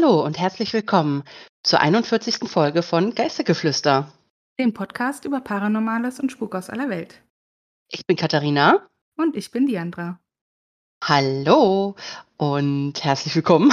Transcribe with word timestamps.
Hallo 0.00 0.24
und 0.24 0.38
herzlich 0.38 0.72
willkommen 0.74 1.24
zur 1.64 1.80
41. 1.80 2.48
Folge 2.48 2.82
von 2.82 3.16
Geistergeflüster. 3.16 4.12
Dem 4.60 4.72
Podcast 4.72 5.24
über 5.24 5.40
Paranormales 5.40 6.20
und 6.20 6.30
Spuk 6.30 6.54
aus 6.54 6.70
aller 6.70 6.88
Welt. 6.88 7.20
Ich 7.90 8.06
bin 8.06 8.16
Katharina. 8.16 8.86
Und 9.16 9.34
ich 9.34 9.50
bin 9.50 9.66
Diandra. 9.66 10.20
Hallo 11.02 11.96
und 12.36 13.02
herzlich 13.02 13.34
willkommen. 13.34 13.72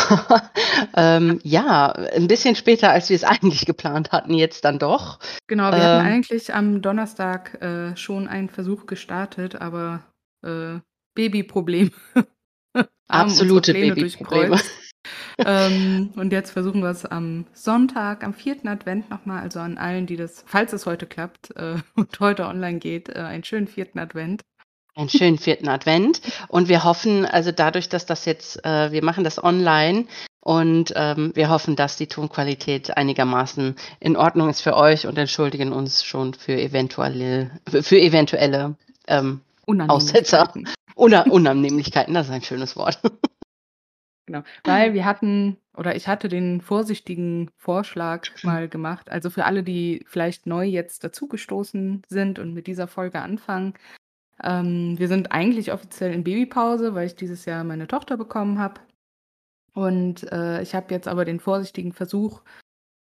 ähm, 0.97 1.41
ja, 1.43 1.91
ein 1.91 2.27
bisschen 2.27 2.55
später, 2.55 2.89
als 2.89 3.09
wir 3.09 3.15
es 3.15 3.23
eigentlich 3.23 3.67
geplant 3.67 4.11
hatten, 4.11 4.33
jetzt 4.33 4.65
dann 4.65 4.79
doch. 4.79 5.19
Genau, 5.45 5.69
wir 5.69 5.77
ähm, 5.77 5.83
hatten 5.83 6.07
eigentlich 6.07 6.55
am 6.55 6.81
Donnerstag 6.81 7.61
äh, 7.61 7.95
schon 7.95 8.27
einen 8.27 8.49
Versuch 8.49 8.87
gestartet, 8.87 9.61
aber 9.61 10.03
äh, 10.43 10.79
Babyproblem. 11.13 11.91
Absolute 13.07 13.73
Babyprobleme 13.73 14.59
ähm, 15.45 16.11
und 16.15 16.31
jetzt 16.31 16.51
versuchen 16.51 16.81
wir 16.81 16.89
es 16.89 17.05
am 17.05 17.45
Sonntag, 17.53 18.23
am 18.23 18.33
vierten 18.33 18.67
Advent 18.67 19.09
nochmal, 19.09 19.41
also 19.41 19.59
an 19.59 19.77
allen, 19.77 20.05
die 20.05 20.17
das, 20.17 20.43
falls 20.45 20.73
es 20.73 20.85
heute 20.85 21.05
klappt 21.05 21.55
äh, 21.55 21.75
und 21.95 22.19
heute 22.19 22.47
online 22.47 22.79
geht, 22.79 23.09
äh, 23.09 23.19
einen 23.19 23.43
schönen 23.43 23.67
vierten 23.67 23.99
Advent. 23.99 24.41
Einen 24.97 25.09
schönen 25.09 25.37
vierten 25.37 25.67
Advent. 25.67 26.21
Und 26.47 26.69
wir 26.69 26.85
hoffen, 26.85 27.25
also 27.25 27.51
dadurch, 27.51 27.89
dass 27.89 28.05
das 28.05 28.23
jetzt, 28.23 28.63
äh, 28.65 28.93
wir 28.93 29.03
machen 29.03 29.25
das 29.25 29.43
online 29.43 30.05
und 30.39 30.93
ähm, 30.95 31.31
wir 31.35 31.49
hoffen, 31.49 31.75
dass 31.75 31.97
die 31.97 32.07
Tonqualität 32.07 32.95
einigermaßen 32.95 33.75
in 33.99 34.15
Ordnung 34.15 34.49
ist 34.49 34.61
für 34.61 34.77
euch 34.77 35.05
und 35.05 35.17
entschuldigen 35.17 35.73
uns 35.73 36.03
schon 36.03 36.33
für 36.33 36.53
eventuelle, 36.53 37.51
für 37.81 37.99
eventuelle 37.99 38.75
ähm, 39.07 39.41
Aussetzer. 39.67 40.53
Oder 40.95 41.29
Unannehmlichkeiten, 41.29 42.13
das 42.13 42.27
ist 42.27 42.33
ein 42.33 42.41
schönes 42.41 42.77
Wort. 42.77 42.99
Genau, 44.25 44.43
weil 44.63 44.93
wir 44.93 45.05
hatten 45.05 45.57
oder 45.77 45.95
ich 45.95 46.07
hatte 46.07 46.29
den 46.29 46.61
vorsichtigen 46.61 47.51
Vorschlag 47.57 48.27
mal 48.43 48.67
gemacht, 48.67 49.11
also 49.11 49.29
für 49.29 49.45
alle, 49.45 49.61
die 49.63 50.03
vielleicht 50.07 50.47
neu 50.47 50.65
jetzt 50.65 51.03
dazugestoßen 51.03 52.03
sind 52.07 52.39
und 52.39 52.53
mit 52.53 52.67
dieser 52.67 52.87
Folge 52.87 53.21
anfangen. 53.21 53.75
Ähm, 54.43 54.97
wir 54.97 55.07
sind 55.07 55.31
eigentlich 55.31 55.71
offiziell 55.71 56.13
in 56.13 56.23
Babypause, 56.23 56.95
weil 56.95 57.07
ich 57.07 57.15
dieses 57.15 57.45
Jahr 57.45 57.63
meine 57.63 57.87
Tochter 57.87 58.17
bekommen 58.17 58.59
habe. 58.59 58.81
Und 59.73 60.23
äh, 60.31 60.61
ich 60.61 60.73
habe 60.73 60.93
jetzt 60.93 61.07
aber 61.07 61.25
den 61.25 61.39
vorsichtigen 61.39 61.93
Versuch 61.93 62.41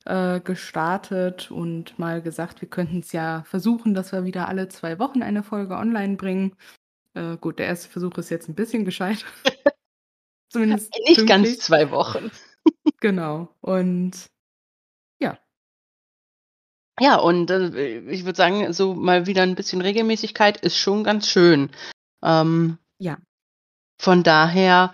äh, 0.06 0.40
gestartet 0.40 1.50
und 1.50 1.98
mal 1.98 2.22
gesagt, 2.22 2.62
wir 2.62 2.68
könnten 2.68 3.00
es 3.00 3.12
ja 3.12 3.44
versuchen, 3.44 3.94
dass 3.94 4.12
wir 4.12 4.24
wieder 4.24 4.48
alle 4.48 4.68
zwei 4.68 4.98
Wochen 4.98 5.22
eine 5.22 5.42
Folge 5.42 5.76
online 5.76 6.16
bringen. 6.16 6.56
Äh, 7.14 7.36
gut, 7.38 7.58
der 7.58 7.66
erste 7.66 7.88
Versuch 7.90 8.16
ist 8.18 8.30
jetzt 8.30 8.48
ein 8.48 8.54
bisschen 8.54 8.84
gescheitert. 8.84 9.26
Zumindest 10.48 10.92
Nicht 10.92 11.16
pünktlich. 11.16 11.28
ganz 11.28 11.58
zwei 11.58 11.90
Wochen. 11.90 12.30
genau. 13.00 13.48
Und 13.60 14.12
ja. 15.20 15.38
Ja, 17.00 17.16
und 17.16 17.50
äh, 17.50 17.98
ich 18.10 18.24
würde 18.24 18.36
sagen, 18.36 18.72
so 18.72 18.94
mal 18.94 19.26
wieder 19.26 19.42
ein 19.42 19.54
bisschen 19.54 19.80
Regelmäßigkeit 19.80 20.60
ist 20.60 20.78
schon 20.78 21.04
ganz 21.04 21.28
schön. 21.28 21.70
Ähm, 22.22 22.78
ja. 22.98 23.18
Von 23.98 24.22
daher, 24.22 24.92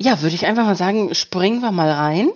ja, 0.00 0.20
würde 0.22 0.34
ich 0.34 0.46
einfach 0.46 0.64
mal 0.64 0.76
sagen, 0.76 1.14
springen 1.14 1.60
wir 1.60 1.72
mal 1.72 1.90
rein. 1.90 2.30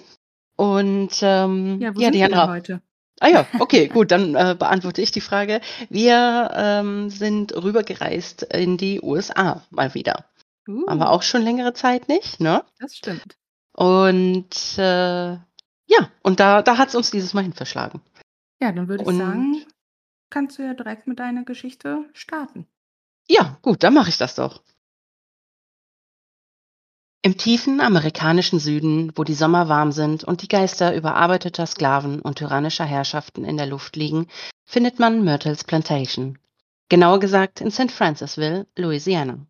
Und 0.57 1.11
ähm, 1.23 1.81
ja, 1.81 1.95
wo 1.95 2.01
ja, 2.01 2.13
sind 2.13 2.33
wir 2.33 2.49
heute? 2.49 2.83
Ah 3.21 3.29
ja, 3.29 3.47
okay, 3.59 3.89
gut, 3.89 4.13
dann 4.13 4.35
äh, 4.35 4.55
beantworte 4.57 5.03
ich 5.03 5.11
die 5.11 5.21
Frage. 5.21 5.61
Wir 5.89 6.51
ähm, 6.55 7.11
sind 7.11 7.53
rübergereist 7.55 8.45
in 8.45 8.77
die 8.77 9.01
USA 9.03 9.63
mal 9.71 9.95
wieder. 9.95 10.25
Uh. 10.69 10.87
Haben 10.87 11.01
wir 11.01 11.11
auch 11.11 11.23
schon 11.23 11.43
längere 11.43 11.73
Zeit 11.73 12.09
nicht, 12.09 12.41
ne? 12.41 12.63
Das 12.79 12.95
stimmt. 12.95 13.39
Und 13.73 14.77
äh, 14.77 15.33
ja, 15.33 16.11
und 16.23 16.41
da, 16.41 16.63
da 16.63 16.77
hat 16.77 16.89
es 16.89 16.95
uns 16.95 17.11
dieses 17.11 17.33
Mal 17.33 17.43
hin 17.43 17.55
verschlagen. 17.55 18.03
Ja, 18.61 18.73
dann 18.73 18.89
würde 18.89 19.03
ich 19.03 19.09
und, 19.09 19.19
sagen, 19.19 19.65
kannst 20.31 20.59
du 20.59 20.63
ja 20.63 20.75
direkt 20.75 21.07
mit 21.07 21.19
deiner 21.19 21.45
Geschichte 21.45 22.05
starten. 22.13 22.67
Ja, 23.29 23.59
gut, 23.63 23.83
dann 23.83 23.95
mache 23.95 24.11
ich 24.11 24.19
das 24.19 24.35
doch. 24.35 24.63
Im 27.23 27.37
tiefen 27.37 27.81
amerikanischen 27.81 28.59
Süden, 28.61 29.13
wo 29.17 29.25
die 29.25 29.35
Sommer 29.35 29.69
warm 29.69 29.91
sind 29.91 30.23
und 30.23 30.43
die 30.43 30.49
Geister 30.49 30.95
überarbeiteter 30.95 31.67
Sklaven 31.67 32.21
und 32.21 32.39
tyrannischer 32.39 32.85
Herrschaften 32.85 33.45
in 33.45 33.57
der 33.57 33.67
Luft 33.67 33.97
liegen, 33.97 34.29
findet 34.65 34.99
man 34.99 35.25
Myrtles 35.25 35.65
Plantation. 35.65 36.39
Genauer 36.89 37.21
gesagt 37.21 37.61
in 37.61 37.71
St. 37.71 37.91
Francisville, 37.91 38.67
Louisiana. 38.77 39.47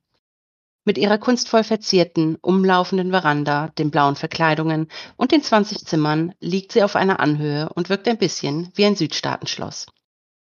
Mit 0.88 0.96
ihrer 0.96 1.18
kunstvoll 1.18 1.64
verzierten, 1.64 2.38
umlaufenden 2.40 3.10
Veranda, 3.10 3.68
den 3.76 3.90
blauen 3.90 4.16
Verkleidungen 4.16 4.88
und 5.18 5.32
den 5.32 5.42
20 5.42 5.84
Zimmern 5.84 6.32
liegt 6.40 6.72
sie 6.72 6.82
auf 6.82 6.96
einer 6.96 7.20
Anhöhe 7.20 7.68
und 7.74 7.90
wirkt 7.90 8.08
ein 8.08 8.16
bisschen 8.16 8.72
wie 8.74 8.86
ein 8.86 8.96
Südstaatenschloss. 8.96 9.84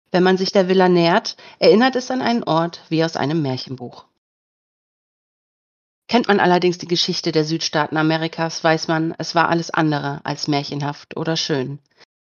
Wenn 0.09 0.23
man 0.23 0.37
sich 0.37 0.51
der 0.51 0.67
Villa 0.67 0.89
nähert, 0.89 1.37
erinnert 1.59 1.95
es 1.95 2.09
an 2.09 2.23
einen 2.23 2.43
Ort 2.43 2.81
wie 2.89 3.03
aus 3.03 3.15
einem 3.15 3.43
Märchenbuch. 3.43 4.05
Kennt 6.07 6.27
man 6.27 6.39
allerdings 6.39 6.79
die 6.79 6.87
Geschichte 6.87 7.31
der 7.31 7.45
Südstaaten 7.45 7.95
Amerikas, 7.95 8.63
weiß 8.63 8.87
man, 8.87 9.13
es 9.19 9.35
war 9.35 9.49
alles 9.49 9.69
andere 9.69 10.19
als 10.23 10.47
märchenhaft 10.47 11.15
oder 11.15 11.37
schön. 11.37 11.77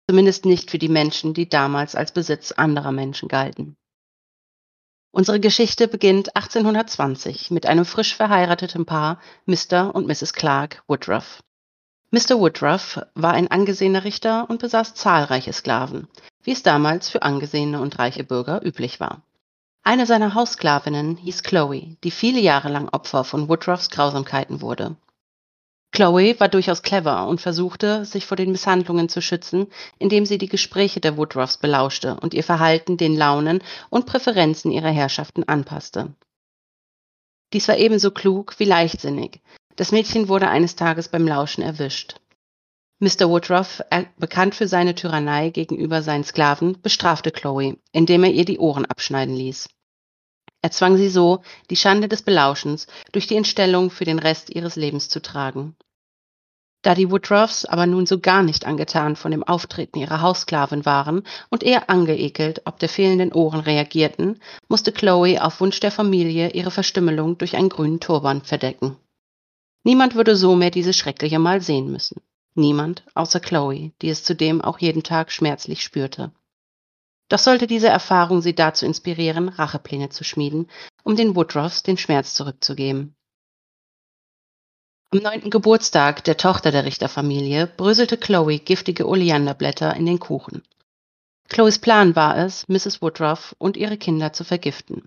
Zumindest 0.09 0.47
nicht 0.47 0.73
für 0.73 0.79
die 0.79 0.89
Menschen, 0.89 1.33
die 1.33 1.49
damals 1.49 1.95
als 1.95 2.11
Besitz 2.11 2.51
anderer 2.51 2.91
Menschen 2.91 3.29
galten. 3.29 3.77
Unsere 5.13 5.41
Geschichte 5.41 5.89
beginnt 5.89 6.37
1820 6.37 7.51
mit 7.51 7.67
einem 7.67 7.85
frisch 7.85 8.15
verheirateten 8.15 8.87
Paar, 8.87 9.19
Mr. 9.45 9.93
und 9.93 10.07
Mrs. 10.07 10.33
Clark 10.33 10.85
Woodruff. 10.87 11.43
Mr. 12.13 12.39
Woodruff 12.39 13.01
war 13.15 13.33
ein 13.33 13.51
angesehener 13.51 14.05
Richter 14.05 14.49
und 14.49 14.61
besaß 14.61 14.95
zahlreiche 14.95 15.53
Sklaven, 15.53 16.07
wie 16.45 16.53
es 16.53 16.63
damals 16.63 17.09
für 17.09 17.23
angesehene 17.23 17.81
und 17.81 17.99
reiche 17.99 18.23
Bürger 18.23 18.65
üblich 18.65 19.01
war. 19.01 19.23
Eine 19.83 20.07
seiner 20.07 20.35
Haussklavinnen 20.35 21.17
hieß 21.17 21.43
Chloe, 21.43 21.97
die 22.05 22.11
viele 22.13 22.41
Jahre 22.41 22.69
lang 22.69 22.89
Opfer 22.89 23.25
von 23.25 23.49
Woodruffs 23.49 23.91
Grausamkeiten 23.91 24.61
wurde. 24.61 24.97
Chloe 25.93 26.39
war 26.39 26.49
durchaus 26.49 26.83
clever 26.83 27.27
und 27.27 27.41
versuchte, 27.41 28.05
sich 28.05 28.25
vor 28.25 28.37
den 28.37 28.53
Misshandlungen 28.53 29.09
zu 29.09 29.21
schützen, 29.21 29.67
indem 29.99 30.25
sie 30.25 30.39
die 30.39 30.49
Gespräche 30.49 31.01
der 31.01 31.17
Woodruffs 31.17 31.59
belauschte 31.59 32.17
und 32.21 32.33
ihr 32.33 32.45
Verhalten 32.45 32.97
den 32.97 33.17
Launen 33.17 33.63
und 33.91 34.07
Präferenzen 34.07 34.71
ihrer 34.71 34.91
Herrschaften 34.91 35.45
anpasste. 35.45 36.15
Dies 37.53 37.67
war 37.67 37.77
ebenso 37.77 38.13
klug 38.13 38.55
wie 38.59 38.65
leichtsinnig. 38.65 39.41
Das 39.75 39.91
Mädchen 39.91 40.29
wurde 40.29 40.49
eines 40.49 40.77
Tages 40.77 41.09
beim 41.09 41.27
Lauschen 41.27 41.63
erwischt. 41.63 42.21
Mr. 43.01 43.29
Woodruff, 43.29 43.83
bekannt 44.19 44.55
für 44.55 44.69
seine 44.69 44.95
Tyrannei 44.95 45.51
gegenüber 45.51 46.03
seinen 46.03 46.23
Sklaven, 46.23 46.81
bestrafte 46.83 47.33
Chloe, 47.33 47.79
indem 47.93 48.25
er 48.25 48.31
ihr 48.31 48.45
die 48.45 48.59
Ohren 48.59 48.85
abschneiden 48.85 49.35
ließ. 49.35 49.69
Er 50.63 50.71
zwang 50.71 50.97
sie 50.97 51.09
so, 51.09 51.43
die 51.71 51.77
Schande 51.77 52.09
des 52.09 52.23
Belauschens 52.23 52.87
durch 53.13 53.27
die 53.27 53.37
Entstellung 53.37 53.91
für 53.91 54.05
den 54.05 54.19
Rest 54.19 54.51
ihres 54.51 54.77
Lebens 54.77 55.09
zu 55.09 55.23
tragen. 55.23 55.77
Da 56.83 56.95
die 56.95 57.11
Woodruffs 57.11 57.67
aber 57.67 57.87
nun 57.87 58.07
so 58.07 58.21
gar 58.21 58.43
nicht 58.43 58.65
angetan 58.65 59.15
von 59.15 59.31
dem 59.31 59.43
Auftreten 59.43 59.99
ihrer 59.99 60.23
Haussklavin 60.23 60.87
waren 60.87 61.25
und 61.51 61.63
eher 61.63 61.91
angeekelt 61.91 62.63
ob 62.65 62.79
der 62.79 62.89
fehlenden 62.89 63.33
Ohren 63.33 63.61
reagierten, 63.61 64.41
musste 64.69 64.91
Chloe 64.91 65.43
auf 65.43 65.61
Wunsch 65.61 65.81
der 65.81 65.91
Familie 65.91 66.51
ihre 66.53 66.71
Verstümmelung 66.71 67.37
durch 67.37 67.57
einen 67.57 67.69
grünen 67.69 68.01
Turban 68.01 68.43
verdecken. 68.43 68.97
Niemand 69.85 70.15
würde 70.15 70.37
so 70.37 70.57
mehr 70.57 70.71
diese 70.71 70.95
schreckliche 70.95 71.39
Mal 71.39 71.61
sehen 71.61 71.91
müssen. 71.91 72.23
Niemand 72.55 73.05
außer 73.15 73.41
Chloe, 73.41 73.93
die 74.01 74.09
es 74.09 74.25
zudem 74.25 74.63
auch 74.63 74.79
jeden 74.79 75.03
Tag 75.03 75.33
schmerzlich 75.33 75.83
spürte. 75.83 76.33
Doch 77.31 77.39
sollte 77.39 77.67
diese 77.67 77.89
Erfahrung 77.89 78.43
sie 78.43 78.55
dazu 78.55 78.85
inspirieren, 78.85 79.49
Rachepläne 79.49 80.11
zu 80.11 80.25
schmieden, 80.25 80.69
um 81.05 81.17
den 81.17 81.37
Woodruffs 81.37 81.83
den 81.85 81.97
Schmerz 81.97 82.35
zurückzugeben. 82.35 83.15
Am 85.13 85.21
neunten 85.21 85.51
Geburtstag 85.51 86.25
der 86.25 86.37
Tochter 86.37 86.73
der 86.73 86.85
Richterfamilie 86.85 87.69
bröselte 87.69 88.17
Chloe 88.17 88.59
giftige 88.59 89.09
Oleanderblätter 89.09 89.97
in 89.97 90.07
den 90.07 90.19
Kuchen. 90.19 90.63
Chloes 91.49 91.79
Plan 91.79 92.15
war 92.15 92.37
es, 92.37 92.69
Mrs. 92.69 93.01
Woodruff 93.01 93.55
und 93.59 93.77
ihre 93.77 93.97
Kinder 93.97 94.33
zu 94.33 94.45
vergiften. 94.45 95.05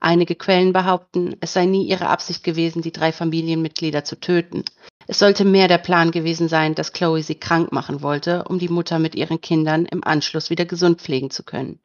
Einige 0.00 0.34
Quellen 0.34 0.72
behaupten, 0.72 1.36
es 1.40 1.54
sei 1.54 1.64
nie 1.64 1.86
ihre 1.86 2.08
Absicht 2.08 2.44
gewesen, 2.44 2.82
die 2.82 2.92
drei 2.92 3.10
Familienmitglieder 3.10 4.04
zu 4.04 4.20
töten, 4.20 4.64
es 5.10 5.18
sollte 5.18 5.46
mehr 5.46 5.68
der 5.68 5.78
Plan 5.78 6.10
gewesen 6.10 6.48
sein, 6.48 6.74
dass 6.74 6.92
Chloe 6.92 7.22
sie 7.22 7.34
krank 7.34 7.72
machen 7.72 8.02
wollte, 8.02 8.44
um 8.44 8.58
die 8.58 8.68
Mutter 8.68 8.98
mit 8.98 9.14
ihren 9.14 9.40
Kindern 9.40 9.86
im 9.86 10.04
Anschluss 10.04 10.50
wieder 10.50 10.66
gesund 10.66 11.00
pflegen 11.00 11.30
zu 11.30 11.44
können. 11.44 11.80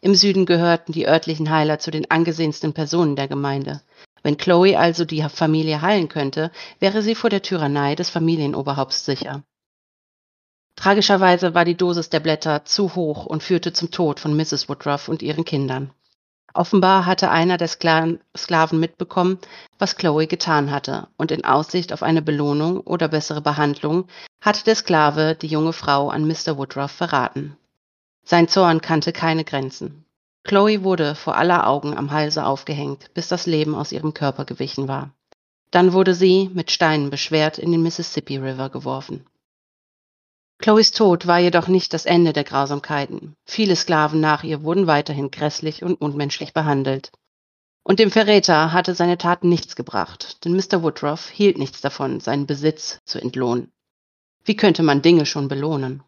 Im 0.00 0.16
Süden 0.16 0.44
gehörten 0.44 0.92
die 0.92 1.06
örtlichen 1.06 1.50
Heiler 1.50 1.78
zu 1.78 1.92
den 1.92 2.10
angesehensten 2.10 2.74
Personen 2.74 3.14
der 3.14 3.28
Gemeinde. 3.28 3.80
Wenn 4.24 4.38
Chloe 4.38 4.76
also 4.76 5.04
die 5.04 5.22
Familie 5.22 5.82
heilen 5.82 6.08
könnte, 6.08 6.50
wäre 6.80 7.00
sie 7.00 7.14
vor 7.14 7.30
der 7.30 7.42
Tyrannei 7.42 7.94
des 7.94 8.10
Familienoberhaupts 8.10 9.04
sicher. 9.04 9.44
Tragischerweise 10.74 11.54
war 11.54 11.64
die 11.64 11.76
Dosis 11.76 12.10
der 12.10 12.20
Blätter 12.20 12.64
zu 12.64 12.96
hoch 12.96 13.24
und 13.24 13.44
führte 13.44 13.72
zum 13.72 13.92
Tod 13.92 14.18
von 14.18 14.36
Mrs. 14.36 14.68
Woodruff 14.68 15.08
und 15.08 15.22
ihren 15.22 15.44
Kindern. 15.44 15.92
Offenbar 16.54 17.04
hatte 17.04 17.30
einer 17.30 17.56
der 17.56 17.66
Skla 17.66 18.14
Sklaven 18.36 18.78
mitbekommen, 18.78 19.38
was 19.78 19.96
Chloe 19.96 20.28
getan 20.28 20.70
hatte, 20.70 21.08
und 21.16 21.32
in 21.32 21.44
Aussicht 21.44 21.92
auf 21.92 22.04
eine 22.04 22.22
Belohnung 22.22 22.78
oder 22.80 23.08
bessere 23.08 23.40
Behandlung 23.40 24.06
hatte 24.40 24.62
der 24.62 24.76
Sklave 24.76 25.34
die 25.34 25.48
junge 25.48 25.72
Frau 25.72 26.10
an 26.10 26.26
Mr. 26.28 26.56
Woodruff 26.56 26.92
verraten. 26.92 27.56
Sein 28.22 28.46
Zorn 28.46 28.80
kannte 28.80 29.12
keine 29.12 29.44
Grenzen. 29.44 30.04
Chloe 30.44 30.84
wurde 30.84 31.16
vor 31.16 31.36
aller 31.36 31.66
Augen 31.66 31.96
am 31.96 32.12
Halse 32.12 32.46
aufgehängt, 32.46 33.12
bis 33.14 33.26
das 33.26 33.46
Leben 33.46 33.74
aus 33.74 33.90
ihrem 33.90 34.14
Körper 34.14 34.44
gewichen 34.44 34.86
war. 34.86 35.10
Dann 35.72 35.92
wurde 35.92 36.14
sie, 36.14 36.50
mit 36.54 36.70
Steinen 36.70 37.10
beschwert, 37.10 37.58
in 37.58 37.72
den 37.72 37.82
Mississippi 37.82 38.36
River 38.36 38.68
geworfen. 38.70 39.26
Chloes 40.58 40.92
Tod 40.92 41.26
war 41.26 41.38
jedoch 41.38 41.68
nicht 41.68 41.92
das 41.92 42.06
Ende 42.06 42.32
der 42.32 42.44
Grausamkeiten. 42.44 43.36
Viele 43.44 43.76
Sklaven 43.76 44.20
nach 44.20 44.44
ihr 44.44 44.62
wurden 44.62 44.86
weiterhin 44.86 45.30
grässlich 45.30 45.82
und 45.82 46.00
unmenschlich 46.00 46.52
behandelt. 46.52 47.10
Und 47.82 47.98
dem 47.98 48.10
Verräter 48.10 48.72
hatte 48.72 48.94
seine 48.94 49.18
Tat 49.18 49.44
nichts 49.44 49.76
gebracht, 49.76 50.44
denn 50.44 50.54
Mr. 50.56 50.82
Woodruff 50.82 51.28
hielt 51.28 51.58
nichts 51.58 51.82
davon, 51.82 52.20
seinen 52.20 52.46
Besitz 52.46 53.00
zu 53.04 53.20
entlohnen. 53.20 53.72
Wie 54.44 54.56
könnte 54.56 54.82
man 54.82 55.02
Dinge 55.02 55.26
schon 55.26 55.48
belohnen? 55.48 56.02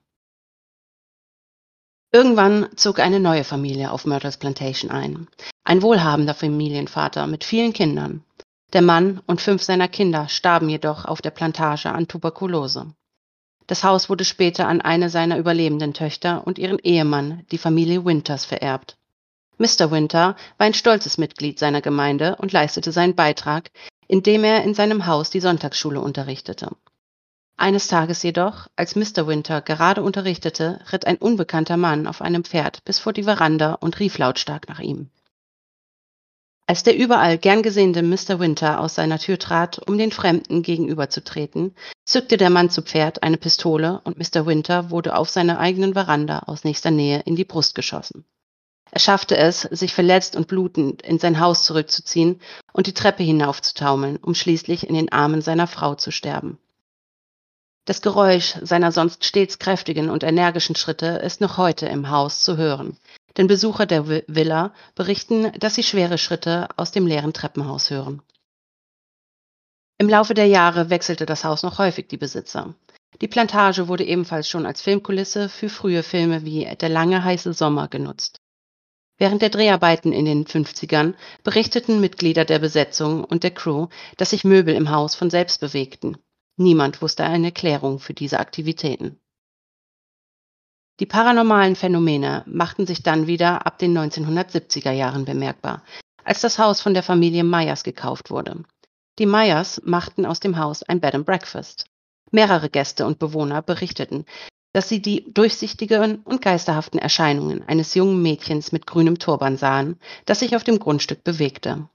Irgendwann 2.12 2.68
zog 2.76 2.98
eine 2.98 3.20
neue 3.20 3.44
Familie 3.44 3.90
auf 3.90 4.06
Myrtles 4.06 4.38
Plantation 4.38 4.90
ein. 4.90 5.28
Ein 5.64 5.82
wohlhabender 5.82 6.32
Familienvater 6.32 7.26
mit 7.26 7.44
vielen 7.44 7.74
Kindern. 7.74 8.24
Der 8.72 8.80
Mann 8.82 9.20
und 9.26 9.42
fünf 9.42 9.62
seiner 9.62 9.88
Kinder 9.88 10.28
starben 10.28 10.68
jedoch 10.68 11.04
auf 11.04 11.20
der 11.20 11.30
Plantage 11.30 11.90
an 11.90 12.08
Tuberkulose. 12.08 12.94
Das 13.66 13.82
Haus 13.82 14.08
wurde 14.08 14.24
später 14.24 14.68
an 14.68 14.80
eine 14.80 15.10
seiner 15.10 15.38
überlebenden 15.38 15.92
Töchter 15.92 16.46
und 16.46 16.58
ihren 16.58 16.78
Ehemann, 16.78 17.44
die 17.50 17.58
Familie 17.58 18.04
Winters, 18.04 18.44
vererbt. 18.44 18.96
Mr. 19.58 19.90
Winter 19.90 20.36
war 20.58 20.66
ein 20.66 20.74
stolzes 20.74 21.18
Mitglied 21.18 21.58
seiner 21.58 21.80
Gemeinde 21.80 22.36
und 22.36 22.52
leistete 22.52 22.92
seinen 22.92 23.14
Beitrag, 23.14 23.70
indem 24.06 24.44
er 24.44 24.62
in 24.62 24.74
seinem 24.74 25.06
Haus 25.06 25.30
die 25.30 25.40
Sonntagsschule 25.40 26.00
unterrichtete. 26.00 26.70
Eines 27.56 27.88
Tages 27.88 28.22
jedoch, 28.22 28.66
als 28.76 28.96
Mr. 28.96 29.26
Winter 29.26 29.62
gerade 29.62 30.02
unterrichtete, 30.02 30.80
ritt 30.92 31.06
ein 31.06 31.16
unbekannter 31.16 31.78
Mann 31.78 32.06
auf 32.06 32.20
einem 32.20 32.44
Pferd 32.44 32.84
bis 32.84 32.98
vor 32.98 33.14
die 33.14 33.22
Veranda 33.22 33.74
und 33.74 33.98
rief 33.98 34.18
lautstark 34.18 34.68
nach 34.68 34.80
ihm. 34.80 35.08
Als 36.68 36.82
der 36.82 36.96
überall 36.96 37.38
gern 37.38 37.62
gesehene 37.62 38.02
Mr. 38.02 38.40
Winter 38.40 38.80
aus 38.80 38.96
seiner 38.96 39.20
Tür 39.20 39.38
trat, 39.38 39.78
um 39.88 39.98
den 39.98 40.10
Fremden 40.10 40.62
gegenüberzutreten, 40.62 41.76
zückte 42.04 42.36
der 42.36 42.50
Mann 42.50 42.70
zu 42.70 42.82
Pferd 42.82 43.22
eine 43.22 43.36
Pistole 43.36 44.00
und 44.02 44.18
Mr. 44.18 44.46
Winter 44.46 44.90
wurde 44.90 45.16
auf 45.16 45.30
seiner 45.30 45.60
eigenen 45.60 45.92
Veranda 45.92 46.40
aus 46.40 46.64
nächster 46.64 46.90
Nähe 46.90 47.20
in 47.24 47.36
die 47.36 47.44
Brust 47.44 47.76
geschossen. 47.76 48.24
Er 48.90 48.98
schaffte 48.98 49.36
es, 49.36 49.60
sich 49.62 49.94
verletzt 49.94 50.34
und 50.34 50.48
blutend 50.48 51.02
in 51.02 51.20
sein 51.20 51.38
Haus 51.38 51.64
zurückzuziehen 51.64 52.40
und 52.72 52.88
die 52.88 52.94
Treppe 52.94 53.22
hinaufzutaumeln, 53.22 54.16
um 54.16 54.34
schließlich 54.34 54.88
in 54.88 54.94
den 54.94 55.12
Armen 55.12 55.42
seiner 55.42 55.68
Frau 55.68 55.94
zu 55.94 56.10
sterben. 56.10 56.58
Das 57.86 58.02
Geräusch 58.02 58.56
seiner 58.62 58.90
sonst 58.90 59.24
stets 59.24 59.60
kräftigen 59.60 60.10
und 60.10 60.24
energischen 60.24 60.74
Schritte 60.74 61.06
ist 61.06 61.40
noch 61.40 61.56
heute 61.56 61.86
im 61.86 62.10
Haus 62.10 62.42
zu 62.42 62.56
hören, 62.56 62.98
denn 63.36 63.46
Besucher 63.46 63.86
der 63.86 64.08
Villa 64.08 64.74
berichten, 64.96 65.52
dass 65.60 65.76
sie 65.76 65.84
schwere 65.84 66.18
Schritte 66.18 66.66
aus 66.76 66.90
dem 66.90 67.06
leeren 67.06 67.32
Treppenhaus 67.32 67.90
hören. 67.90 68.22
Im 69.98 70.08
Laufe 70.08 70.34
der 70.34 70.48
Jahre 70.48 70.90
wechselte 70.90 71.26
das 71.26 71.44
Haus 71.44 71.62
noch 71.62 71.78
häufig 71.78 72.08
die 72.08 72.16
Besitzer. 72.16 72.74
Die 73.20 73.28
Plantage 73.28 73.86
wurde 73.86 74.04
ebenfalls 74.04 74.48
schon 74.48 74.66
als 74.66 74.82
Filmkulisse 74.82 75.48
für 75.48 75.68
frühe 75.68 76.02
Filme 76.02 76.44
wie 76.44 76.66
Der 76.80 76.88
lange 76.88 77.22
heiße 77.22 77.52
Sommer 77.52 77.86
genutzt. 77.86 78.40
Während 79.16 79.42
der 79.42 79.48
Dreharbeiten 79.50 80.12
in 80.12 80.24
den 80.24 80.44
50ern 80.44 81.14
berichteten 81.44 82.00
Mitglieder 82.00 82.44
der 82.44 82.58
Besetzung 82.58 83.24
und 83.24 83.44
der 83.44 83.52
Crew, 83.52 83.86
dass 84.16 84.30
sich 84.30 84.44
Möbel 84.44 84.74
im 84.74 84.90
Haus 84.90 85.14
von 85.14 85.30
selbst 85.30 85.60
bewegten. 85.60 86.18
Niemand 86.56 87.02
wusste 87.02 87.24
eine 87.24 87.48
Erklärung 87.48 87.98
für 87.98 88.14
diese 88.14 88.40
Aktivitäten. 88.40 89.20
Die 90.98 91.06
paranormalen 91.06 91.76
Phänomene 91.76 92.42
machten 92.46 92.86
sich 92.86 93.02
dann 93.02 93.26
wieder 93.26 93.66
ab 93.66 93.78
den 93.78 93.96
1970er 93.96 94.92
Jahren 94.92 95.26
bemerkbar, 95.26 95.82
als 96.24 96.40
das 96.40 96.58
Haus 96.58 96.80
von 96.80 96.94
der 96.94 97.02
Familie 97.02 97.44
Myers 97.44 97.84
gekauft 97.84 98.30
wurde. 98.30 98.64
Die 99.18 99.26
Myers 99.26 99.82
machten 99.84 100.24
aus 100.24 100.40
dem 100.40 100.56
Haus 100.56 100.82
ein 100.82 101.00
Bed 101.00 101.14
and 101.14 101.26
Breakfast. 101.26 101.86
Mehrere 102.30 102.70
Gäste 102.70 103.06
und 103.06 103.18
Bewohner 103.18 103.60
berichteten, 103.60 104.24
dass 104.72 104.88
sie 104.88 105.00
die 105.00 105.32
durchsichtigen 105.32 106.22
und 106.22 106.42
geisterhaften 106.42 106.98
Erscheinungen 106.98 107.66
eines 107.68 107.94
jungen 107.94 108.20
Mädchens 108.20 108.72
mit 108.72 108.86
grünem 108.86 109.18
Turban 109.18 109.56
sahen, 109.56 109.98
das 110.24 110.40
sich 110.40 110.56
auf 110.56 110.64
dem 110.64 110.78
Grundstück 110.78 111.24
bewegte. 111.24 111.88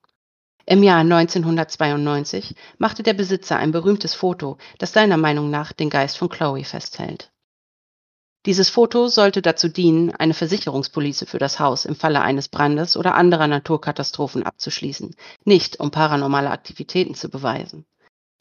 Im 0.65 0.83
Jahr 0.83 0.99
1992 0.99 2.55
machte 2.77 3.03
der 3.03 3.13
Besitzer 3.13 3.57
ein 3.57 3.71
berühmtes 3.71 4.13
Foto, 4.13 4.57
das 4.77 4.93
seiner 4.93 5.17
Meinung 5.17 5.49
nach 5.49 5.73
den 5.73 5.89
Geist 5.89 6.17
von 6.17 6.29
Chloe 6.29 6.63
festhält. 6.63 7.31
Dieses 8.45 8.69
Foto 8.69 9.07
sollte 9.07 9.43
dazu 9.43 9.69
dienen, 9.69 10.15
eine 10.15 10.33
Versicherungspolice 10.33 11.27
für 11.27 11.37
das 11.37 11.59
Haus 11.59 11.85
im 11.85 11.95
Falle 11.95 12.21
eines 12.21 12.47
Brandes 12.47 12.97
oder 12.97 13.13
anderer 13.13 13.47
Naturkatastrophen 13.47 14.43
abzuschließen, 14.43 15.15
nicht 15.45 15.79
um 15.79 15.91
paranormale 15.91 16.49
Aktivitäten 16.49 17.13
zu 17.13 17.29
beweisen. 17.29 17.85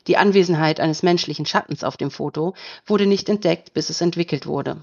Die 0.07 0.17
Anwesenheit 0.17 0.81
eines 0.81 1.03
menschlichen 1.03 1.45
Schattens 1.45 1.85
auf 1.85 1.99
dem 1.99 2.11
Foto 2.11 2.55
wurde 2.87 3.05
nicht 3.05 3.29
entdeckt, 3.29 3.75
bis 3.75 3.91
es 3.91 4.01
entwickelt 4.01 4.47
wurde. 4.47 4.83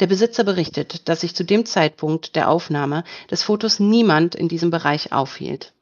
Der 0.00 0.06
Besitzer 0.06 0.44
berichtet, 0.44 1.08
dass 1.08 1.20
sich 1.20 1.34
zu 1.34 1.44
dem 1.44 1.66
Zeitpunkt 1.66 2.34
der 2.34 2.48
Aufnahme 2.48 3.04
des 3.30 3.42
Fotos 3.42 3.80
niemand 3.80 4.34
in 4.34 4.48
diesem 4.48 4.70
Bereich 4.70 5.12
aufhielt. 5.12 5.74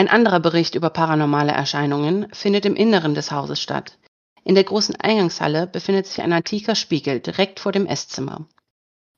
Ein 0.00 0.08
anderer 0.08 0.40
Bericht 0.40 0.76
über 0.76 0.88
paranormale 0.88 1.52
Erscheinungen 1.52 2.26
findet 2.32 2.64
im 2.64 2.74
Inneren 2.74 3.14
des 3.14 3.30
Hauses 3.30 3.60
statt. 3.60 3.98
In 4.44 4.54
der 4.54 4.64
großen 4.64 4.96
Eingangshalle 4.96 5.66
befindet 5.66 6.06
sich 6.06 6.22
ein 6.22 6.32
antiker 6.32 6.74
Spiegel 6.74 7.20
direkt 7.20 7.60
vor 7.60 7.70
dem 7.70 7.84
Esszimmer. 7.84 8.46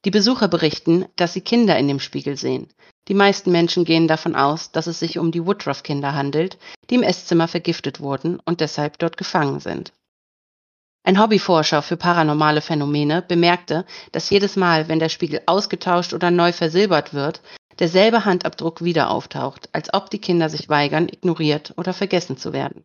Die 0.05 0.11
Besucher 0.11 0.49
berichten, 0.49 1.05
dass 1.15 1.35
sie 1.35 1.41
Kinder 1.41 1.79
in 1.79 1.87
dem 1.87 2.01
Spiegel 2.01 2.37
sehen. 2.37 2.67
Die 3.07 3.15
meisten 3.15 3.53
Menschen 3.53 3.85
gehen 3.85 4.09
davon 4.09 4.35
aus, 4.35 4.73
dass 4.73 4.89
es 4.89 4.99
sich 4.99 5.21
um 5.21 5.31
die 5.31 5.47
Woodruff-Kinder 5.47 6.15
handelt, 6.15 6.59
die 6.91 6.97
im 6.97 7.05
Esszimmer 7.05 7.47
vergiftet 7.47 8.01
wurden 8.01 8.41
und 8.45 8.61
deshalb 8.61 8.99
dort 8.99 9.17
gefangen 9.17 9.61
sind. 9.61 9.93
Ein 11.05 11.21
Hobbyforscher 11.21 11.83
für 11.83 11.97
paranormale 11.97 12.61
Phänomene 12.61 13.23
bemerkte, 13.23 13.87
dass 14.11 14.31
jedes 14.31 14.57
Mal, 14.57 14.89
wenn 14.89 14.99
der 14.99 15.11
Spiegel 15.11 15.43
ausgetauscht 15.47 16.13
oder 16.13 16.33
neu 16.33 16.51
versilbert 16.51 17.15
wird, 17.15 17.41
derselbe 17.79 18.25
Handabdruck 18.25 18.83
wieder 18.83 19.11
auftaucht, 19.11 19.69
als 19.73 19.93
ob 19.93 20.11
die 20.11 20.21
Kinder 20.21 20.49
sich 20.49 20.69
weigern, 20.69 21.09
ignoriert 21.09 21.75
oder 21.77 21.93
vergessen 21.93 22.37
zu 22.37 22.53
werden. 22.53 22.85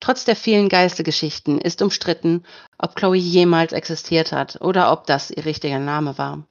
Trotz 0.00 0.24
der 0.24 0.34
vielen 0.34 0.68
Geistergeschichten 0.68 1.60
ist 1.60 1.80
umstritten, 1.80 2.44
ob 2.76 2.96
Chloe 2.96 3.16
jemals 3.16 3.72
existiert 3.72 4.32
hat 4.32 4.60
oder 4.60 4.90
ob 4.90 5.06
das 5.06 5.30
ihr 5.30 5.44
richtiger 5.44 5.78
Name 5.78 6.18
war. 6.18 6.44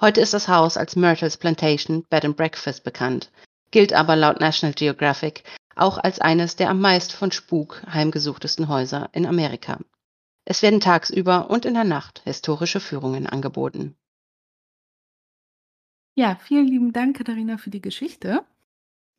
Heute 0.00 0.20
ist 0.20 0.32
das 0.32 0.48
Haus 0.48 0.76
als 0.76 0.96
Myrtles 0.96 1.36
Plantation 1.36 2.04
Bed 2.08 2.24
and 2.24 2.36
Breakfast 2.36 2.82
bekannt, 2.82 3.30
gilt 3.70 3.92
aber 3.92 4.16
laut 4.16 4.40
National 4.40 4.72
Geographic 4.72 5.44
auch 5.76 5.98
als 5.98 6.20
eines 6.20 6.56
der 6.56 6.70
am 6.70 6.80
meist 6.80 7.12
von 7.12 7.32
Spuk 7.32 7.82
heimgesuchtesten 7.92 8.68
Häuser 8.68 9.08
in 9.12 9.26
Amerika. 9.26 9.78
Es 10.44 10.62
werden 10.62 10.80
tagsüber 10.80 11.50
und 11.50 11.64
in 11.64 11.74
der 11.74 11.84
Nacht 11.84 12.22
historische 12.24 12.80
Führungen 12.80 13.26
angeboten. 13.26 13.96
Ja, 16.16 16.36
vielen 16.40 16.68
lieben 16.68 16.92
Dank, 16.92 17.16
Katharina, 17.16 17.58
für 17.58 17.70
die 17.70 17.82
Geschichte. 17.82 18.44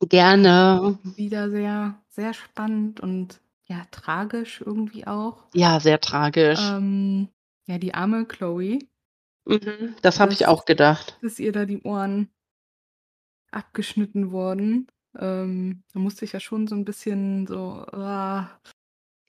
Gerne. 0.00 0.98
Wieder 1.16 1.50
sehr, 1.50 2.00
sehr 2.08 2.32
spannend 2.32 3.00
und 3.00 3.40
ja, 3.66 3.84
tragisch 3.90 4.62
irgendwie 4.64 5.06
auch. 5.06 5.44
Ja, 5.54 5.78
sehr 5.78 6.00
tragisch. 6.00 6.60
Ähm, 6.62 7.28
ja, 7.66 7.78
die 7.78 7.92
arme 7.92 8.24
Chloe. 8.24 8.78
Mhm, 9.44 9.94
das 10.00 10.20
habe 10.20 10.32
ich 10.32 10.46
auch 10.46 10.64
gedacht. 10.64 11.18
Dass 11.20 11.38
ihr 11.38 11.52
da 11.52 11.66
die 11.66 11.82
Ohren 11.82 12.30
abgeschnitten 13.50 14.30
wurden. 14.30 14.86
Ähm, 15.18 15.82
da 15.92 15.98
musste 15.98 16.24
ich 16.24 16.32
ja 16.32 16.40
schon 16.40 16.66
so 16.66 16.74
ein 16.74 16.84
bisschen 16.84 17.46
so, 17.46 17.86
uh, 17.92 18.44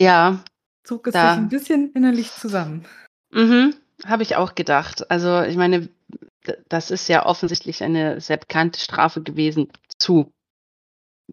ja, 0.02 0.44
zog 0.84 1.08
es 1.08 1.14
da. 1.14 1.34
sich 1.34 1.38
ein 1.38 1.50
bisschen 1.50 1.92
innerlich 1.94 2.32
zusammen. 2.32 2.86
Mhm, 3.32 3.74
habe 4.06 4.24
ich 4.24 4.36
auch 4.36 4.56
gedacht. 4.56 5.10
Also 5.12 5.42
ich 5.44 5.56
meine, 5.56 5.90
das 6.70 6.92
ist 6.92 7.08
ja 7.08 7.25
offensichtlich 7.25 7.84
eine 7.84 8.22
sehr 8.22 8.38
bekannte 8.38 8.80
Strafe 8.80 9.22
gewesen 9.22 9.72
zu 9.98 10.32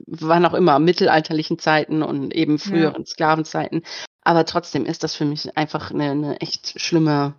wann 0.06 0.44
auch 0.44 0.54
immer, 0.54 0.78
mittelalterlichen 0.78 1.58
Zeiten 1.58 2.02
und 2.02 2.34
eben 2.34 2.58
früheren 2.58 3.02
ja. 3.02 3.06
Sklavenzeiten. 3.06 3.82
Aber 4.22 4.44
trotzdem 4.44 4.86
ist 4.86 5.04
das 5.04 5.14
für 5.14 5.24
mich 5.24 5.56
einfach 5.56 5.90
eine, 5.90 6.10
eine 6.10 6.40
echt 6.40 6.80
schlimme 6.80 7.34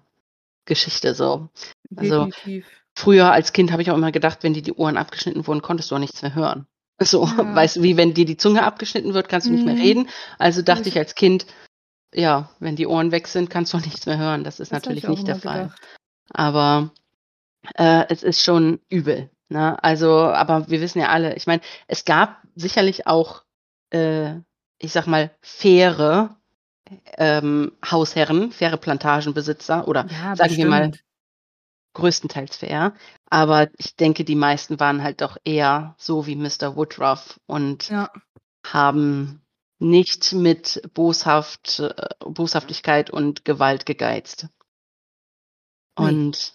Geschichte 0.66 1.14
so. 1.14 1.50
Also 1.96 2.26
Definitiv. 2.26 2.68
früher 2.96 3.32
als 3.32 3.54
Kind 3.54 3.72
habe 3.72 3.82
ich 3.82 3.92
auch 3.92 3.98
immer 3.98 4.12
gedacht, 4.12 4.40
wenn 4.42 4.54
dir 4.54 4.62
die 4.62 4.74
Ohren 4.74 4.98
abgeschnitten 4.98 5.46
wurden, 5.48 5.62
konntest 5.62 5.92
du 5.92 5.96
auch 5.96 6.00
nichts 6.00 6.22
mehr 6.22 6.36
hören. 6.36 6.68
So, 7.02 7.26
ja. 7.26 7.54
weißt 7.54 7.76
du, 7.76 7.84
wie 7.84 7.98
wenn 7.98 8.14
dir 8.14 8.24
die 8.24 8.38
Zunge 8.38 8.64
abgeschnitten 8.64 9.14
wird, 9.14 9.28
kannst 9.28 9.48
du 9.48 9.52
mhm. 9.52 9.56
nicht 9.58 9.66
mehr 9.66 9.76
mhm. 9.76 9.82
reden. 9.82 10.10
Also 10.40 10.62
dachte 10.62 10.88
ich 10.88 10.98
als 10.98 11.14
Kind, 11.14 11.46
ja, 12.14 12.50
wenn 12.60 12.78
die 12.78 12.88
Ohren 12.88 13.12
weg 13.12 13.28
sind, 13.28 13.50
kannst 13.50 13.74
du 13.74 13.78
auch 13.78 13.82
nichts 13.82 14.06
mehr 14.06 14.18
hören. 14.18 14.46
Das 14.46 14.62
ist 14.62 14.72
das 14.72 14.80
natürlich 14.82 15.06
nicht 15.06 15.28
der 15.28 15.36
Fall. 15.36 15.64
Gedacht. 15.64 15.82
Aber 16.30 16.92
äh, 17.76 18.06
es 18.10 18.24
ist 18.24 18.44
schon 18.44 18.80
übel. 18.90 19.30
Ne? 19.50 19.82
Also, 19.84 20.10
aber 20.12 20.70
wir 20.70 20.82
wissen 20.82 21.00
ja 21.00 21.10
alle, 21.10 21.36
ich 21.36 21.48
meine, 21.48 21.62
es 21.88 22.06
gab 22.06 22.42
sicherlich 22.56 23.08
auch, 23.08 23.44
äh, 23.92 24.36
ich 24.80 24.92
sag 24.92 25.08
mal, 25.08 25.32
faire 25.42 26.38
ähm, 27.18 27.72
Hausherren, 27.90 28.52
faire 28.52 28.78
Plantagenbesitzer 28.78 29.88
oder 29.88 30.08
Ja, 30.10 30.36
sagen 30.36 30.56
wir 30.58 30.66
mal 30.66 30.92
größtenteils 31.94 32.58
fair. 32.58 32.94
Aber 33.30 33.70
ich 33.78 33.96
denke, 33.96 34.24
die 34.26 34.36
meisten 34.36 34.80
waren 34.80 35.02
halt 35.02 35.22
doch 35.22 35.38
eher 35.46 35.96
so 35.98 36.28
wie 36.28 36.36
Mr. 36.36 36.76
Woodruff 36.76 37.40
und 37.48 37.90
Ja. 37.90 38.12
haben 38.66 39.42
nicht 39.80 40.34
mit 40.34 40.82
Boshaft, 40.94 41.80
äh, 41.80 41.94
Boshaftigkeit 42.20 43.10
und 43.10 43.46
Gewalt 43.46 43.86
gegeizt. 43.86 44.48
Und 45.98 46.54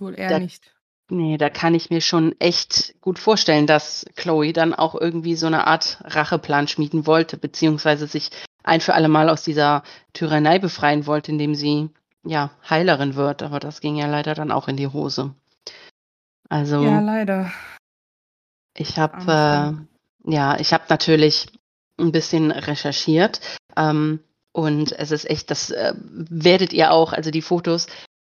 Wohl 0.00 0.18
eher 0.18 0.28
da 0.30 0.38
nicht. 0.38 0.72
ne, 1.10 1.38
da 1.38 1.48
kann 1.50 1.74
ich 1.74 1.90
mir 1.90 2.00
schon 2.00 2.34
echt 2.40 2.94
gut 3.00 3.18
vorstellen, 3.18 3.66
dass 3.66 4.04
Chloe 4.16 4.52
dann 4.52 4.74
auch 4.74 4.94
irgendwie 4.94 5.36
so 5.36 5.48
'ne 5.48 5.66
Art 5.66 5.98
Racheplan 6.04 6.68
schmieden 6.68 7.06
wollte, 7.06 7.36
beziehungsweise 7.38 8.06
sich 8.06 8.30
ein 8.64 8.80
für 8.80 8.94
alle 8.94 9.08
Mal 9.08 9.28
aus 9.28 9.42
dieser 9.42 9.82
Tyrannei 10.12 10.58
befreien 10.58 11.06
wollte, 11.06 11.30
indem 11.32 11.54
sie, 11.54 11.90
ja, 12.24 12.50
Heilerin 12.68 13.14
wird, 13.14 13.42
aber 13.42 13.60
das 13.60 13.80
ging 13.80 13.96
ja 13.96 14.06
leider 14.06 14.34
dann 14.34 14.50
auch 14.50 14.68
in 14.68 14.76
die 14.76 14.88
Hose. 14.88 15.34
Ja, 16.50 16.50
Also 16.50 16.82
leider. 17.00 17.52
ich 18.76 18.98
habe, 18.98 19.76
äh 20.26 20.30
ja, 20.32 20.58
ich 20.58 20.72
habe 20.72 20.84
natürlich 20.88 21.46
'n 21.98 22.12
bisschen 22.12 22.50
recherchiert, 22.50 23.40
ähm, 23.76 24.20
und 24.52 24.92
es 24.92 25.10
ist 25.12 25.28
echt 25.30 25.50
das, 25.50 25.70
äh, 25.70 25.94
werdet 25.96 26.72
ihr 26.72 26.90
auch 26.92 27.12
also 27.12 27.30
die 27.30 27.42
Fotos 27.42 27.86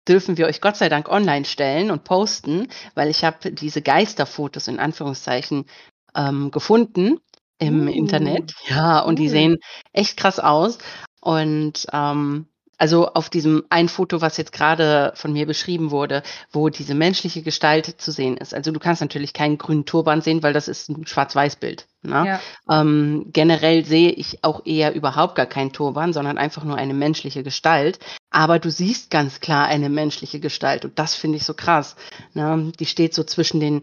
dürfen 0.08 0.36
wir 0.38 0.46
euch 0.46 0.60
Gott 0.60 0.76
sei 0.76 0.88
Dank 0.88 1.08
online 1.08 1.44
stellen 1.44 1.90
und 1.90 2.04
posten, 2.04 2.68
weil 2.94 3.08
ich 3.10 3.24
habe 3.24 3.52
diese 3.52 3.82
Geisterfotos 3.82 4.68
in 4.68 4.78
Anführungszeichen, 4.78 5.66
ähm, 6.14 6.50
gefunden 6.50 7.18
im 7.58 7.88
Uh, 7.88 7.88
Internet. 7.88 8.54
Ja, 8.68 9.00
und 9.00 9.18
die 9.18 9.28
cool. 9.28 9.30
sehen 9.30 9.56
echt 9.92 10.16
krass 10.16 10.38
aus. 10.38 10.78
Und, 11.20 11.86
ähm, 11.92 12.48
also 12.78 13.08
auf 13.08 13.30
diesem 13.30 13.64
einen 13.70 13.88
Foto, 13.88 14.20
was 14.20 14.36
jetzt 14.36 14.52
grade 14.52 15.12
von 15.16 15.32
mir 15.32 15.46
beschrieben 15.46 15.90
wurde, 15.90 16.22
wo 16.52 16.68
diese 16.68 16.94
menschliche 16.94 17.42
Gestalt 17.42 17.86
zu 18.00 18.12
sehen 18.12 18.36
ist. 18.36 18.54
Also, 18.54 18.70
du 18.72 18.78
kannst 18.80 19.00
natürlich 19.00 19.32
keinen 19.32 19.58
grünen 19.58 19.84
Turban 19.86 20.20
sehen, 20.20 20.42
weil 20.42 20.52
das 20.52 20.68
ist 20.68 20.88
'n 20.90 21.06
Schwarz-Weiß-Bild, 21.06 21.86
ne? 22.02 22.26
Ja. 22.26 22.40
Ähm, 22.80 23.26
generell 23.32 23.84
sehe 23.84 24.10
ich 24.10 24.44
auch 24.44 24.64
eher 24.66 24.94
überhaupt 24.94 25.34
gar 25.36 25.46
keinen 25.46 25.72
Turban, 25.72 26.12
sondern 26.12 26.38
einfach 26.38 26.64
nur 26.64 26.76
eine 26.76 26.94
menschliche 26.94 27.42
Gestalt. 27.42 27.98
Aber 28.30 28.58
du 28.58 28.70
siehst 28.70 29.10
ganz 29.10 29.40
klar 29.40 29.66
eine 29.66 29.88
menschliche 29.88 30.40
Gestalt 30.40 30.84
und 30.84 30.98
das 30.98 31.14
finde 31.14 31.38
ich 31.38 31.44
so 31.44 31.54
krass, 31.54 31.96
ne? 32.34 32.72
Die 32.78 32.86
steht 32.86 33.14
so 33.14 33.24
zwischen 33.24 33.60
den 33.60 33.82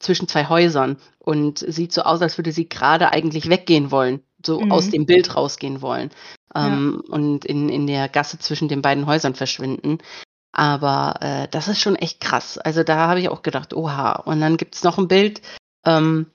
zwischen 0.00 0.28
2 0.28 0.48
Häusern 0.48 0.96
und 1.18 1.58
sieht 1.58 1.92
so 1.92 2.02
aus, 2.02 2.22
als 2.22 2.38
würde 2.38 2.52
sie 2.52 2.68
grade 2.68 3.10
eigentlich 3.12 3.48
weggehen 3.50 3.90
wollen, 3.90 4.20
so 4.44 4.68
aus 4.68 4.88
Mhm. 4.88 4.90
dem 4.90 5.06
Bild 5.06 5.34
rausgehen 5.36 5.82
wollen, 5.82 6.10
Ja. 6.60 6.78
ähm, 6.78 7.02
und 7.08 7.44
in 7.44 7.68
in 7.68 7.86
der 7.86 8.08
Gasse 8.08 8.38
zwischen 8.38 8.68
den 8.68 8.82
beiden 8.82 9.06
Häusern 9.06 9.34
verschwinden. 9.34 9.98
Aber, 10.52 11.16
äh, 11.22 11.48
das 11.50 11.68
ist 11.68 11.80
schon 11.80 11.96
echt 11.96 12.20
krass. 12.20 12.58
Also, 12.58 12.84
da 12.84 12.96
habe 13.08 13.20
ich 13.20 13.28
auch 13.30 13.42
gedacht: 13.42 13.74
„Oha.“ 13.74 14.12
Und 14.26 14.40
dann 14.42 14.56
gibt's 14.58 14.84
noch 14.84 14.98
'n 14.98 15.08
Bild, 15.08 15.42
ähm, 15.86 16.26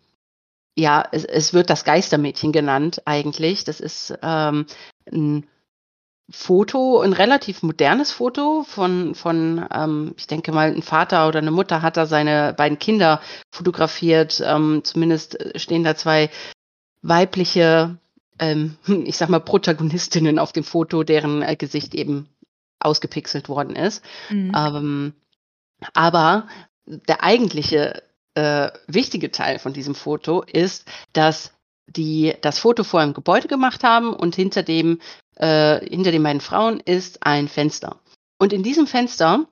ja, 0.78 1.06
es 1.14 1.26
es 1.26 1.54
wird 1.54 1.70
das 1.72 1.86
Geistermädchen 1.86 2.52
genannt 2.54 3.02
eigentlich. 3.06 3.64
Das 3.66 3.80
ist, 3.82 4.14
ähm, 4.24 4.66
'n 5.12 5.48
Foto 6.32 7.02
'n 7.04 7.14
relativ 7.14 7.64
modernes 7.64 8.12
Foto 8.12 8.64
von 8.68 9.16
von, 9.16 9.66
ähm, 9.74 10.14
ich 10.18 10.28
denke 10.28 10.52
mal, 10.54 10.74
'n 10.76 10.82
Vater 10.84 11.28
oder 11.30 11.42
'ne 11.42 11.52
Mutter 11.52 11.82
hat 11.84 11.98
da 11.98 12.06
seine 12.08 12.54
beiden 12.56 12.80
Kinder 12.80 13.22
fotografiert. 13.54 14.42
Ähm, 14.46 14.82
zumindest, 14.86 15.38
stehen 15.58 15.84
da 15.86 15.96
2 15.98 16.30
weibliche, 17.04 17.98
ähm, 18.40 18.78
hm, 18.86 19.06
ich 19.06 19.18
sage 19.18 19.32
mal, 19.32 19.40
Protagonistinnen 19.40 20.40
auf 20.40 20.52
dem 20.52 20.64
Foto, 20.64 21.04
deren, 21.04 21.44
äh, 21.44 21.56
Gesicht 21.56 21.94
eben 21.94 22.28
ausgepixelt 22.80 23.48
worden 23.48 23.76
ist. 23.76 24.04
Mhm. 24.30 24.52
Ähm, 24.56 25.14
aber 25.94 26.48
der 26.86 27.24
eigentliche, 27.24 28.04
äh, 28.34 28.72
wichtige 28.88 29.32
Teil 29.32 29.60
von 29.60 29.74
diesem 29.74 29.96
Foto 29.96 30.42
ist, 30.42 30.86
dass 31.14 31.54
die 31.86 32.34
das 32.42 32.60
Foto 32.60 32.84
vor 32.84 33.00
einem 33.00 33.14
Gebäude 33.14 33.48
gemacht 33.48 33.84
haben 33.84 34.14
und 34.14 34.36
hinter 34.36 34.64
dem 34.64 35.00
äh, 35.36 35.80
hinter 35.88 36.12
den 36.12 36.24
beiden 36.24 36.42
Frauen 36.42 36.80
ist 36.80 37.26
ein 37.26 37.48
Fenster. 37.48 38.00
Und 38.40 38.54
in 38.54 38.64
diesem 38.64 38.88
Fenster 38.88 39.46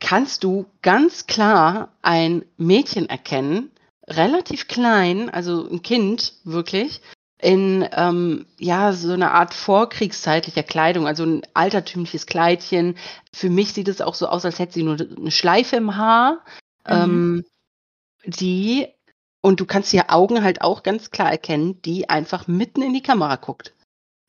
kannst 0.00 0.44
du 0.44 0.66
ganz 0.82 1.26
klar 1.26 1.92
ein 2.02 2.44
Mädchen 2.56 3.08
erkennen, 3.08 3.70
relativ 4.08 4.68
klein, 4.68 5.30
also 5.30 5.68
'n 5.68 5.82
Kind 5.82 6.34
wirklich, 6.44 7.00
in, 7.40 7.88
ähm, 7.92 8.46
ja, 8.58 8.92
so 8.92 9.16
'ne 9.16 9.30
Art 9.32 9.54
vorkriegszeitlicher 9.54 10.62
Kleidung, 10.64 11.06
also 11.06 11.24
'n 11.24 11.42
altertümliches 11.54 12.26
Kleidchen. 12.26 12.96
Für 13.34 13.50
mich 13.50 13.72
sieht 13.74 13.88
es 13.88 14.00
auch 14.00 14.14
so 14.14 14.28
aus, 14.28 14.44
als 14.44 14.58
hätte 14.58 14.74
sie 14.74 14.82
nur 14.84 14.96
'ne 14.96 15.30
Schleife 15.30 15.76
im 15.76 15.96
Haar, 15.96 16.44
Mhm. 16.88 16.94
ähm, 16.94 17.44
die 18.26 18.88
und 19.42 19.60
du 19.60 19.66
kannst 19.66 19.92
ihr 19.94 20.10
Augen 20.12 20.44
halt 20.44 20.62
auch 20.62 20.82
ganz 20.84 21.10
klar 21.12 21.30
erkennen, 21.32 21.82
die 21.82 22.10
einfach 22.10 22.48
mitten 22.48 22.82
in 22.82 22.94
die 22.94 23.02
Kamera 23.02 23.36
guckt. 23.36 23.74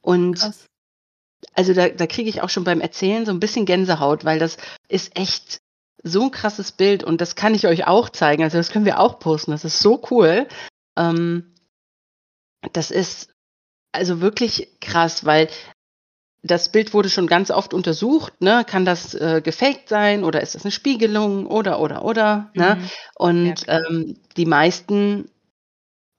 Und 0.01 0.39
Krass. 0.39 0.67
also 1.55 1.73
da 1.73 1.89
da 1.89 2.07
kriege 2.07 2.29
ich 2.29 2.41
auch 2.43 2.49
schon 2.49 2.63
beim 2.65 2.81
Erzählen 2.81 3.25
so 3.25 3.31
'n 3.33 3.39
bisschen 3.41 3.65
Gänsehaut, 3.67 4.25
weil 4.25 4.39
das 4.39 4.57
ist 4.89 5.17
echt 5.17 5.59
so 6.03 6.21
'n 6.23 6.31
krasses 6.31 6.71
Bild 6.73 7.03
und 7.03 7.21
das 7.21 7.35
kann 7.35 7.55
ich 7.55 7.67
euch 7.67 7.87
auch 7.87 8.09
zeigen. 8.09 8.43
Also, 8.43 8.57
das 8.57 8.69
können 8.71 8.85
wir 8.85 8.99
auch 8.99 9.19
posten. 9.19 9.51
Das 9.51 9.65
ist 9.65 9.79
so 9.79 10.01
cool. 10.11 10.47
Ähm 10.97 11.53
das 12.71 12.91
ist 12.91 13.29
also 13.93 14.21
wirklich 14.21 14.69
krass, 14.81 15.25
weil 15.25 15.49
das 16.43 16.71
Bild 16.71 16.93
wurde 16.93 17.09
schon 17.09 17.27
ganz 17.27 17.51
oft 17.51 17.73
untersucht, 17.73 18.41
ne? 18.41 18.65
Kann 18.67 18.85
das, 18.85 19.13
äh, 19.15 19.41
gefaked 19.43 19.89
sein 19.89 20.23
oder 20.23 20.41
ist 20.41 20.55
das 20.55 20.65
'ne 20.65 20.71
Spiegelung 20.71 21.47
oder, 21.47 21.79
oder, 21.81 22.05
oder, 22.05 22.51
ne? 22.55 22.77
Mhm. 22.77 22.91
Ja, 23.43 23.55
Und, 23.55 23.55
klar. 23.55 23.81
ähm, 23.89 24.17
die 24.37 24.45
meisten 24.47 25.29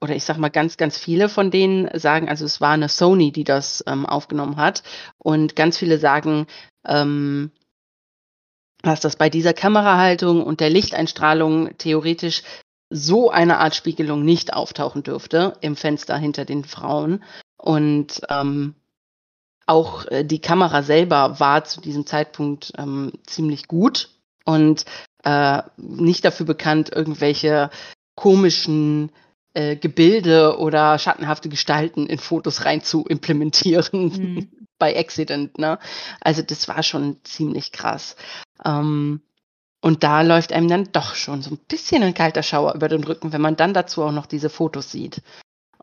oder 0.03 0.17
ich 0.17 0.25
sage 0.25 0.41
mal, 0.41 0.51
ganz, 0.51 0.77
ganz 0.79 0.99
viele 0.99 1.29
von 1.31 1.51
denen 1.51 1.89
sagen 1.99 2.29
also, 2.29 2.45
es 2.47 2.61
war 2.61 2.77
'ne 2.77 2.89
Sony, 2.91 3.33
die 3.33 3.45
das, 3.45 3.85
ähm, 3.89 4.07
aufgenommen 4.07 4.57
hat. 4.59 4.83
Und 5.19 5.57
ganz 5.57 5.79
viele 5.79 5.99
sagen, 5.99 6.47
ähm 6.87 7.53
dass 8.85 9.01
das 9.01 9.17
bei 9.17 9.31
dieser 9.31 9.55
Kamerahaltung 9.55 10.43
und 10.43 10.61
der 10.61 10.71
Lichteinstrahlung 10.71 11.77
theoretisch 11.79 12.43
so 12.91 13.31
eine 13.31 13.59
Art 13.59 13.75
Spiegelung 13.75 14.25
nicht 14.25 14.53
auftauchen 14.55 15.03
dürfte 15.03 15.57
im 15.61 15.77
Fenster 15.77 16.17
hinter 16.17 16.45
den 16.45 16.65
Frauen. 16.65 17.25
Und, 17.57 18.21
ähm, 18.31 18.75
auch, 19.67 20.05
äh, 20.07 20.25
die 20.25 20.41
Kamera 20.41 20.83
selber 20.83 21.41
war 21.41 21.65
zu 21.65 21.81
diesem 21.81 22.07
Zeitpunkt, 22.07 22.73
ähm, 22.77 23.13
ziemlich 23.27 23.67
gut 23.69 24.11
und, 24.45 24.85
äh, 25.25 25.63
nicht 25.79 26.25
dafür 26.25 26.47
bekannt, 26.47 26.91
irgendwelche 26.95 27.71
komischen, 28.15 29.11
äh, 29.55 29.77
Gebilde 29.77 30.59
oder 30.59 30.99
schattenhafte 30.99 31.49
Gestalten 31.49 32.07
in 32.07 32.19
Fotos 32.19 32.65
rein 32.65 32.83
zu 32.83 33.05
implementieren 33.07 33.87
Mhm. 33.93 34.49
by 34.79 34.95
accident, 34.97 35.59
ne? 35.59 35.79
Also, 36.21 36.43
das 36.43 36.69
war 36.69 36.83
schon 36.83 37.17
ziemlich 37.25 37.73
krass. 37.73 38.17
Ähm, 38.65 39.23
und 39.83 40.05
da 40.05 40.23
läuft 40.23 40.53
einem 40.53 40.69
dann 40.69 40.93
doch 40.93 41.15
schon 41.17 41.43
so 41.43 41.51
'n 41.53 41.59
bisschen 41.69 42.03
'n 42.05 42.15
kalter 42.15 42.43
Schauer 42.45 42.75
über 42.75 42.89
den 42.89 43.05
Rücken, 43.05 43.33
wenn 43.33 43.43
man 43.43 43.57
dann 43.57 43.75
dazu 43.75 44.03
auch 44.05 44.13
noch 44.13 44.27
diese 44.27 44.51
Fotos 44.51 44.93
sieht. 44.93 45.23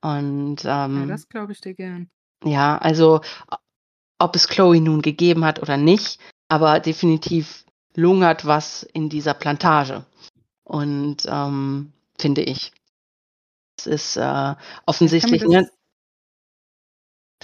Und, 0.01 0.60
Ja, 0.94 1.06
ähm 1.06 1.06
das 1.06 1.28
glaube 1.30 1.51
ich 1.54 1.62
dir 1.62 1.74
gern. 1.74 2.10
ja, 2.44 2.78
also 2.78 3.22
ob 4.20 4.36
es 4.36 4.48
Chloe 4.48 4.82
nun 4.82 5.01
gegeben 5.01 5.46
hat 5.46 5.62
oder 5.62 5.78
nicht, 5.78 6.20
aber 6.50 6.80
definitiv 6.80 7.66
lungert 7.96 8.46
was 8.46 8.84
in 8.84 9.10
dieser 9.10 9.34
Plantage. 9.36 10.06
Und, 10.66 11.25
ähm, 11.28 11.94
finde 12.20 12.44
ich. 12.44 12.72
Es 13.80 13.88
ist, 13.88 14.18
äh, 14.18 14.56
Ja, 15.24 15.30
ich 15.30 15.38
offensichtlich, 15.38 15.46
ne 15.46 15.62
das 15.62 15.72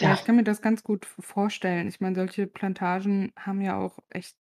ja, 0.02 0.12
Ja. 0.12 0.14
ich 0.14 0.24
kann 0.24 0.36
mir 0.36 0.44
das 0.44 0.62
ganz 0.62 0.84
gut 0.84 1.06
vorstellen. 1.06 1.88
Ich 1.88 2.00
meine, 2.00 2.16
solche 2.16 2.46
Plantagen 2.48 3.32
haben 3.36 3.62
ja 3.62 3.78
auch 3.78 3.98
echt 4.10 4.38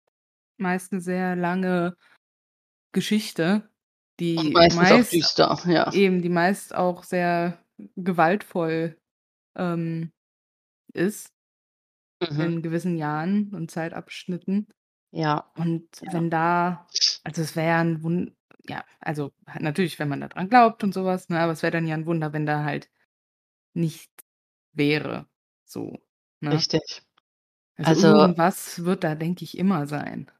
meist 0.59 0.93
'ne 0.93 1.01
sehr 1.01 1.35
lange 1.35 1.95
Geschichte, 2.93 3.69
Und 4.37 4.53
die 4.53 4.53
meistens 4.53 4.91
auch 4.91 5.01
meist 5.01 5.11
düster, 5.11 5.57
ja. 5.67 5.91
eben, 5.91 6.21
die 6.21 6.29
meist 6.29 6.75
auch 6.75 7.03
sehr 7.03 7.59
gewaltvoll, 7.97 8.97
ähm, 9.57 10.11
ist 10.93 11.29
Mhm. 12.21 12.49
in 12.49 12.61
gewissen 12.61 12.97
Jahren 12.97 13.53
und 13.53 13.71
Zeitabschnitten. 13.71 14.67
Ja. 15.13 15.51
Und 15.55 15.87
Ja. 16.01 16.11
wenn 16.11 16.29
da 16.31 16.87
also, 17.23 17.41
es 17.43 17.55
wäre 17.55 17.67
ja 17.69 17.81
'n 17.81 18.03
Wun 18.03 18.35
ja, 18.69 18.85
also, 19.01 19.33
natürlich, 19.59 19.99
wenn 19.99 20.09
man 20.09 20.21
da 20.21 20.27
dran 20.29 20.49
glaubt 20.49 20.83
und 20.83 20.93
so 20.93 21.05
was, 21.05 21.29
ne, 21.29 21.39
aber 21.39 21.53
es 21.53 21.63
wäre 21.63 21.71
dann 21.73 21.87
ja 21.87 21.95
'n 21.95 22.05
Wunder, 22.07 22.33
wenn 22.33 22.45
da 22.47 22.63
halt 22.65 22.89
nichts 23.75 24.13
wäre 24.73 25.27
so, 25.65 25.99
ne? 26.41 26.67
Richtig. 26.67 27.01
Also, 27.77 27.93
Also 27.93 28.07
irgendwas 28.07 28.83
wird 28.85 29.03
da, 29.03 29.15
denke 29.15 29.43
ich, 29.43 29.57
immer 29.57 29.85
sein. 29.87 30.31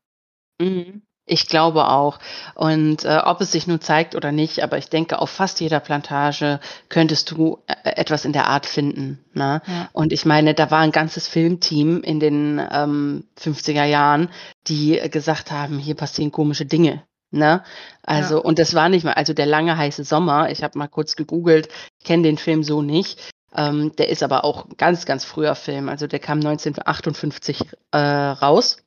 Mhm. 0.60 1.02
Ich 1.30 1.48
glaube 1.48 1.90
auch. 1.90 2.20
Und 2.56 3.04
äh, 3.04 3.20
ob 3.26 3.42
es 3.42 3.52
sich 3.52 3.68
nun 3.68 3.82
zeigt 3.82 4.16
oder 4.16 4.32
nicht, 4.32 4.64
aber 4.64 4.78
ich 4.78 4.90
denke, 4.90 5.20
auf 5.20 5.30
fast 5.30 5.60
jeder 5.60 5.82
Plantage 5.82 6.62
könntest 6.88 7.32
du 7.32 7.60
äh, 7.68 7.74
etwas 7.84 8.24
in 8.24 8.32
der 8.32 8.48
Art 8.48 8.66
finden. 8.66 9.26
Ne? 9.34 9.62
Ja. 9.68 9.90
Und 9.92 10.14
ich 10.14 10.26
meine, 10.26 10.54
da 10.54 10.72
war 10.72 10.80
ein 10.80 10.94
ganzes 10.94 11.28
Filmteam 11.28 12.02
in 12.02 12.22
den 12.22 12.66
ähm, 12.72 13.26
50er 13.38 13.84
Jahren, 13.84 14.30
die 14.68 15.02
gesagt 15.12 15.52
haben, 15.52 15.80
hier 15.80 15.96
passieren 15.96 16.32
komische 16.32 16.66
Dinge. 16.66 17.04
Ne? 17.30 17.62
Also, 18.04 18.36
Ja. 18.36 18.42
und 18.42 18.58
das 18.58 18.74
war 18.74 18.88
nicht 18.88 19.04
mal, 19.04 19.14
also 19.14 19.34
der 19.34 19.48
lange 19.48 19.76
heiße 19.78 20.06
Sommer, 20.06 20.50
ich 20.50 20.64
habe 20.64 20.78
mal 20.80 20.88
kurz 20.88 21.18
gegoogelt, 21.18 21.68
kenne 22.06 22.24
den 22.24 22.38
Film 22.38 22.64
so 22.64 22.82
nicht. 22.82 23.20
Ähm, 23.54 23.92
der 23.98 24.08
ist 24.08 24.24
aber 24.24 24.46
auch 24.46 24.64
ein 24.66 24.78
ganz, 24.78 25.06
ganz 25.06 25.26
früher 25.26 25.56
Film. 25.56 25.90
Also 25.90 26.08
der 26.08 26.20
kam 26.20 26.38
1958 26.38 27.64
äh, 27.92 27.98
raus 27.98 28.78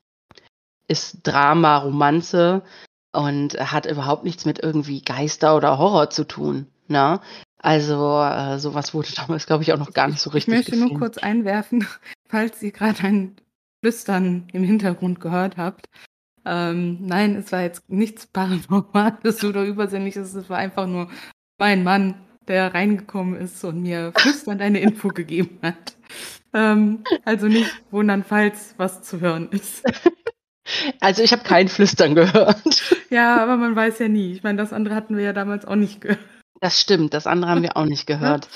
ist 0.90 1.20
Drama, 1.22 1.78
Romanze 1.78 2.62
und 3.12 3.54
hat 3.58 3.86
überhaupt 3.86 4.24
nichts 4.24 4.44
mit 4.44 4.58
irgendwie 4.62 5.02
Geister 5.02 5.56
oder 5.56 5.78
Horror 5.78 6.10
zu 6.10 6.24
tun. 6.24 6.66
Ne? 6.88 7.20
Also 7.58 8.20
äh, 8.20 8.58
sowas 8.58 8.92
wurde 8.94 9.08
damals, 9.16 9.46
glaube 9.46 9.62
ich, 9.62 9.72
auch 9.72 9.78
noch 9.78 9.92
gar 9.92 10.08
nicht 10.08 10.20
so 10.20 10.30
Ich 10.30 10.34
richtig 10.36 10.54
möchte 10.54 10.76
nur 10.76 10.88
gefilmt. 10.88 11.00
kurz 11.00 11.18
einwerfen, 11.18 11.86
falls 12.28 12.62
ihr 12.62 12.72
gerade 12.72 13.02
ein 13.04 13.36
Flüstern 13.82 14.48
im 14.52 14.64
Hintergrund 14.64 15.20
gehört 15.20 15.56
habt. 15.56 15.88
Ähm, 16.44 16.98
nein, 17.06 17.36
es 17.36 17.52
war 17.52 17.62
jetzt 17.62 17.88
nichts 17.88 18.26
Paranormales 18.26 19.44
oder 19.44 19.64
Übersinnliches. 19.64 20.34
Es 20.34 20.50
war 20.50 20.58
einfach 20.58 20.86
nur 20.86 21.08
mein 21.58 21.84
Mann, 21.84 22.14
der 22.48 22.74
reingekommen 22.74 23.38
ist 23.38 23.62
und 23.64 23.82
mir 23.82 24.12
flüsternd 24.16 24.60
eine 24.62 24.80
Info 24.80 25.08
gegeben 25.08 25.58
hat. 25.62 25.96
Ähm, 26.52 27.04
also 27.24 27.46
nicht 27.46 27.70
wundern, 27.92 28.24
falls 28.24 28.74
was 28.76 29.02
zu 29.02 29.20
hören 29.20 29.48
ist. 29.50 29.84
Also 31.00 31.22
ich 31.22 31.32
habe 31.32 31.42
kein 31.42 31.68
Flüstern 31.68 32.14
gehört. 32.14 32.96
Ja, 33.10 33.42
aber 33.42 33.56
man 33.56 33.74
weiß 33.74 33.98
ja 33.98 34.06
nie. 34.06 34.32
Ich 34.34 34.44
meine, 34.44 34.56
das 34.56 34.72
andere 34.72 34.94
hatten 34.94 35.16
wir 35.16 35.24
ja 35.24 35.32
damals 35.32 35.64
auch 35.64 35.74
nicht 35.74 36.00
gehört. 36.00 36.20
Das 36.60 36.80
stimmt, 36.80 37.12
das 37.12 37.26
andere 37.26 37.50
haben 37.50 37.62
wir 37.62 37.76
auch 37.76 37.86
nicht 37.86 38.06
gehört. 38.06 38.48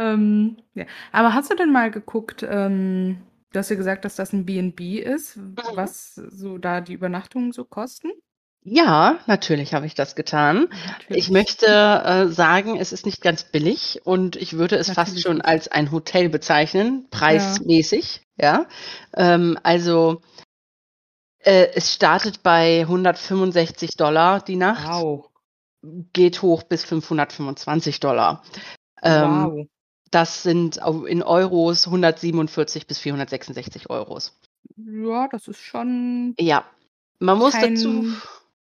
Ähm, 0.00 0.56
ja. 0.72 0.86
Aber 1.12 1.34
hast 1.34 1.50
du 1.50 1.56
denn 1.56 1.72
mal 1.72 1.90
geguckt, 1.90 2.42
ähm, 2.48 3.18
du 3.52 3.58
hast 3.58 3.68
ja 3.68 3.76
gesagt, 3.76 4.06
dass 4.06 4.16
das 4.16 4.32
ein 4.32 4.46
B&B 4.46 4.98
ist, 4.98 5.38
was 5.74 6.14
so 6.14 6.56
da 6.56 6.80
die 6.80 6.94
Übernachtungen 6.94 7.52
so 7.52 7.66
kosten? 7.66 8.08
Ja, 8.64 9.18
natürlich 9.26 9.74
habe 9.74 9.86
ich 9.86 9.94
das 9.94 10.14
getan. 10.14 10.68
Ich 11.08 11.30
möchte 11.30 11.66
äh, 11.66 12.28
sagen, 12.28 12.76
es 12.76 12.92
ist 12.92 13.06
nicht 13.06 13.22
ganz 13.22 13.44
billig 13.44 14.00
und 14.04 14.36
ich 14.36 14.54
würde 14.54 14.76
es 14.76 14.88
fast 14.88 15.10
Natürlich 15.10 15.22
schon 15.22 15.36
nicht. 15.36 15.46
als 15.46 15.68
ein 15.68 15.90
Hotel 15.90 16.28
bezeichnen, 16.28 17.06
preismäßig. 17.10 18.22
Ja, 18.36 18.66
ähm, 19.16 19.58
also 19.62 20.20
äh, 21.40 21.68
es 21.74 21.94
startet 21.94 22.42
bei 22.42 22.80
165 22.80 23.90
Dollar 23.96 24.40
die 24.40 24.56
Nacht, 24.56 24.88
Wow. 24.88 25.30
geht 26.12 26.42
hoch 26.42 26.62
bis 26.64 26.84
525 26.84 28.00
Dollar. 28.00 28.42
Ähm, 29.02 29.44
wow. 29.44 29.66
Das 30.10 30.42
sind 30.42 30.78
in 31.06 31.22
Euros 31.22 31.86
147 31.86 32.86
bis 32.86 32.98
466 32.98 33.90
Euros. 33.90 34.38
Ja, 34.76 35.28
das 35.28 35.48
ist 35.48 35.60
schon 35.60 36.34
Ja, 36.38 36.64
man 37.18 37.38
muss 37.38 37.52
dazu. 37.52 38.06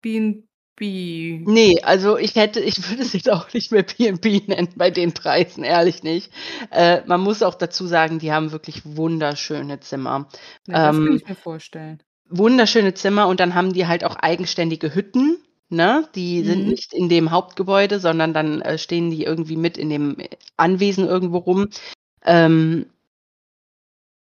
B&B. 0.00 1.42
Nee, 1.46 1.80
also 1.82 2.18
ich 2.18 2.34
hätte, 2.36 2.60
ich 2.60 2.88
würde 2.88 3.02
es 3.02 3.12
jetzt 3.14 3.30
auch 3.30 3.52
nicht 3.52 3.72
mehr 3.72 3.82
B&B 3.82 4.42
nennen 4.46 4.68
bei 4.76 4.90
den 4.90 5.12
Preisen, 5.12 5.64
ehrlich 5.64 6.02
nicht. 6.02 6.30
Äh, 6.70 7.02
man 7.06 7.20
muss 7.20 7.42
auch 7.42 7.54
dazu 7.54 7.86
sagen, 7.86 8.18
die 8.18 8.32
haben 8.32 8.52
wirklich 8.52 8.82
wunderschöne 8.84 9.80
Zimmer. 9.80 10.28
Ja, 10.66 10.88
das 10.88 10.96
kann 10.96 11.06
ähm, 11.06 11.16
ich 11.16 11.28
mir 11.28 11.34
vorstellen. 11.34 12.02
Wunderschöne 12.28 12.94
Zimmer 12.94 13.28
und 13.28 13.40
dann 13.40 13.54
haben 13.54 13.72
die 13.72 13.86
halt 13.86 14.04
auch 14.04 14.16
eigenständige 14.16 14.94
Hütten, 14.94 15.38
ne? 15.68 16.08
Die 16.14 16.42
sind 16.42 16.64
Mhm. 16.64 16.70
nicht 16.70 16.92
in 16.92 17.08
dem 17.08 17.30
Hauptgebäude, 17.30 18.00
sondern 18.00 18.32
dann 18.32 18.60
äh, 18.62 18.78
stehen 18.78 19.10
die 19.10 19.24
irgendwie 19.24 19.56
mit 19.56 19.76
in 19.76 19.90
dem 19.90 20.16
Anwesen 20.56 21.06
irgendwo 21.06 21.38
rum. 21.38 21.68
Ähm, 22.24 22.86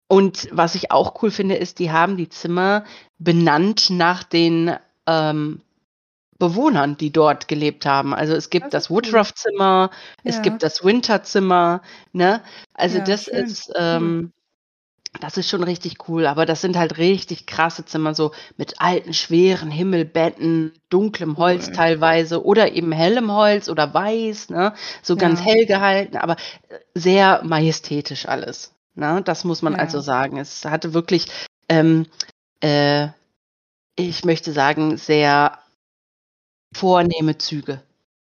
und 0.07 0.47
was 0.51 0.75
ich 0.75 0.91
auch 0.91 1.21
cool 1.23 1.31
finde, 1.31 1.55
ist, 1.55 1.79
die 1.79 1.91
haben 1.91 2.17
die 2.17 2.29
Zimmer 2.29 2.83
benannt 3.17 3.89
nach 3.89 4.23
den 4.23 4.75
ähm, 5.07 5.61
Bewohnern, 6.37 6.97
die 6.97 7.11
dort 7.11 7.47
gelebt 7.47 7.85
haben. 7.85 8.13
Also 8.13 8.33
es 8.35 8.49
gibt 8.49 8.65
Das 8.65 8.85
das. 8.85 8.89
Woodruff-Zimmer, 8.89 9.91
es 10.23 10.35
Ja. 10.37 10.41
gibt 10.41 10.63
das 10.63 10.83
Winterzimmer, 10.83 11.81
ne? 12.11 12.43
Also 12.73 12.97
Ja, 12.99 13.03
das 13.05 13.23
schön. 13.25 13.35
ist, 13.45 13.71
ähm, 13.75 14.31
das 15.19 15.37
ist 15.37 15.49
schon 15.49 15.63
richtig 15.63 16.09
cool, 16.09 16.25
aber 16.25 16.45
das 16.45 16.61
sind 16.61 16.75
halt 16.77 16.97
richtig 16.97 17.45
krasse 17.45 17.85
Zimmer, 17.85 18.13
so 18.15 18.31
mit 18.57 18.81
alten, 18.81 19.13
schweren 19.13 19.69
Himmelbetten, 19.71 20.73
dunklem 20.89 21.37
Holz 21.37 21.67
Cool. 21.67 21.73
teilweise 21.73 22.43
oder 22.45 22.73
eben 22.73 22.91
hellem 22.91 23.31
Holz 23.31 23.69
oder 23.69 23.93
weiß, 23.93 24.49
ne? 24.49 24.73
So 25.01 25.15
ganz 25.15 25.39
Ja. 25.39 25.45
hell 25.45 25.65
gehalten, 25.65 26.17
aber 26.17 26.33
äh, 26.69 26.79
sehr 26.95 27.41
majestätisch 27.43 28.27
alles. 28.27 28.73
Ne? 28.95 29.21
Das 29.23 29.43
muss 29.43 29.61
man 29.61 29.73
Ja. 29.73 29.79
also 29.79 29.99
sagen. 30.01 30.37
Es 30.37 30.65
hatte 30.65 30.93
wirklich, 30.93 31.27
ähm, 31.69 32.07
äh, 32.61 33.07
ich 33.95 34.25
möchte 34.25 34.51
sagen, 34.51 34.97
sehr 34.97 35.59
vornehme 36.73 37.37
Züge. 37.37 37.81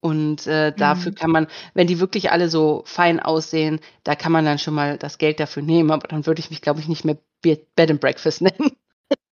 Und 0.02 0.48
äh, 0.48 0.74
dafür 0.76 1.12
Mhm. 1.12 1.16
kann 1.16 1.32
man, 1.32 1.48
wenn 1.76 1.88
die 1.88 2.00
wirklich 2.00 2.32
alle 2.32 2.50
so 2.50 2.84
fein 2.86 3.20
aussehen, 3.20 3.80
da 4.04 4.16
kann 4.16 4.32
man 4.32 4.46
dann 4.46 4.60
schon 4.60 4.74
mal 4.74 4.98
das 4.98 5.18
Geld 5.20 5.40
dafür 5.40 5.64
nehmen, 5.64 5.92
aber 5.92 6.08
dann 6.08 6.26
würde 6.26 6.40
ich 6.42 6.50
mich, 6.50 6.62
glaube 6.62 6.80
ich, 6.82 6.88
nicht 6.90 7.06
mehr 7.06 7.18
Be- 7.42 7.66
Bed 7.76 7.92
and 7.92 8.02
Breakfast 8.02 8.42
nennen. 8.42 8.72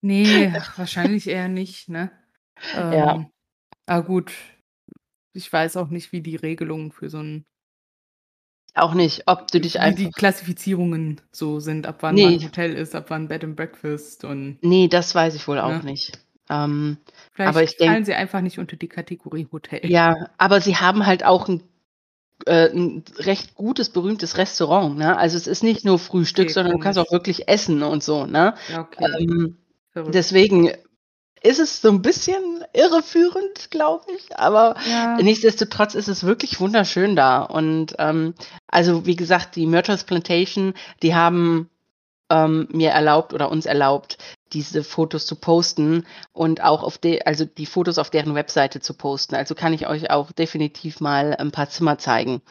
Nee, 0.01 0.53
wahrscheinlich 0.75 1.27
eher 1.27 1.47
nicht, 1.49 1.89
ne? 1.89 2.11
Ja. 2.73 3.13
Ähm, 3.13 3.31
aber 3.87 4.03
gut, 4.05 4.33
ich 5.33 5.51
weiß 5.51 5.77
auch 5.77 5.89
nicht, 5.89 6.11
wie 6.11 6.21
die 6.21 6.35
Regelungen 6.35 6.91
für 6.91 7.09
so 7.09 7.19
ein, 7.19 7.45
Auch 8.75 8.93
nicht, 8.93 9.23
ob 9.27 9.47
du 9.51 9.59
dich 9.59 9.75
wie 9.75 9.79
einfach. 9.79 9.97
die 10.05 10.11
Klassifizierungen 10.11 11.19
so 11.31 11.59
sind, 11.59 11.87
ab 11.87 11.97
wann 12.01 12.15
Nee. 12.15 12.23
man 12.23 12.43
Hotel 12.43 12.73
ist, 12.75 12.95
ab 12.95 13.05
wann 13.09 13.27
Bed 13.27 13.43
and 13.43 13.55
Breakfast 13.55 14.23
und 14.23 14.59
Nee, 14.61 14.87
das 14.87 15.15
weiß 15.15 15.35
ich 15.35 15.47
wohl 15.47 15.59
auch 15.59 15.69
Ja. 15.69 15.79
nicht. 15.83 16.11
Ähm, 16.49 16.97
vielleicht 17.33 17.49
Aber 17.49 17.63
ich 17.63 17.77
denk- 17.77 17.91
fallen 17.91 18.05
sie 18.05 18.13
einfach 18.13 18.41
nicht 18.41 18.59
unter 18.59 18.75
die 18.77 18.87
Kategorie 18.87 19.47
Hotel. 19.51 19.81
ja, 19.89 20.29
aber 20.37 20.61
sie 20.61 20.77
haben 20.77 21.05
halt 21.05 21.23
auch 21.25 21.47
ein, 21.47 21.63
äh, 22.45 22.69
ein 22.69 23.03
recht 23.17 23.55
gutes, 23.55 23.89
berühmtes 23.89 24.37
Restaurant. 24.37 24.97
Ne? 24.97 25.17
Also 25.17 25.37
es 25.37 25.47
ist 25.47 25.63
nicht 25.63 25.83
nur 25.85 25.99
Frühstück, 25.99 26.45
Okay, 26.45 26.53
sondern 26.53 26.73
du 26.73 26.79
kannst 26.79 26.99
auch 26.99 27.11
wirklich 27.11 27.47
essen 27.49 27.83
und 27.83 28.03
so. 28.03 28.25
Ne? 28.25 28.53
Okay. 28.77 29.05
Ähm, 29.19 29.57
deswegen 29.95 30.71
ist 31.43 31.59
es 31.59 31.81
so 31.81 31.89
ein 31.89 32.01
bisschen 32.01 32.63
irreführend, 32.73 33.69
glaube 33.69 34.05
ich. 34.17 34.37
Aber 34.37 34.75
ja, 34.89 35.17
nichtsdestotrotz 35.17 35.93
ist 35.95 36.07
es 36.07 36.23
wirklich 36.23 36.59
wunderschön 36.59 37.15
da. 37.15 37.41
Und 37.43 37.95
ähm, 37.99 38.33
also 38.67 39.05
wie 39.05 39.15
gesagt, 39.15 39.55
die 39.55 39.65
Myrtles 39.67 40.03
Plantation, 40.03 40.73
die 41.03 41.13
haben 41.13 41.69
ähm, 42.29 42.67
mir 42.71 42.89
erlaubt 42.91 43.33
oder 43.33 43.51
uns 43.51 43.65
erlaubt, 43.65 44.17
diese 44.53 44.83
Fotos 44.83 45.25
zu 45.25 45.35
posten 45.35 46.05
und 46.33 46.63
auch 46.63 46.83
auf 46.83 46.97
de 46.97 47.21
also 47.23 47.45
die 47.45 47.65
Fotos 47.65 47.97
auf 47.97 48.09
deren 48.09 48.35
Webseite 48.35 48.79
zu 48.79 48.93
posten. 48.93 49.35
Also 49.35 49.55
kann 49.55 49.73
ich 49.73 49.87
euch 49.87 50.09
auch 50.11 50.31
definitiv 50.31 50.99
mal 50.99 51.35
ein 51.35 51.51
paar 51.51 51.69
Zimmer 51.69 51.97
zeigen. 51.97 52.41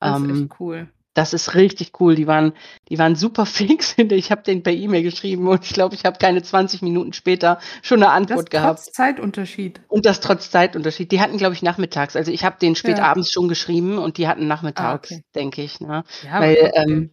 das 0.00 0.18
ist 0.18 0.28
Ähm, 0.28 0.42
echt 0.44 0.60
cool. 0.60 0.88
das 1.14 1.32
ist 1.32 1.54
richtig 1.54 1.92
cool. 2.00 2.14
Die 2.16 2.26
waren, 2.26 2.52
die 2.88 2.98
waren 2.98 3.14
super 3.16 3.46
fix. 3.46 3.94
Ich 3.98 4.30
habe 4.32 4.42
den 4.42 4.62
per 4.64 4.72
E-Mail 4.72 5.02
geschrieben 5.02 5.46
und 5.48 5.64
ich 5.64 5.72
glaube, 5.72 5.94
ich 5.94 6.04
habe 6.04 6.18
keine 6.18 6.42
20 6.42 6.82
Minuten 6.82 7.12
später 7.12 7.58
schon 7.82 7.98
eine 8.02 8.06
Das 8.06 8.14
Antwort 8.14 8.50
gehabt. 8.50 8.80
trotz 8.80 8.92
Zeitunterschied. 8.92 9.80
Und 9.88 10.06
das 10.06 10.20
trotz 10.20 10.50
Zeitunterschied. 10.50 11.12
Die 11.12 11.20
hatten, 11.20 11.38
glaube 11.38 11.54
ich, 11.54 11.62
nachmittags. 11.62 12.16
Also 12.16 12.32
ich 12.32 12.44
habe 12.44 12.56
den 12.60 12.74
spät 12.76 12.98
Ja. 12.98 13.04
abends 13.04 13.30
schon 13.32 13.48
geschrieben 13.48 13.98
und 13.98 14.18
die 14.18 14.26
hatten 14.28 14.46
nachmittags, 14.48 15.10
okay. 15.12 15.22
denke 15.34 15.62
ich. 15.62 15.80
Ne? 15.80 16.04
Ja, 16.22 16.40
Weil, 16.40 16.56
aber 16.58 16.72
trotzdem. 16.72 16.92
ähm, 16.92 17.10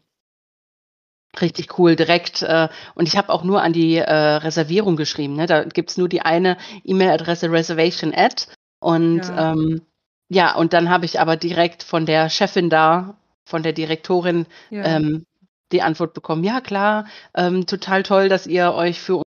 Richtig 1.40 1.78
cool, 1.80 1.96
direkt. 1.96 2.42
Äh, 2.42 2.68
und 2.94 3.08
ich 3.08 3.16
habe 3.16 3.30
auch 3.30 3.44
nur 3.44 3.62
an 3.62 3.72
die 3.72 3.98
äh, 3.98 4.12
Reservierung 4.14 4.98
geschrieben. 4.98 5.36
Ne? 5.36 5.46
Da 5.46 5.64
gibt's 5.64 5.98
nur 5.98 6.10
die 6.10 6.22
eine 6.22 6.58
E-Mail-Adresse 6.84 7.52
reservation 7.52 8.14
at. 8.14 8.48
Und 8.80 9.28
Ja. 9.28 9.54
ähm, 9.54 9.82
ja, 10.30 10.56
und 10.56 10.74
dann 10.74 10.90
habe 10.90 11.06
ich 11.06 11.20
aber 11.20 11.36
direkt 11.38 11.84
von 11.84 12.06
der 12.06 12.30
Chefin 12.30 12.70
da, 12.70 13.16
von 13.46 13.64
der 13.64 13.74
Direktorin, 13.74 14.46
ja. 14.70 14.84
ähm, 14.84 15.26
die 15.72 15.82
Antwort 15.82 16.14
bekommen, 16.14 16.44
ja 16.44 16.62
klar, 16.62 17.06
ähm, 17.36 17.66
total 17.66 18.04
toll, 18.04 18.30
dass 18.30 18.48
ihr 18.48 18.74
euch 18.74 19.00
für 19.00 19.24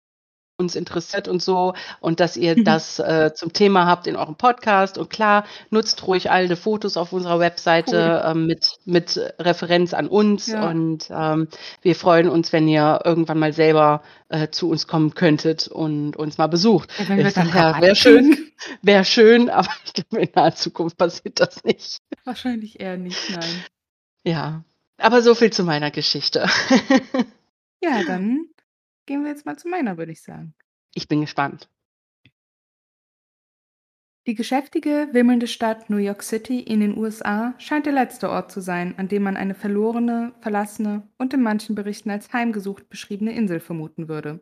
uns 0.61 0.77
interessiert 0.77 1.27
und 1.27 1.43
so 1.43 1.75
und 2.01 2.21
dass 2.21 2.37
ihr 2.37 2.57
Mhm. 2.57 2.65
das 2.65 3.01
äh, 3.01 3.33
zum 3.35 3.53
Thema 3.53 3.87
habt 3.87 4.07
in 4.07 4.15
eurem 4.15 4.37
Podcast 4.37 4.99
und 4.99 5.11
klar, 5.11 5.45
nutzt 5.71 6.07
ruhig 6.07 6.31
alte 6.31 6.55
Fotos 6.55 6.97
auf 6.97 7.13
unserer 7.13 7.41
Webseite 7.41 8.23
ähm, 8.25 8.47
mit, 8.47 8.79
mit 8.85 9.19
Referenz 9.41 9.95
an 9.95 10.07
uns 10.07 10.47
Ja. 10.47 10.69
und 10.71 11.09
ähm, 11.11 11.49
wir 11.83 11.97
freuen 11.97 12.29
uns, 12.29 12.53
wenn 12.53 12.69
ihr 12.69 13.01
irgendwann 13.05 13.39
mal 13.41 13.53
selber 13.53 14.03
äh, 14.29 14.49
zu 14.51 14.71
uns 14.71 14.87
kommen 14.87 15.15
könntet 15.15 15.67
und 15.67 16.17
uns 16.17 16.39
mal 16.39 16.47
besucht. 16.47 16.91
Ja, 17.09 17.17
Ich 17.17 17.35
ja, 17.35 17.81
wäre 17.81 17.97
schön, 17.97 18.37
wäre 18.83 19.05
schön, 19.05 19.51
aber 19.51 19.69
ich 19.85 19.95
glaube, 19.95 20.23
in 20.23 20.29
naher 20.35 20.55
Zukunft 20.55 20.97
passiert 20.99 21.41
das 21.41 21.65
nicht. 21.65 21.99
Wahrscheinlich 22.25 22.79
eher 22.79 22.97
nicht, 22.99 23.31
nein. 23.31 23.65
Ja, 24.23 24.63
aber 24.99 25.23
so 25.23 25.35
viel 25.35 25.51
zu 25.51 25.65
meiner 25.65 25.91
Geschichte. 25.91 26.47
Ja, 27.83 28.03
dann 28.07 28.45
gehen 29.11 29.25
wir 29.25 29.33
jetzt 29.33 29.45
mal 29.45 29.59
zu 29.59 29.67
meiner, 29.67 29.99
würde 29.99 30.13
ich 30.13 30.23
sagen. 30.23 30.55
Ich 30.95 31.09
bin 31.09 31.21
gespannt. 31.21 31.69
Die 34.29 34.37
geschäftige, 34.37 35.09
wimmelnde 35.11 35.49
Stadt 35.49 35.91
New 35.91 35.97
York 35.97 36.23
City 36.23 36.61
in 36.61 36.79
den 36.79 36.97
USA 36.97 37.55
scheint 37.59 37.87
der 37.87 37.93
letzte 37.93 38.31
Ort 38.31 38.53
zu 38.53 38.61
sein, 38.61 38.97
an 38.99 39.09
dem 39.09 39.25
man 39.25 39.37
eine 39.37 39.57
verlorene, 39.57 40.33
verlassene 40.41 41.09
und 41.19 41.35
in 41.35 41.43
manchen 41.43 41.75
Berichten 41.75 42.09
als 42.09 42.33
heimgesucht 42.33 42.89
beschriebene 42.89 43.33
Insel 43.33 43.59
vermuten 43.59 44.07
würde. 44.07 44.39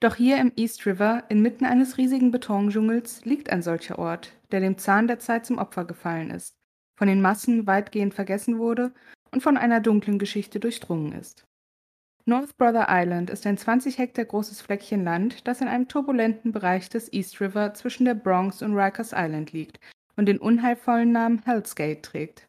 Doch 0.00 0.14
hier 0.14 0.38
im 0.38 0.52
East 0.56 0.86
River, 0.86 1.24
inmitten 1.28 1.66
eines 1.66 1.98
riesigen 1.98 2.30
Betondschungels, 2.30 3.26
liegt 3.26 3.50
ein 3.50 3.60
solcher 3.60 3.98
Ort, 3.98 4.32
der 4.50 4.60
dem 4.60 4.78
Zahn 4.78 5.08
der 5.08 5.18
Zeit 5.18 5.44
zum 5.44 5.58
Opfer 5.58 5.84
gefallen 5.84 6.30
ist, 6.30 6.56
von 6.96 7.06
den 7.06 7.20
Massen 7.20 7.66
weitgehend 7.66 8.14
vergessen 8.14 8.58
wurde 8.58 8.94
und 9.30 9.42
von 9.42 9.58
einer 9.58 9.80
dunklen 9.80 10.18
Geschichte 10.18 10.58
durchdrungen 10.58 11.12
ist. 11.12 11.46
North 12.26 12.56
Brother 12.56 12.86
Island 12.88 13.28
ist 13.28 13.46
ein 13.46 13.58
20 13.58 13.98
Hektar 13.98 14.24
großes 14.24 14.62
Fleckchen 14.62 15.04
Land, 15.04 15.46
das 15.46 15.60
in 15.60 15.68
einem 15.68 15.88
turbulenten 15.88 16.52
Bereich 16.52 16.88
des 16.88 17.12
East 17.12 17.38
River 17.42 17.74
zwischen 17.74 18.06
der 18.06 18.14
Bronx 18.14 18.62
und 18.62 18.74
Rikers 18.74 19.12
Island 19.14 19.52
liegt 19.52 19.78
und 20.16 20.24
den 20.24 20.38
unheilvollen 20.38 21.12
Namen 21.12 21.42
Hell's 21.44 21.76
Gate 21.76 22.02
trägt. 22.02 22.48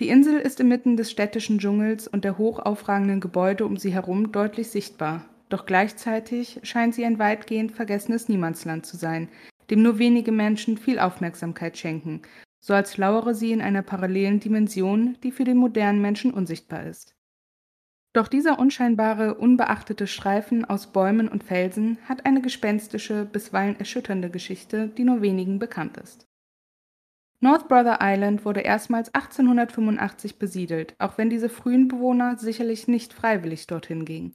Die 0.00 0.08
Insel 0.08 0.38
ist 0.38 0.58
inmitten 0.58 0.96
des 0.96 1.10
städtischen 1.10 1.58
Dschungels 1.58 2.08
und 2.08 2.24
der 2.24 2.38
hoch 2.38 2.60
aufragenden 2.60 3.20
Gebäude 3.20 3.66
um 3.66 3.76
sie 3.76 3.92
herum 3.92 4.32
deutlich 4.32 4.70
sichtbar, 4.70 5.26
doch 5.50 5.66
gleichzeitig 5.66 6.60
scheint 6.62 6.94
sie 6.94 7.04
ein 7.04 7.18
weitgehend 7.18 7.72
vergessenes 7.72 8.30
Niemandsland 8.30 8.86
zu 8.86 8.96
sein, 8.96 9.28
dem 9.68 9.82
nur 9.82 9.98
wenige 9.98 10.32
Menschen 10.32 10.78
viel 10.78 10.98
Aufmerksamkeit 10.98 11.76
schenken, 11.76 12.22
so 12.60 12.72
als 12.72 12.96
lauere 12.96 13.34
sie 13.34 13.52
in 13.52 13.60
einer 13.60 13.82
parallelen 13.82 14.40
Dimension, 14.40 15.18
die 15.22 15.32
für 15.32 15.44
den 15.44 15.58
modernen 15.58 16.00
Menschen 16.00 16.32
unsichtbar 16.32 16.86
ist. 16.86 17.17
Doch 18.14 18.28
dieser 18.28 18.58
unscheinbare, 18.58 19.34
unbeachtete 19.34 20.06
Streifen 20.06 20.64
aus 20.64 20.92
Bäumen 20.92 21.28
und 21.28 21.44
Felsen 21.44 21.98
hat 22.08 22.24
eine 22.24 22.40
gespenstische, 22.40 23.24
bisweilen 23.24 23.78
erschütternde 23.78 24.30
Geschichte, 24.30 24.88
die 24.88 25.04
nur 25.04 25.20
wenigen 25.20 25.58
bekannt 25.58 25.98
ist. 25.98 26.26
North 27.40 27.68
Brother 27.68 27.98
Island 28.00 28.44
wurde 28.44 28.60
erstmals 28.60 29.14
1885 29.14 30.40
besiedelt, 30.40 30.96
auch 30.98 31.18
wenn 31.18 31.30
diese 31.30 31.48
frühen 31.48 31.86
Bewohner 31.86 32.36
sicherlich 32.36 32.88
nicht 32.88 33.12
freiwillig 33.12 33.68
dorthin 33.68 34.04
gingen. 34.04 34.34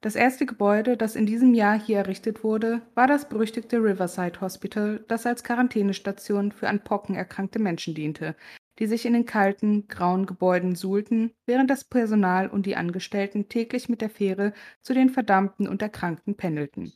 Das 0.00 0.14
erste 0.14 0.46
Gebäude, 0.46 0.96
das 0.96 1.16
in 1.16 1.26
diesem 1.26 1.54
Jahr 1.54 1.76
hier 1.80 1.98
errichtet 1.98 2.44
wurde, 2.44 2.82
war 2.94 3.08
das 3.08 3.28
berüchtigte 3.28 3.78
Riverside 3.78 4.40
Hospital, 4.40 5.04
das 5.08 5.26
als 5.26 5.42
Quarantänestation 5.42 6.52
für 6.52 6.68
an 6.68 6.84
Pocken 6.84 7.16
erkrankte 7.16 7.58
Menschen 7.58 7.94
diente, 7.94 8.36
die 8.78 8.86
sich 8.86 9.06
in 9.06 9.12
den 9.12 9.26
kalten, 9.26 9.88
grauen 9.88 10.26
Gebäuden 10.26 10.74
suhlten, 10.74 11.32
während 11.46 11.70
das 11.70 11.84
Personal 11.84 12.48
und 12.48 12.66
die 12.66 12.76
Angestellten 12.76 13.48
täglich 13.48 13.88
mit 13.88 14.00
der 14.00 14.10
Fähre 14.10 14.52
zu 14.82 14.94
den 14.94 15.10
Verdammten 15.10 15.66
und 15.66 15.82
Erkrankten 15.82 16.36
pendelten. 16.36 16.92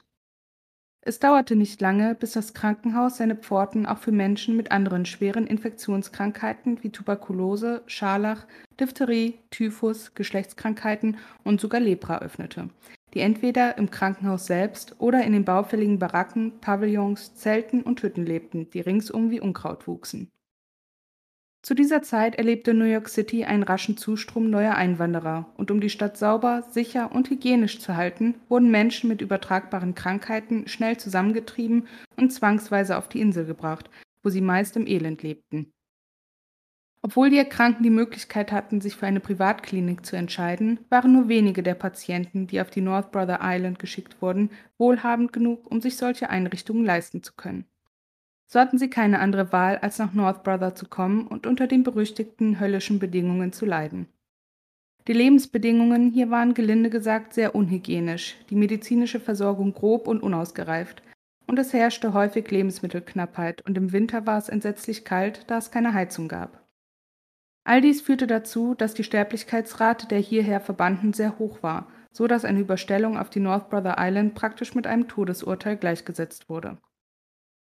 Es 1.05 1.19
dauerte 1.19 1.57
nicht 1.57 1.81
lange, 1.81 2.15
bis 2.15 2.33
das 2.33 2.55
Krankenhaus 2.55 3.17
seine 3.17 3.35
Pforten 3.35 3.87
auch 3.87 3.99
für 3.99 4.13
Menschen 4.13 4.57
mit 4.57 4.71
anderen 4.71 5.05
schweren 5.05 5.49
Infektionskrankheiten 5.49 6.85
wie 6.85 6.91
Tuberkulose, 6.91 7.83
Scharlach, 7.87 8.47
Diphtherie, 8.79 9.41
Typhus, 9.51 10.15
Geschlechtskrankheiten 10.15 11.17
und 11.43 11.61
sogar 11.61 11.81
Lepra 11.81 12.21
öffnete, 12.21 12.69
die 13.15 13.19
entweder 13.19 13.79
im 13.79 13.91
Krankenhaus 13.91 14.47
selbst 14.47 14.95
oder 15.01 15.25
in 15.25 15.33
den 15.33 15.45
baufälligen 15.45 15.99
Baracken, 15.99 16.61
Pavillons, 16.61 17.35
Zelten 17.35 17.83
und 17.83 18.01
Hütten 18.05 18.25
lebten, 18.25 18.71
die 18.71 18.81
ringsum 18.81 19.33
wie 19.33 19.41
Unkraut 19.41 19.89
wuchsen. 19.89 20.31
Zu 21.63 21.75
dieser 21.75 22.03
Zeit 22.03 22.35
erlebte 22.35 22.75
New 22.75 22.85
York 22.85 23.09
City 23.09 23.45
einen 23.45 23.63
raschen 23.63 23.97
Zustrom 23.97 24.51
neuer 24.51 24.75
Einwanderer, 24.75 25.47
und 25.57 25.71
um 25.71 25.81
die 25.81 25.91
Stadt 25.91 26.17
sauber, 26.17 26.65
sicher 26.69 27.13
und 27.13 27.31
hygienisch 27.31 27.79
zu 27.79 27.97
halten, 27.97 28.35
wurden 28.49 28.73
Menschen 28.73 29.09
mit 29.09 29.21
übertragbaren 29.21 29.95
Krankheiten 29.95 30.67
schnell 30.67 30.97
zusammengetrieben 30.97 31.87
und 32.17 32.33
zwangsweise 32.33 32.99
auf 32.99 33.09
die 33.09 33.21
Insel 33.21 33.47
gebracht, 33.47 33.91
wo 34.25 34.31
sie 34.31 34.41
meist 34.41 34.77
im 34.77 34.89
Elend 34.89 35.23
lebten. 35.23 35.73
Obwohl 37.01 37.31
die 37.31 37.39
Erkrankten 37.39 37.85
die 37.85 37.91
Möglichkeit 37.91 38.51
hatten, 38.51 38.81
sich 38.81 38.97
für 38.97 39.07
eine 39.07 39.21
Privatklinik 39.21 40.05
zu 40.05 40.17
entscheiden, 40.17 40.81
waren 40.89 41.13
nur 41.13 41.29
wenige 41.29 41.63
der 41.63 41.75
Patienten, 41.75 42.49
die 42.49 42.61
auf 42.61 42.71
die 42.71 42.81
North 42.81 43.13
Brother 43.13 43.39
Island 43.41 43.79
geschickt 43.79 44.21
wurden, 44.21 44.51
wohlhabend 44.79 45.33
genug, 45.33 45.71
um 45.71 45.81
sich 45.81 45.97
solche 45.97 46.29
Einrichtungen 46.29 46.85
leisten 46.85 47.23
zu 47.23 47.35
können. 47.35 47.67
So 48.53 48.61
hatten 48.61 48.77
sie 48.77 48.91
keine 48.91 49.21
andere 49.21 49.51
Wahl, 49.51 49.79
als 49.79 49.99
nach 49.99 50.13
North 50.13 50.43
Brother 50.43 50.75
zu 50.75 50.87
kommen 50.87 51.27
und 51.27 51.47
unter 51.47 51.67
den 51.67 51.85
berüchtigten 51.85 52.61
höllischen 52.61 52.99
Bedingungen 52.99 53.55
zu 53.55 53.65
leiden. 53.65 54.09
Die 55.09 55.15
Lebensbedingungen 55.15 56.11
hier 56.11 56.29
waren 56.29 56.53
gelinde 56.53 56.91
gesagt 56.91 57.33
sehr 57.33 57.55
unhygienisch, 57.55 58.37
die 58.51 58.55
medizinische 58.55 59.21
Versorgung 59.21 59.73
grob 59.73 60.07
und 60.07 60.23
unausgereift, 60.23 61.03
und 61.47 61.59
es 61.59 61.73
herrschte 61.73 62.13
häufig 62.13 62.51
Lebensmittelknappheit, 62.51 63.63
und 63.63 63.79
im 63.79 63.91
Winter 63.93 64.27
war 64.27 64.37
es 64.37 64.51
entsetzlich 64.51 65.07
kalt, 65.07 65.45
da 65.47 65.57
es 65.57 65.71
keine 65.71 65.95
Heizung 65.95 66.29
gab. 66.29 66.63
All 67.65 67.81
dies 67.81 68.03
führte 68.03 68.27
dazu, 68.27 68.75
dass 68.75 68.93
die 68.93 69.05
Sterblichkeitsrate 69.05 70.09
der 70.09 70.19
hierher 70.19 70.61
Verbannten 70.61 71.15
sehr 71.15 71.39
hoch 71.39 71.63
war, 71.63 71.87
so 72.13 72.27
dass 72.27 72.45
eine 72.45 72.61
Überstellung 72.61 73.17
auf 73.17 73.31
die 73.31 73.41
North 73.41 73.71
Brother 73.71 73.97
Island 73.99 74.35
praktisch 74.35 74.75
mit 74.75 74.87
einem 74.87 75.09
Todesurteil 75.09 75.79
gleichgesetzt 75.79 76.51
wurde. 76.51 76.77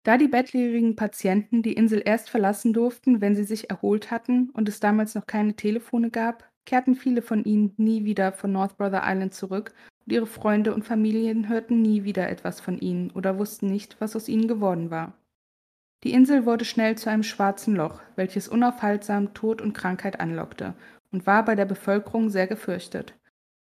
Da 0.06 0.16
die 0.16 0.28
bettlägerigen 0.28 0.94
Patienten 0.94 1.62
die 1.62 1.72
Insel 1.72 2.00
erst 2.04 2.30
verlassen 2.30 2.72
durften, 2.72 3.20
wenn 3.20 3.34
sie 3.34 3.42
sich 3.42 3.70
erholt 3.70 4.12
hatten 4.12 4.50
und 4.50 4.68
es 4.68 4.78
damals 4.78 5.16
noch 5.16 5.26
keine 5.26 5.54
Telefone 5.56 6.10
gab, 6.10 6.48
kehrten 6.64 6.94
viele 6.94 7.22
von 7.22 7.42
ihnen 7.42 7.74
nie 7.76 8.04
wieder 8.04 8.30
von 8.30 8.52
North 8.52 8.76
Brother 8.76 9.02
Island 9.04 9.34
zurück 9.34 9.74
und 10.04 10.12
ihre 10.12 10.26
Freunde 10.26 10.72
und 10.74 10.84
Familien 10.84 11.48
hörten 11.48 11.82
nie 11.82 12.04
wieder 12.04 12.28
etwas 12.28 12.60
von 12.60 12.78
ihnen 12.78 13.10
oder 13.10 13.36
wussten 13.36 13.66
nicht, 13.66 14.00
was 14.00 14.14
aus 14.14 14.28
ihnen 14.28 14.46
geworden 14.46 14.92
war. 14.92 15.14
Die 16.04 16.12
Insel 16.12 16.46
wurde 16.46 16.64
schnell 16.64 16.96
zu 16.96 17.10
einem 17.10 17.24
schwarzen 17.24 17.74
Loch, 17.74 18.00
welches 18.14 18.46
unaufhaltsam 18.46 19.34
Tod 19.34 19.60
und 19.60 19.72
Krankheit 19.72 20.20
anlockte 20.20 20.74
und 21.10 21.26
war 21.26 21.44
bei 21.44 21.56
der 21.56 21.64
Bevölkerung 21.64 22.30
sehr 22.30 22.46
gefürchtet. 22.46 23.18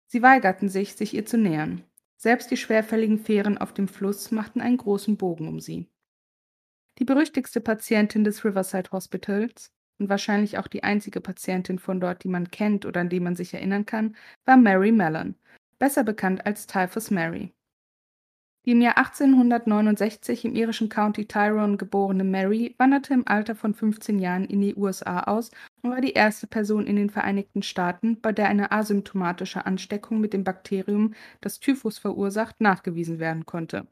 Sie 0.06 0.22
weigerten 0.22 0.70
sich, 0.70 0.94
sich 0.94 1.12
ihr 1.12 1.26
zu 1.26 1.36
nähern. 1.36 1.84
Selbst 2.16 2.50
die 2.50 2.56
schwerfälligen 2.56 3.18
Fähren 3.18 3.58
auf 3.58 3.74
dem 3.74 3.86
Fluss 3.86 4.30
machten 4.30 4.62
einen 4.62 4.78
großen 4.78 5.18
Bogen 5.18 5.46
um 5.46 5.60
sie. 5.60 5.91
Die 7.02 7.06
berüchtigste 7.06 7.60
Patientin 7.60 8.22
des 8.22 8.44
Riverside 8.44 8.92
Hospitals 8.92 9.72
und 9.98 10.08
wahrscheinlich 10.08 10.58
auch 10.58 10.68
die 10.68 10.84
einzige 10.84 11.20
Patientin 11.20 11.80
von 11.80 11.98
dort, 11.98 12.22
die 12.22 12.28
man 12.28 12.52
kennt 12.52 12.86
oder 12.86 13.00
an 13.00 13.08
die 13.08 13.18
man 13.18 13.34
sich 13.34 13.52
erinnern 13.52 13.86
kann, 13.86 14.14
war 14.44 14.56
Mary 14.56 14.92
Mellon, 14.92 15.34
besser 15.80 16.04
bekannt 16.04 16.46
als 16.46 16.68
Typhus 16.68 17.10
Mary. 17.10 17.52
Die 18.64 18.70
im 18.70 18.80
Jahr 18.80 18.98
1869 18.98 20.44
im 20.44 20.54
irischen 20.54 20.88
County 20.88 21.26
Tyrone 21.26 21.76
geborene 21.76 22.22
Mary 22.22 22.76
wanderte 22.78 23.14
im 23.14 23.26
Alter 23.26 23.56
von 23.56 23.74
15 23.74 24.20
Jahren 24.20 24.44
in 24.44 24.60
die 24.60 24.76
USA 24.76 25.24
aus 25.24 25.50
und 25.82 25.90
war 25.90 26.00
die 26.00 26.12
erste 26.12 26.46
Person 26.46 26.86
in 26.86 26.94
den 26.94 27.10
Vereinigten 27.10 27.64
Staaten, 27.64 28.20
bei 28.20 28.30
der 28.30 28.46
eine 28.46 28.70
asymptomatische 28.70 29.66
Ansteckung 29.66 30.20
mit 30.20 30.32
dem 30.32 30.44
Bakterium, 30.44 31.14
das 31.40 31.58
Typhus 31.58 31.98
verursacht, 31.98 32.60
nachgewiesen 32.60 33.18
werden 33.18 33.44
konnte. 33.44 33.88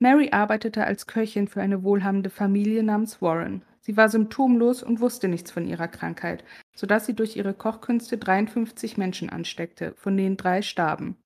Mary 0.00 0.30
arbeitete 0.30 0.84
als 0.84 1.06
Köchin 1.06 1.48
für 1.48 1.60
eine 1.60 1.82
wohlhabende 1.82 2.30
Familie 2.30 2.84
namens 2.84 3.20
Warren. 3.20 3.62
Sie 3.80 3.96
war 3.96 4.08
symptomlos 4.08 4.82
und 4.82 5.00
wusste 5.00 5.28
nichts 5.28 5.50
von 5.50 5.66
ihrer 5.66 5.88
Krankheit, 5.88 6.44
sodass 6.76 7.06
sie 7.06 7.14
durch 7.14 7.36
ihre 7.36 7.54
Kochkünste 7.54 8.16
53 8.16 8.96
Menschen 8.96 9.30
ansteckte, 9.30 9.94
von 9.96 10.16
denen 10.16 10.36
drei 10.36 10.62
starben. 10.62 11.16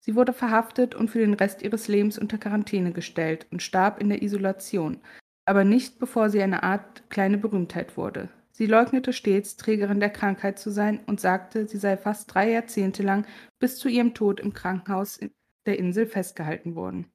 Sie 0.00 0.14
wurde 0.14 0.32
verhaftet 0.32 0.94
und 0.94 1.10
für 1.10 1.18
den 1.18 1.34
Rest 1.34 1.62
ihres 1.62 1.88
Lebens 1.88 2.16
unter 2.16 2.38
Quarantäne 2.38 2.92
gestellt 2.92 3.46
und 3.50 3.62
starb 3.62 4.00
in 4.00 4.08
der 4.08 4.22
Isolation, 4.22 5.00
aber 5.44 5.64
nicht 5.64 5.98
bevor 5.98 6.30
sie 6.30 6.40
eine 6.40 6.62
Art 6.62 7.10
kleine 7.10 7.38
Berühmtheit 7.38 7.96
wurde. 7.96 8.28
Sie 8.52 8.66
leugnete 8.66 9.12
stets, 9.12 9.56
Trägerin 9.56 10.00
der 10.00 10.10
Krankheit 10.10 10.58
zu 10.58 10.70
sein 10.70 11.00
und 11.06 11.20
sagte, 11.20 11.66
sie 11.66 11.76
sei 11.76 11.96
fast 11.98 12.32
drei 12.32 12.52
Jahrzehnte 12.52 13.02
lang 13.02 13.26
bis 13.58 13.78
zu 13.78 13.88
ihrem 13.88 14.14
Tod 14.14 14.40
im 14.40 14.54
Krankenhaus 14.54 15.20
der 15.66 15.78
Insel 15.78 16.06
festgehalten 16.06 16.74
worden. 16.74 17.10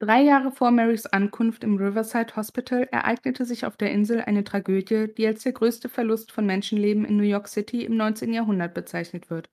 Drei 0.00 0.22
Jahre 0.22 0.52
vor 0.52 0.70
Marys 0.70 1.06
Ankunft 1.06 1.64
im 1.64 1.76
Riverside 1.76 2.36
Hospital 2.36 2.88
ereignete 2.92 3.44
sich 3.44 3.66
auf 3.66 3.76
der 3.76 3.90
Insel 3.90 4.20
eine 4.20 4.44
Tragödie, 4.44 5.08
die 5.12 5.26
als 5.26 5.42
der 5.42 5.50
größte 5.50 5.88
Verlust 5.88 6.30
von 6.30 6.46
Menschenleben 6.46 7.04
in 7.04 7.16
New 7.16 7.24
York 7.24 7.48
City 7.48 7.84
im 7.84 7.96
19. 7.96 8.32
Jahrhundert 8.32 8.74
bezeichnet 8.74 9.28
wird. 9.28 9.48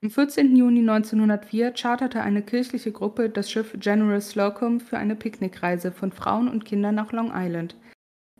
Am 0.00 0.10
14. 0.10 0.54
Juni 0.54 0.78
1904 0.78 1.72
charterte 1.72 2.22
eine 2.22 2.42
kirchliche 2.42 2.92
Gruppe 2.92 3.28
das 3.30 3.50
Schiff 3.50 3.74
General 3.80 4.20
Slocum 4.20 4.78
für 4.78 4.96
eine 4.96 5.16
Picknickreise 5.16 5.90
von 5.90 6.12
Frauen 6.12 6.48
und 6.48 6.64
Kindern 6.64 6.94
nach 6.94 7.10
Long 7.10 7.32
Island. 7.34 7.74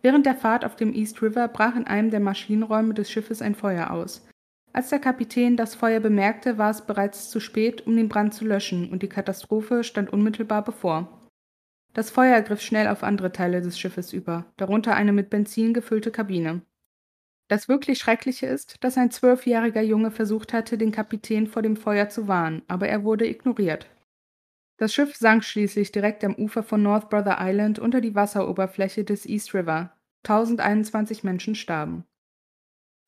Während 0.02 0.26
der 0.26 0.36
Fahrt 0.36 0.64
auf 0.64 0.76
dem 0.76 0.94
East 0.94 1.20
River 1.20 1.48
brach 1.48 1.74
in 1.74 1.88
einem 1.88 2.10
der 2.10 2.20
Maschinenräume 2.20 2.94
des 2.94 3.10
Schiffes 3.10 3.42
ein 3.42 3.56
Feuer 3.56 3.90
aus. 3.90 4.24
Als 4.72 4.90
der 4.90 5.00
Kapitän 5.00 5.56
das 5.56 5.74
Feuer 5.74 5.98
bemerkte, 5.98 6.58
war 6.58 6.70
es 6.70 6.82
bereits 6.82 7.28
zu 7.28 7.40
spät, 7.40 7.84
um 7.88 7.96
den 7.96 8.08
Brand 8.08 8.34
zu 8.34 8.44
löschen, 8.44 8.88
und 8.90 9.02
die 9.02 9.08
Katastrophe 9.08 9.82
stand 9.82 10.12
unmittelbar 10.12 10.62
bevor. 10.62 11.23
Das 11.94 12.10
Feuer 12.10 12.42
griff 12.42 12.60
schnell 12.60 12.88
auf 12.88 13.04
andere 13.04 13.30
Teile 13.30 13.62
des 13.62 13.78
Schiffes 13.78 14.12
über, 14.12 14.44
darunter 14.56 14.94
eine 14.96 15.12
mit 15.12 15.30
Benzin 15.30 15.72
gefüllte 15.72 16.10
Kabine. 16.10 16.62
Das 17.48 17.68
wirklich 17.68 17.98
Schreckliche 17.98 18.46
ist, 18.46 18.82
dass 18.82 18.98
ein 18.98 19.12
zwölfjähriger 19.12 19.82
Junge 19.82 20.10
versucht 20.10 20.52
hatte, 20.52 20.76
den 20.76 20.90
Kapitän 20.90 21.46
vor 21.46 21.62
dem 21.62 21.76
Feuer 21.76 22.08
zu 22.08 22.26
warnen, 22.26 22.62
aber 22.66 22.88
er 22.88 23.04
wurde 23.04 23.28
ignoriert. 23.28 23.86
Das 24.76 24.92
Schiff 24.92 25.14
sank 25.14 25.44
schließlich 25.44 25.92
direkt 25.92 26.24
am 26.24 26.34
Ufer 26.34 26.64
von 26.64 26.82
North 26.82 27.10
Brother 27.10 27.36
Island 27.40 27.78
unter 27.78 28.00
die 28.00 28.14
Wasseroberfläche 28.14 29.04
des 29.04 29.24
East 29.24 29.54
River. 29.54 29.92
1021 30.24 31.22
Menschen 31.22 31.54
starben. 31.54 32.04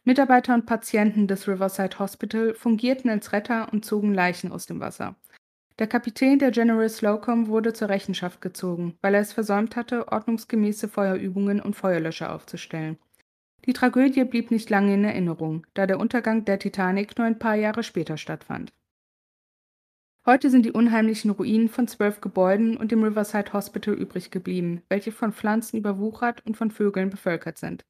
Mitarbeiter 0.04 0.54
und 0.54 0.66
Patienten 0.66 1.26
des 1.26 1.48
Riverside 1.48 1.98
Hospital 1.98 2.54
fungierten 2.54 3.10
als 3.10 3.32
Retter 3.32 3.72
und 3.72 3.84
zogen 3.84 4.14
Leichen 4.14 4.52
aus 4.52 4.66
dem 4.66 4.78
Wasser. 4.78 5.16
Der 5.78 5.86
Kapitän 5.86 6.38
der 6.38 6.52
General 6.52 6.88
Slocum 6.88 7.48
wurde 7.48 7.74
zur 7.74 7.90
Rechenschaft 7.90 8.40
gezogen, 8.40 8.96
weil 9.02 9.14
er 9.14 9.20
es 9.20 9.34
versäumt 9.34 9.76
hatte, 9.76 10.10
ordnungsgemäße 10.10 10.88
Feuerübungen 10.88 11.60
und 11.60 11.76
Feuerlöscher 11.76 12.34
aufzustellen. 12.34 12.96
Die 13.66 13.74
Tragödie 13.74 14.24
blieb 14.24 14.50
nicht 14.50 14.70
lange 14.70 14.94
in 14.94 15.04
Erinnerung, 15.04 15.66
da 15.74 15.86
der 15.86 16.00
Untergang 16.00 16.46
der 16.46 16.58
Titanic 16.58 17.18
nur 17.18 17.26
ein 17.26 17.38
paar 17.38 17.56
Jahre 17.56 17.82
später 17.82 18.16
stattfand. 18.16 18.72
Heute 20.24 20.48
sind 20.50 20.64
die 20.64 20.72
unheimlichen 20.72 21.30
Ruinen 21.30 21.68
von 21.68 21.86
zwölf 21.88 22.22
Gebäuden 22.22 22.76
und 22.76 22.90
dem 22.90 23.04
Riverside 23.04 23.52
Hospital 23.52 23.94
übrig 23.94 24.30
geblieben, 24.30 24.82
welche 24.88 25.12
von 25.12 25.32
Pflanzen 25.32 25.76
überwuchert 25.76 26.44
und 26.46 26.56
von 26.56 26.70
Vögeln 26.70 27.10
bevölkert 27.10 27.58
sind. 27.58 27.84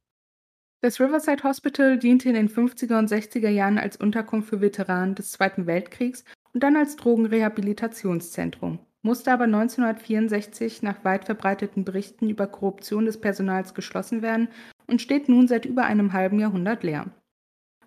Das 0.82 1.00
Riverside 1.00 1.44
Hospital 1.44 1.98
diente 1.98 2.28
in 2.28 2.34
den 2.34 2.48
50er 2.48 2.98
und 2.98 3.10
60er 3.10 3.48
Jahren 3.48 3.78
als 3.78 3.96
Unterkunft 3.96 4.50
für 4.50 4.60
Veteranen 4.60 5.14
des 5.14 5.30
Zweiten 5.30 5.66
Weltkriegs 5.66 6.24
und 6.56 6.62
dann 6.62 6.76
als 6.76 6.96
Drogenrehabilitationszentrum, 6.96 8.78
musste 9.02 9.30
aber 9.30 9.44
1964 9.44 10.82
nach 10.82 11.04
weit 11.04 11.26
verbreiteten 11.26 11.84
Berichten 11.84 12.30
über 12.30 12.46
Korruption 12.46 13.04
des 13.04 13.20
Personals 13.20 13.74
geschlossen 13.74 14.22
werden 14.22 14.48
und 14.86 15.02
steht 15.02 15.28
nun 15.28 15.48
seit 15.48 15.66
über 15.66 15.84
einem 15.84 16.14
halben 16.14 16.40
Jahrhundert 16.40 16.82
leer. 16.82 17.10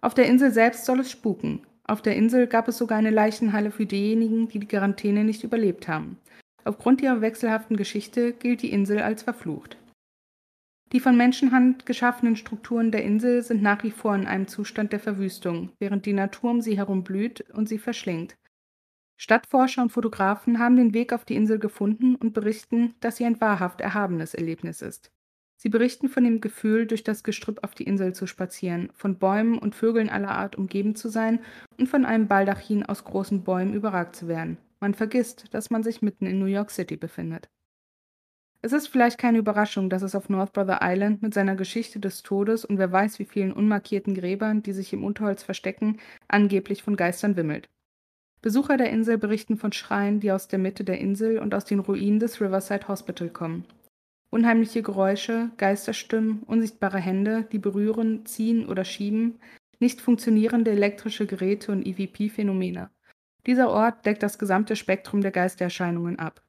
Auf 0.02 0.14
der 0.14 0.28
Insel 0.28 0.52
selbst 0.52 0.86
soll 0.86 1.00
es 1.00 1.10
spuken. 1.10 1.66
Auf 1.84 2.04
der 2.04 2.16
Insel 2.16 2.46
gab 2.46 2.68
es 2.68 2.78
sogar 2.78 3.00
eine 3.00 3.10
Leichenhalle 3.10 3.72
für 3.72 3.88
diejenigen, 3.88 4.50
die 4.50 4.60
die 4.60 4.68
Quarantäne 4.68 5.24
nicht 5.24 5.44
überlebt 5.44 5.88
haben. 5.88 6.20
Aufgrund 6.64 7.02
ihrer 7.02 7.22
wechselhaften 7.22 7.76
Geschichte 7.76 8.34
gilt 8.34 8.62
die 8.62 8.72
Insel 8.72 9.00
als 9.00 9.24
verflucht. 9.24 9.78
Die 10.92 11.00
von 11.00 11.18
Menschenhand 11.18 11.88
geschaffenen 11.88 12.36
Strukturen 12.36 12.92
der 12.92 13.04
Insel 13.04 13.42
sind 13.42 13.64
nach 13.64 13.82
wie 13.82 13.90
vor 13.90 14.14
in 14.14 14.28
einem 14.28 14.48
Zustand 14.48 14.94
der 14.94 15.00
Verwüstung, 15.00 15.72
während 15.80 16.06
die 16.06 16.14
Natur 16.14 16.52
um 16.52 16.62
sie 16.62 16.78
herum 16.78 17.04
blüht 17.04 17.50
und 17.50 17.68
sie 17.68 17.80
verschlingt. 17.80 18.36
Stadtforscher 19.22 19.82
und 19.82 19.92
Fotografen 19.92 20.60
haben 20.60 20.78
den 20.78 20.94
Weg 20.94 21.12
auf 21.12 21.26
die 21.26 21.36
Insel 21.36 21.60
gefunden 21.60 22.16
und 22.16 22.34
berichten, 22.34 22.96
dass 23.02 23.18
sie 23.18 23.26
ein 23.26 23.42
wahrhaft 23.42 23.82
erhabenes 23.82 24.34
Erlebnis 24.34 24.82
ist. 24.82 25.12
Sie 25.58 25.68
berichten 25.68 26.08
von 26.08 26.24
dem 26.24 26.40
Gefühl, 26.40 26.88
durch 26.88 27.04
das 27.04 27.26
Gestrüpp 27.26 27.62
auf 27.66 27.76
die 27.76 27.84
Insel 27.84 28.14
zu 28.14 28.28
spazieren, 28.28 28.90
von 28.94 29.18
Bäumen 29.18 29.58
und 29.58 29.76
Vögeln 29.76 30.10
aller 30.10 30.32
Art 30.32 30.56
umgeben 30.56 30.96
zu 30.96 31.10
sein 31.10 31.42
und 31.78 31.90
von 31.90 32.06
einem 32.06 32.30
Baldachin 32.30 32.86
aus 32.86 33.04
großen 33.04 33.44
Bäumen 33.44 33.74
überragt 33.74 34.16
zu 34.16 34.30
werden. 34.30 34.58
Man 34.80 34.94
vergisst, 34.94 35.54
dass 35.54 35.70
man 35.70 35.84
sich 35.84 36.02
mitten 36.02 36.26
in 36.26 36.40
New 36.40 36.46
York 36.46 36.72
City 36.72 36.96
befindet. 36.96 37.50
Es 38.62 38.72
ist 38.72 38.88
vielleicht 38.88 39.18
keine 39.18 39.40
Überraschung, 39.40 39.90
dass 39.90 40.02
es 40.02 40.16
auf 40.16 40.30
North 40.30 40.54
Brother 40.54 40.80
Island 40.82 41.22
mit 41.22 41.34
seiner 41.34 41.58
Geschichte 41.58 42.00
des 42.00 42.24
Todes 42.24 42.64
und 42.64 42.78
wer 42.78 42.94
weiß 42.94 43.20
wie 43.20 43.26
vielen 43.26 43.52
unmarkierten 43.52 44.16
Gräbern, 44.16 44.64
die 44.64 44.72
sich 44.72 44.94
im 44.94 45.04
Unterholz 45.04 45.44
verstecken, 45.44 45.98
angeblich 46.30 46.84
von 46.84 46.96
Geistern 46.96 47.36
wimmelt. 47.36 47.68
Besucher 48.42 48.78
der 48.78 48.90
Insel 48.90 49.18
berichten 49.18 49.58
von 49.58 49.74
Schreien, 49.74 50.22
die 50.22 50.32
aus 50.32 50.48
der 50.48 50.60
Mitte 50.60 50.84
der 50.86 51.00
Insel 51.00 51.40
und 51.40 51.54
aus 51.54 51.66
den 51.66 51.80
Ruinen 51.80 52.20
des 52.20 52.40
Riverside 52.40 52.88
Hospital 52.88 53.30
kommen. 53.30 53.66
Unheimliche 54.30 54.82
Geräusche, 54.82 55.50
Geisterstimmen, 55.58 56.44
unsichtbare 56.44 57.00
Hände, 57.00 57.48
die 57.52 57.60
berühren, 57.60 58.26
ziehen 58.26 58.68
oder 58.68 58.86
schieben, 58.86 59.40
nicht 59.80 60.00
funktionierende 60.00 60.72
elektrische 60.72 61.26
Geräte 61.26 61.72
und 61.72 61.86
EVP-Phänomene. 61.86 62.90
Dieser 63.46 63.70
Ort 63.70 64.06
deckt 64.06 64.24
das 64.24 64.38
gesamte 64.38 64.76
Spektrum 64.76 65.22
der 65.22 65.32
Geistererscheinungen 65.32 66.20
ab. 66.20 66.42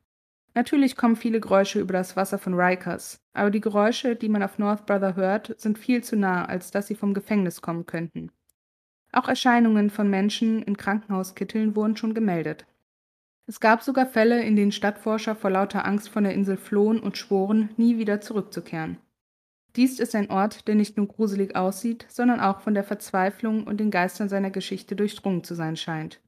Natürlich 0.55 0.97
kommen 0.97 1.17
viele 1.17 1.41
Geräusche 1.41 1.81
über 1.81 1.93
das 1.93 2.17
Wasser 2.17 2.39
von 2.39 2.55
Rikers, 2.55 3.21
aber 3.33 3.51
die 3.51 3.61
Geräusche, 3.61 4.17
die 4.17 4.29
man 4.29 4.43
auf 4.43 4.59
North 4.59 4.85
Brother 4.87 5.17
hört, 5.17 5.59
sind 5.61 5.79
viel 5.79 6.03
zu 6.05 6.17
nah, 6.17 6.45
als 6.45 6.71
dass 6.71 6.89
sie 6.89 6.97
vom 6.97 7.15
Gefängnis 7.15 7.63
kommen 7.63 7.87
könnten. 7.87 8.31
Auch 9.13 9.29
Erscheinungen 9.29 9.91
von 9.91 10.09
Menschen 10.09 10.63
in 10.63 10.77
Krankenhauskitteln 10.77 11.75
wurden 11.75 11.97
schon 11.97 12.15
gemeldet. 12.15 12.67
Es 13.47 13.59
gab 13.59 13.83
sogar 13.83 14.07
Fälle, 14.07 14.43
in 14.45 14.55
denen 14.55 14.71
Stadtforscher 14.71 15.35
vor 15.35 15.51
lauter 15.51 15.85
Angst 15.85 16.09
von 16.09 16.23
der 16.23 16.35
Insel 16.35 16.57
flohen 16.57 17.01
und 17.01 17.19
schworen, 17.19 17.71
nie 17.77 17.99
wieder 17.99 18.21
zurückzukehren. 18.21 18.99
Dies 19.77 19.99
ist 19.99 20.15
ein 20.15 20.31
Ort, 20.31 20.69
der 20.69 20.75
nicht 20.75 20.97
nur 20.97 21.07
gruselig 21.07 21.57
aussieht, 21.57 22.07
sondern 22.09 22.41
auch 22.41 22.61
von 22.61 22.75
der 22.75 22.85
Verzweiflung 22.85 23.65
und 23.65 23.79
den 23.79 23.91
Geistern 23.91 24.29
seiner 24.29 24.51
Geschichte 24.51 24.95
durchdrungen 24.97 25.45
zu 25.45 25.55
sein 25.55 25.77
scheint. 25.77 26.21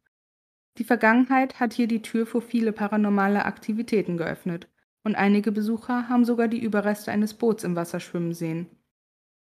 Die 0.79 0.85
Vergangenheit 0.85 1.61
hat 1.61 1.73
hier 1.73 1.87
die 1.87 2.03
Tür 2.03 2.27
für 2.27 2.40
viele 2.40 2.73
paranormale 2.73 3.45
Aktivitäten 3.45 4.16
geöffnet, 4.16 4.68
und 5.05 5.16
einige 5.16 5.53
Besucher 5.53 6.09
haben 6.09 6.25
sogar 6.25 6.49
die 6.49 6.62
Überreste 6.62 7.11
eines 7.11 7.35
Boots 7.35 7.64
im 7.64 7.77
Wasser 7.77 8.01
schwimmen 8.01 8.33
sehen. 8.33 8.66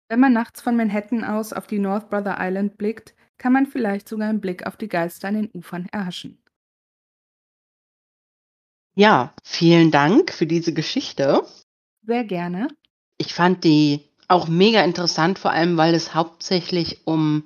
Wenn 0.10 0.20
man 0.20 0.34
nachts 0.34 0.62
von 0.62 0.76
Manhattan 0.76 1.24
aus 1.24 1.54
auf 1.54 1.68
die 1.68 1.80
North 1.80 2.10
Brother 2.10 2.38
Island 2.40 2.78
blickt, 2.78 3.16
kann 3.38 3.54
man 3.54 3.66
vielleicht 3.66 4.08
sogar 4.08 4.30
einen 4.30 4.42
Blick 4.42 4.66
auf 4.66 4.78
die 4.78 4.88
Geister 4.88 5.28
an 5.28 5.36
den 5.36 5.50
Ufern 5.54 5.88
erhaschen. 5.92 6.38
Ja, 8.96 9.34
vielen 9.44 9.92
Dank 9.92 10.32
für 10.32 10.46
diese 10.46 10.74
Geschichte. 10.74 11.44
Sehr 12.06 12.24
gerne. 12.24 12.68
Ich 13.18 13.34
fand 13.34 13.64
die 13.64 14.02
auch 14.28 14.48
mega 14.48 14.84
interessant, 14.84 15.40
vor 15.40 15.52
allem 15.52 15.78
weil 15.78 15.96
es 15.96 16.14
hauptsächlich 16.14 17.06
um 17.06 17.44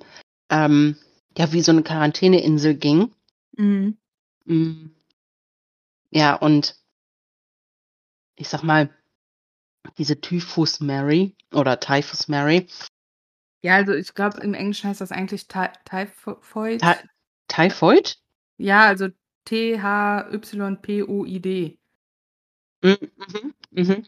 ähm, 0.50 0.96
ja 1.36 1.52
wie 1.52 1.62
so 1.62 1.72
eine 1.72 1.82
Quarantäneinsel 1.82 2.74
ging 2.74 3.12
Mhm. 3.58 3.98
Hm. 4.46 4.94
Ja, 6.10 6.36
und 6.36 6.76
ich 8.36 8.48
sag 8.48 8.62
mal, 8.62 8.88
diese 9.98 10.20
Typhus 10.20 10.80
Mary 10.80 11.36
oder 11.52 11.80
Typhus 11.80 12.28
Mary. 12.28 12.68
Ja, 13.62 13.74
also 13.76 13.92
ich 13.92 14.14
glaube, 14.14 14.40
im 14.40 14.54
Englischen 14.54 14.88
heißt 14.88 15.00
das 15.00 15.12
eigentlich 15.12 15.48
Ty 15.48 15.68
Typhoid. 15.84 16.80
Ty 16.80 16.94
Typhoid? 17.48 18.18
Ja, 18.56 18.86
also 18.86 19.08
T-H-Y-P-O-I-D. 19.44 20.28
Mhm, 22.82 22.96
mhm, 23.00 23.54
mhm. 23.70 24.04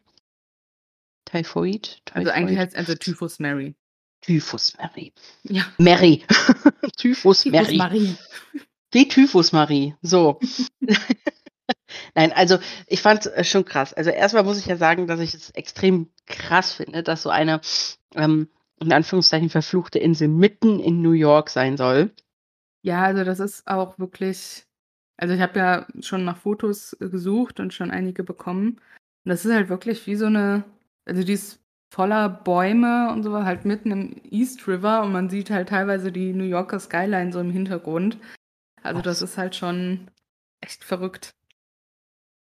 Typhoid, 1.25 2.03
Also 2.13 2.31
eigentlich 2.31 2.59
heißt 2.59 2.73
es 2.73 2.79
also 2.79 2.95
Typhus 2.95 3.39
Mary. 3.39 3.75
Typhus 4.21 4.77
Mary. 4.77 5.13
Ja. 5.45 5.65
Mary. 5.79 6.25
Typhus 6.97 7.43
Typhus 7.43 7.47
Mary. 7.47 7.77
Marie. 7.77 8.17
Die 8.93 9.09
Typhus 9.09 9.53
Marie. 9.53 9.95
So. 10.03 10.41
Nein, 12.15 12.33
also 12.33 12.59
ich 12.87 13.01
fand 13.01 13.27
es 13.27 13.49
schon 13.49 13.65
krass. 13.65 13.95
Also 13.95 14.11
erstmal 14.11 14.45
muss 14.45 14.59
ich 14.59 14.67
ja 14.67 14.77
sagen, 14.77 15.07
dass 15.07 15.21
ich 15.21 15.35
es 15.35 15.51
extrem 15.51 16.11
krass 16.27 16.73
finde, 16.73 17.03
dass 17.03 17.23
so 17.23 17.31
eine 17.31 17.61
ähm, 18.15 18.49
in 18.81 18.93
Anführungszeichen 18.93 19.51
verfluchte 19.51 19.99
Insel 19.99 20.29
mitten 20.29 20.81
in 20.81 21.03
New 21.03 21.13
York 21.13 21.51
sein 21.51 21.77
soll. 21.77 22.11
Ja, 22.83 23.03
also 23.03 23.25
das 23.25 23.41
ist 23.41 23.67
auch 23.67 23.99
wirklich. 23.99 24.65
Also 25.19 25.35
ich 25.35 25.41
habe 25.41 25.59
ja 25.59 25.87
schon 26.01 26.25
nach 26.25 26.39
Fotos 26.39 26.97
gesucht 26.99 27.61
und 27.61 27.75
schon 27.75 27.91
einige 27.91 28.25
bekommen. 28.25 28.81
Und 29.25 29.29
das 29.29 29.45
ist 29.45 29.53
halt 29.53 29.69
wirklich 29.69 30.07
wie 30.07 30.17
so 30.17 30.27
eine. 30.27 30.65
Also 31.05 31.23
die 31.23 31.35
ist 31.35 31.61
voller 31.93 32.29
Bäume 32.29 33.11
und 33.13 33.23
so 33.23 33.45
halt 33.45 33.65
mitten 33.65 33.91
im 33.91 34.21
East 34.31 34.67
River 34.67 35.03
und 35.03 35.13
man 35.13 35.29
sieht 35.29 35.51
halt 35.51 35.69
teilweise 35.69 36.13
die 36.13 36.33
New 36.33 36.45
Yorker 36.45 36.79
Skyline 36.79 37.33
so 37.33 37.41
im 37.41 37.51
Hintergrund. 37.51 38.17
Also 38.83 39.03
das 39.03 39.21
ist 39.21 39.37
halt 39.37 39.57
schon 39.57 40.09
echt 40.61 40.85
verrückt. 40.85 41.35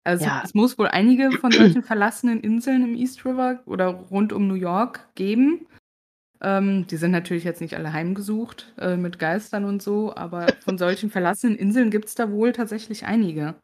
Also 0.06 0.25
Ja. 0.25 0.41
es 0.43 0.54
muss 0.54 0.78
wohl 0.78 0.88
einige 0.88 1.32
von 1.32 1.52
solchen 1.52 1.84
verlassenen 1.84 2.39
Inseln 2.41 2.84
im 2.84 2.95
East 2.95 3.25
River 3.25 3.62
oder 3.65 3.88
rund 3.88 4.32
um 4.32 4.47
New 4.47 4.54
York 4.54 5.13
geben. 5.15 5.67
Ähm, 6.41 6.88
die 6.88 6.97
sind 6.97 7.12
natürlich 7.12 7.43
jetzt 7.43 7.60
nicht 7.62 7.75
alle 7.75 7.91
heimgesucht 7.91 8.71
äh, 8.78 8.95
mit 8.95 9.19
Geistern 9.19 9.65
und 9.65 9.82
so, 9.82 10.15
aber 10.15 10.47
von 10.63 10.78
solchen 10.78 11.10
verlassenen 11.10 11.58
Inseln 11.58 11.91
gibt 11.91 12.06
es 12.06 12.15
da 12.15 12.32
wohl 12.32 12.54
tatsächlich 12.54 13.06
einige. 13.06 13.56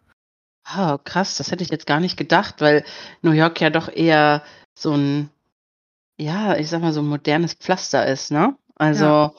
Ah, 0.65 0.97
krass, 1.03 1.37
das 1.37 1.51
hätte 1.51 1.63
ich 1.63 1.69
jetzt 1.69 1.85
gar 1.85 1.99
nicht 1.99 2.17
gedacht, 2.17 2.55
weil 2.59 2.83
New 3.21 3.31
York 3.31 3.61
ja 3.61 3.69
doch 3.69 3.87
eher 3.87 4.43
so 4.77 4.93
ein, 4.93 5.29
ja, 6.17 6.57
ich 6.57 6.69
sag 6.69 6.81
mal, 6.81 6.91
so 6.91 7.01
ein 7.01 7.07
modernes 7.07 7.53
Pflaster 7.53 8.05
ist, 8.07 8.31
ne? 8.31 8.57
Also 8.75 9.35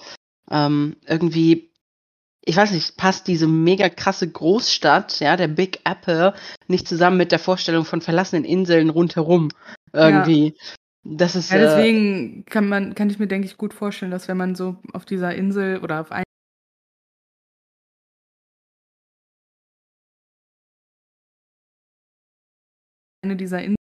ähm, 0.51 0.97
irgendwie, 1.05 1.73
ich 2.43 2.57
weiß 2.57 2.71
nicht, 2.71 2.97
passt 2.97 3.27
diese 3.27 3.49
mega 3.49 3.89
krasse 3.89 4.31
Großstadt, 4.31 5.19
ja, 5.21 5.37
der 5.37 5.49
Big 5.49 5.81
Apple, 5.85 6.33
nicht 6.69 6.89
zusammen 6.89 7.17
mit 7.17 7.33
der 7.33 7.41
Vorstellung 7.41 7.85
von 7.85 8.01
verlassenen 8.01 8.45
Inseln 8.45 8.89
rundherum. 8.89 9.51
Irgendwie. 9.93 10.55
Das 11.11 11.35
ist 11.37 11.51
Ja, 11.51 11.57
äh, 11.57 11.61
deswegen 11.61 12.45
kann 12.47 12.69
man, 12.69 12.95
kann 12.95 13.11
ich 13.11 13.19
mir, 13.19 13.27
denke 13.27 13.47
ich, 13.47 13.57
gut 13.59 13.75
vorstellen, 13.75 14.11
dass 14.11 14.29
wenn 14.29 14.37
man 14.37 14.55
so 14.55 14.77
auf 14.93 15.05
dieser 15.05 15.35
Insel 15.35 15.79
oder 15.81 16.01
auf 16.01 16.11
eine 16.13 16.25
dieser 23.37 23.59
Inseln 23.59 23.77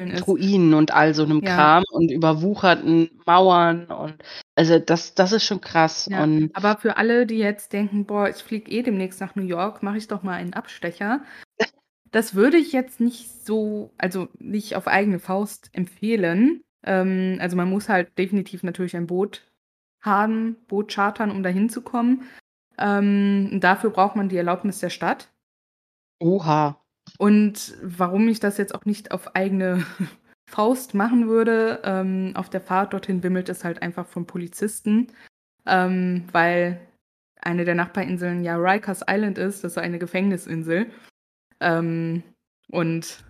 ist. 0.00 0.26
Ruinen 0.26 0.74
und 0.74 0.90
all 0.92 1.14
so 1.14 1.24
'nem 1.26 1.40
Ja. 1.42 1.54
Kram 1.54 1.84
und 1.92 2.10
überwucherten 2.10 3.10
Mauern 3.26 3.86
und 3.86 4.16
also 4.56 4.78
das 4.78 5.14
das 5.14 5.32
ist 5.32 5.44
schon 5.44 5.60
krass 5.60 6.06
Ja, 6.08 6.22
und 6.22 6.50
aber 6.54 6.76
für 6.76 6.96
alle, 6.96 7.26
die 7.26 7.38
jetzt 7.38 7.72
denken: 7.72 8.06
„Boah, 8.06 8.28
ich 8.28 8.36
fliege 8.36 8.70
eh 8.70 8.82
demnächst 8.82 9.20
nach 9.20 9.34
New 9.36 9.42
York, 9.44 9.82
mache 9.82 9.98
ich 9.98 10.08
doch 10.08 10.22
mal 10.22 10.34
einen 10.34 10.54
Abstecher.“ 10.54 11.22
Das 12.12 12.34
würde 12.34 12.58
ich 12.58 12.72
jetzt 12.72 13.00
nicht 13.00 13.44
so 13.44 13.90
also, 13.98 14.28
nicht 14.38 14.76
auf 14.76 14.86
eigene 14.86 15.18
Faust 15.18 15.70
empfehlen. 15.72 16.62
Ähm, 16.84 17.38
also, 17.40 17.56
man 17.56 17.68
muss 17.68 17.88
halt 17.88 18.16
definitiv 18.18 18.62
natürlich 18.62 18.96
ein 18.96 19.06
Boot 19.06 19.42
haben, 20.00 20.56
Boot 20.68 20.92
chartern, 20.92 21.30
um 21.30 21.42
da 21.42 21.48
hinzukommen. 21.48 22.22
Ähm, 22.78 23.50
und 23.52 23.60
dafür 23.60 23.90
braucht 23.90 24.16
man 24.16 24.28
die 24.28 24.36
Erlaubnis 24.36 24.78
der 24.80 24.90
Stadt. 24.90 25.30
Oha. 26.20 26.78
Und 27.18 27.74
warum 27.82 28.28
ich 28.28 28.40
das 28.40 28.58
jetzt 28.58 28.74
auch 28.74 28.84
nicht 28.84 29.10
auf 29.10 29.34
eigene 29.34 29.84
Faust 30.50 30.94
machen 30.94 31.28
würde, 31.28 31.80
ähm, 31.84 32.32
auf 32.34 32.50
der 32.50 32.60
Fahrt 32.60 32.92
dorthin 32.92 33.22
wimmelt 33.22 33.48
es 33.48 33.64
halt 33.64 33.80
einfach 33.80 34.06
von 34.06 34.26
Polizisten, 34.26 35.08
ähm, 35.66 36.24
weil 36.30 36.80
eine 37.40 37.64
der 37.64 37.74
Nachbarinseln 37.74 38.44
ja 38.44 38.56
Rikers 38.56 39.02
Island 39.08 39.38
ist, 39.38 39.64
das 39.64 39.72
ist 39.72 39.78
eine 39.78 39.98
Gefängnisinsel. 39.98 40.90
Ähm, 41.62 42.22
und 42.70 43.24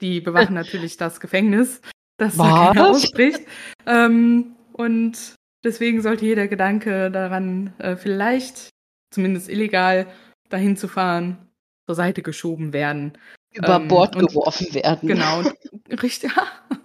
die 0.00 0.20
bewachen 0.20 0.54
natürlich 0.54 0.96
das 0.96 1.20
Gefängnis, 1.20 1.80
dass 2.18 2.36
da 2.36 2.72
keiner 2.72 2.90
ausbricht. 2.90 3.42
Ähm, 3.86 4.54
und 4.72 5.34
deswegen 5.64 6.02
sollte 6.02 6.24
jeder 6.24 6.48
Gedanke 6.48 7.10
daran, 7.10 7.72
äh, 7.78 7.96
vielleicht, 7.96 8.70
zumindest 9.10 9.48
illegal, 9.48 10.06
dahin 10.48 10.76
zu 10.76 10.88
fahren, 10.88 11.48
zur 11.86 11.94
Seite 11.94 12.22
geschoben 12.22 12.72
werden. 12.72 13.18
Über 13.54 13.76
Ähm, 13.76 13.88
Bord 13.88 14.16
und 14.16 14.28
geworfen 14.28 14.72
werden. 14.74 15.08
Genau, 15.08 15.42
richtig. 16.02 16.32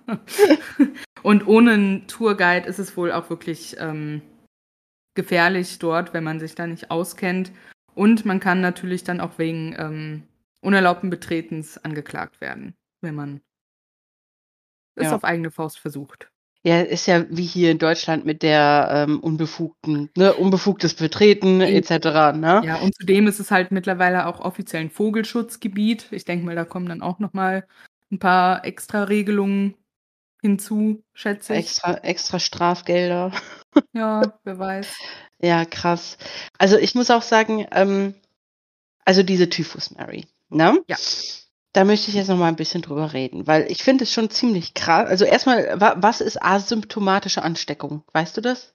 Und 1.24 1.48
ohne 1.48 1.74
'n 1.74 2.08
Tourguide 2.08 2.68
ist 2.68 2.80
es 2.80 2.96
wohl 2.96 3.12
auch 3.12 3.30
wirklich, 3.30 3.76
ähm, 3.80 4.22
gefährlich 5.16 5.80
dort, 5.80 6.14
wenn 6.14 6.24
man 6.24 6.40
sich 6.40 6.56
da 6.56 6.68
nicht 6.68 6.92
auskennt. 6.92 7.52
Und 7.96 8.26
man 8.26 8.40
kann 8.40 8.62
natürlich 8.62 9.04
dann 9.04 9.20
auch 9.20 9.38
wegen, 9.38 9.76
ähm, 9.78 10.24
unerlaubten 10.62 11.10
Betretens 11.10 11.78
angeklagt 11.78 12.42
werden, 12.42 12.76
wenn 13.02 13.16
man 13.16 13.42
es 14.98 15.12
Ja. 15.12 15.16
auf 15.16 15.24
eigene 15.24 15.52
Faust 15.52 15.80
versucht. 15.80 16.30
Ja, 16.66 16.82
ist 16.82 17.06
ja 17.08 17.26
wie 17.30 17.46
hier 17.46 17.72
in 17.72 17.78
Deutschland 17.78 18.26
mit 18.26 18.42
der, 18.42 18.90
ähm, 19.08 19.20
unbefugten 19.20 20.10
ne, 20.18 20.34
unbefugtes 20.34 20.96
Betreten 20.96 21.62
Eben. 21.62 21.76
et 21.78 21.86
cetera, 21.86 22.34
ne? 22.34 22.66
Ja, 22.66 22.78
und 22.78 22.96
zudem 22.96 23.28
ist 23.28 23.40
es 23.40 23.52
halt 23.52 23.72
mittlerweile 23.72 24.26
auch 24.28 24.40
offiziell 24.40 24.84
'n 24.84 24.90
Vogelschutzgebiet. 24.90 26.12
Ich 26.12 26.26
denke 26.26 26.46
mal, 26.46 26.56
da 26.56 26.66
kommen 26.66 26.88
dann 26.90 27.02
auch 27.04 27.20
noch 27.20 27.34
mal 27.34 27.68
'n 28.12 28.20
paar 28.20 28.66
Extraregelungen 28.66 29.76
hinzu, 30.42 31.04
schätze 31.14 31.56
ich. 31.56 31.76
Extra 31.76 31.94
extra 32.04 32.40
Strafgelder. 32.40 33.32
Ja, 33.94 34.40
wer 34.44 34.60
weiß. 34.60 34.98
Ja, 35.40 35.66
krass. 35.66 36.18
Also, 36.58 36.78
ich 36.78 36.96
muss 36.96 37.12
auch 37.12 37.22
sagen, 37.22 37.68
ähm, 37.72 38.16
also 39.06 39.24
diese 39.24 39.50
Typhus 39.50 39.92
Mary, 39.92 40.28
ne? 40.50 40.84
Ja. 40.88 40.98
Da 41.74 41.84
möchte 41.86 42.10
ich 42.10 42.16
jetzt 42.16 42.28
noch 42.30 42.38
mal 42.38 42.50
'n 42.50 42.56
bisschen 42.56 42.82
drüber 42.82 43.14
reden, 43.14 43.46
weil 43.48 43.70
ich 43.72 43.84
finde 43.84 44.04
es 44.06 44.12
schon 44.14 44.30
ziemlich 44.30 44.74
kra 44.74 45.04
also, 45.04 45.26
erst 45.26 45.46
mal, 45.46 45.80
wa 45.80 45.96
was 45.98 46.22
ist 46.22 46.42
asymptomatische 46.42 47.44
Ansteckung? 47.44 48.04
Weißt 48.14 48.36
du 48.38 48.42
das? 48.42 48.74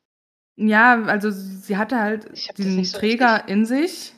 Ja, 0.57 1.03
also 1.05 1.31
sie 1.31 1.77
hatte 1.77 1.99
halt 1.99 2.31
diesen 2.59 2.85
so 2.85 2.99
Träger 2.99 3.35
richtig 3.37 3.51
in 3.51 3.65
sich. 3.67 4.13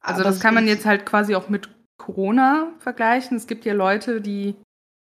Also, 0.00 0.20
aber 0.20 0.30
das 0.30 0.40
kann 0.40 0.54
man 0.54 0.68
jetzt 0.68 0.86
halt 0.86 1.04
quasi 1.06 1.34
auch 1.34 1.48
mit 1.48 1.68
Corona 1.96 2.72
vergleichen. 2.78 3.36
Es 3.36 3.46
gibt 3.46 3.64
ja 3.64 3.72
Leute, 3.74 4.20
die 4.20 4.54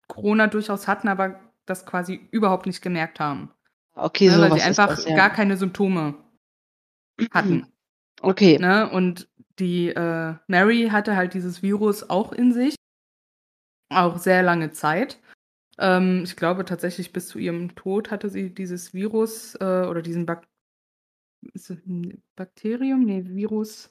Corona 0.08 0.46
durchaus 0.46 0.88
hatten, 0.88 1.08
aber 1.08 1.40
das 1.66 1.86
quasi 1.86 2.20
überhaupt 2.30 2.66
nicht 2.66 2.82
gemerkt 2.82 3.20
haben, 3.20 3.50
Okay, 3.94 4.26
ne, 4.28 4.34
so 4.36 4.40
weil 4.42 4.52
sie 4.52 4.62
einfach 4.62 4.88
das, 4.88 5.06
ja. 5.06 5.14
gar 5.16 5.30
keine 5.30 5.56
Symptome 5.56 6.14
hatten, 7.32 7.66
Okay. 8.22 8.58
ne? 8.58 8.88
Und 8.90 9.28
die, 9.58 9.88
äh, 9.88 10.34
Mary 10.46 10.88
hatte 10.90 11.16
halt 11.16 11.34
dieses 11.34 11.62
Virus 11.62 12.08
auch 12.08 12.32
in 12.32 12.52
sich, 12.52 12.74
auch 13.90 14.18
sehr 14.18 14.42
lange 14.42 14.70
Zeit. 14.72 15.20
Ähm, 15.78 16.22
ich 16.24 16.36
glaube 16.36 16.64
tatsächlich 16.64 17.12
bis 17.12 17.28
zu 17.28 17.38
ihrem 17.38 17.74
Tod 17.74 18.10
hatte 18.10 18.28
sie 18.28 18.54
dieses 18.54 18.94
Virus, 18.94 19.54
äh, 19.56 19.86
oder 19.86 20.02
diesen 20.02 20.26
Bak 20.26 20.46
Bakterium? 22.36 23.04
Ne, 23.04 23.26
Virus. 23.34 23.90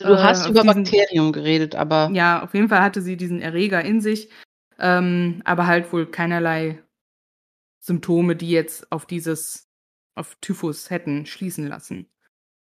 Also, 0.00 0.14
du 0.14 0.20
Äh, 0.20 0.22
hast 0.22 0.48
über 0.48 0.62
diesen 0.62 0.84
Bakterium 0.84 1.32
geredet, 1.32 1.74
aber 1.74 2.10
Ja, 2.12 2.42
auf 2.42 2.54
jeden 2.54 2.68
Fall 2.68 2.80
hatte 2.82 3.02
sie 3.02 3.16
diesen 3.16 3.40
Erreger 3.40 3.82
in 3.84 4.00
sich, 4.00 4.30
ähm, 4.78 5.42
aber 5.44 5.66
halt 5.66 5.92
wohl 5.92 6.06
keinerlei 6.06 6.82
Symptome, 7.80 8.36
die 8.36 8.50
jetzt 8.50 8.90
auf 8.92 9.06
dieses 9.06 9.68
auf 10.14 10.36
Typhus 10.40 10.90
hätten 10.90 11.26
schließen 11.26 11.66
lassen. 11.66 12.06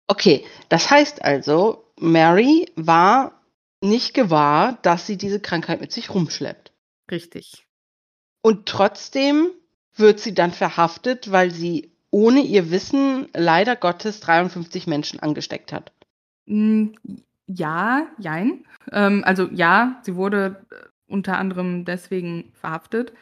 Okay, 0.07 0.45
das 0.69 0.89
heißt 0.89 1.23
also, 1.23 1.88
Mary 1.99 2.71
war 2.75 3.41
nicht 3.81 4.13
gewahr, 4.13 4.77
dass 4.81 5.07
sie 5.07 5.17
diese 5.17 5.39
Krankheit 5.39 5.81
mit 5.81 5.91
sich 5.91 6.13
rumschleppt. 6.13 6.71
Richtig. 7.09 7.65
Und 8.41 8.65
trotzdem 8.65 9.47
wird 9.95 10.19
sie 10.19 10.33
dann 10.33 10.51
verhaftet, 10.51 11.31
weil 11.31 11.51
sie 11.51 11.91
ohne 12.11 12.41
ihr 12.41 12.71
Wissen 12.71 13.27
leider 13.33 13.75
Gottes 13.75 14.19
53 14.21 14.87
Menschen 14.87 15.19
angesteckt 15.19 15.71
hat. 15.71 15.91
Hm, 16.47 16.95
ja, 17.47 18.07
jein. 18.17 18.65
Ähm, 18.91 19.23
also 19.25 19.49
ja, 19.51 19.99
sie 20.03 20.15
wurde, 20.15 20.65
äh, 20.71 20.75
unter 21.07 21.37
anderem 21.37 21.85
deswegen 21.85 22.51
verhaftet. 22.53 23.13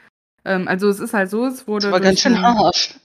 Ähm, 0.46 0.68
also 0.68 0.88
es 0.90 1.00
ist 1.00 1.14
halt 1.14 1.30
so, 1.30 1.46
es 1.46 1.58
Das 1.58 1.68
wurde 1.68 1.92
war 1.92 2.00
ganz 2.00 2.22
schön 2.22 2.42
harsch. 2.42 2.96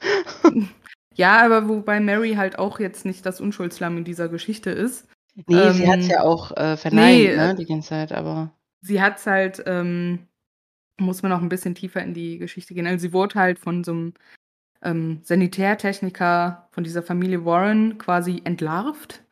Ja, 1.15 1.45
aber 1.45 1.69
wobei 1.69 2.01
Mary 2.01 2.37
halt 2.37 2.59
auch 2.59 2.81
jetzt 2.81 3.05
nicht 3.05 3.27
das 3.27 3.39
Unschuldslamm 3.39 3.99
in 3.99 4.05
dieser 4.05 4.31
Geschichte 4.31 4.71
ist. 4.71 5.07
Ne, 5.37 5.71
sie 5.71 5.89
hat's 5.89 6.07
Ähm, 6.07 6.11
ja 6.11 6.23
auch, 6.23 6.51
äh, 6.57 6.77
verneint, 6.77 7.35
ne, 7.35 7.37
ne, 7.49 7.53
äh 7.53 7.55
die 7.55 7.65
ganze 7.65 7.89
Zeit, 7.91 8.13
aber 8.13 8.53
sie 8.85 9.01
hat's 9.01 9.27
halt, 9.27 9.63
ähm 9.67 10.27
muss 11.01 11.23
man 11.23 11.31
noch 11.33 11.43
'n 11.43 11.49
bisschen 11.49 11.75
tiefer 11.75 12.03
in 12.03 12.15
die 12.15 12.39
Geschichte 12.39 12.75
gehen. 12.75 12.87
Also, 12.87 13.03
sie 13.03 13.13
wurde 13.15 13.37
halt 13.41 13.59
von 13.59 13.85
so 13.85 13.93
'm, 13.93 14.15
ähm, 14.83 15.21
Sanitärtechniker 15.25 16.69
von 16.73 16.85
dieser 16.85 17.03
Familie 17.03 17.45
Warren 17.47 17.99
quasi 17.99 18.43
entlarvt, 18.45 19.25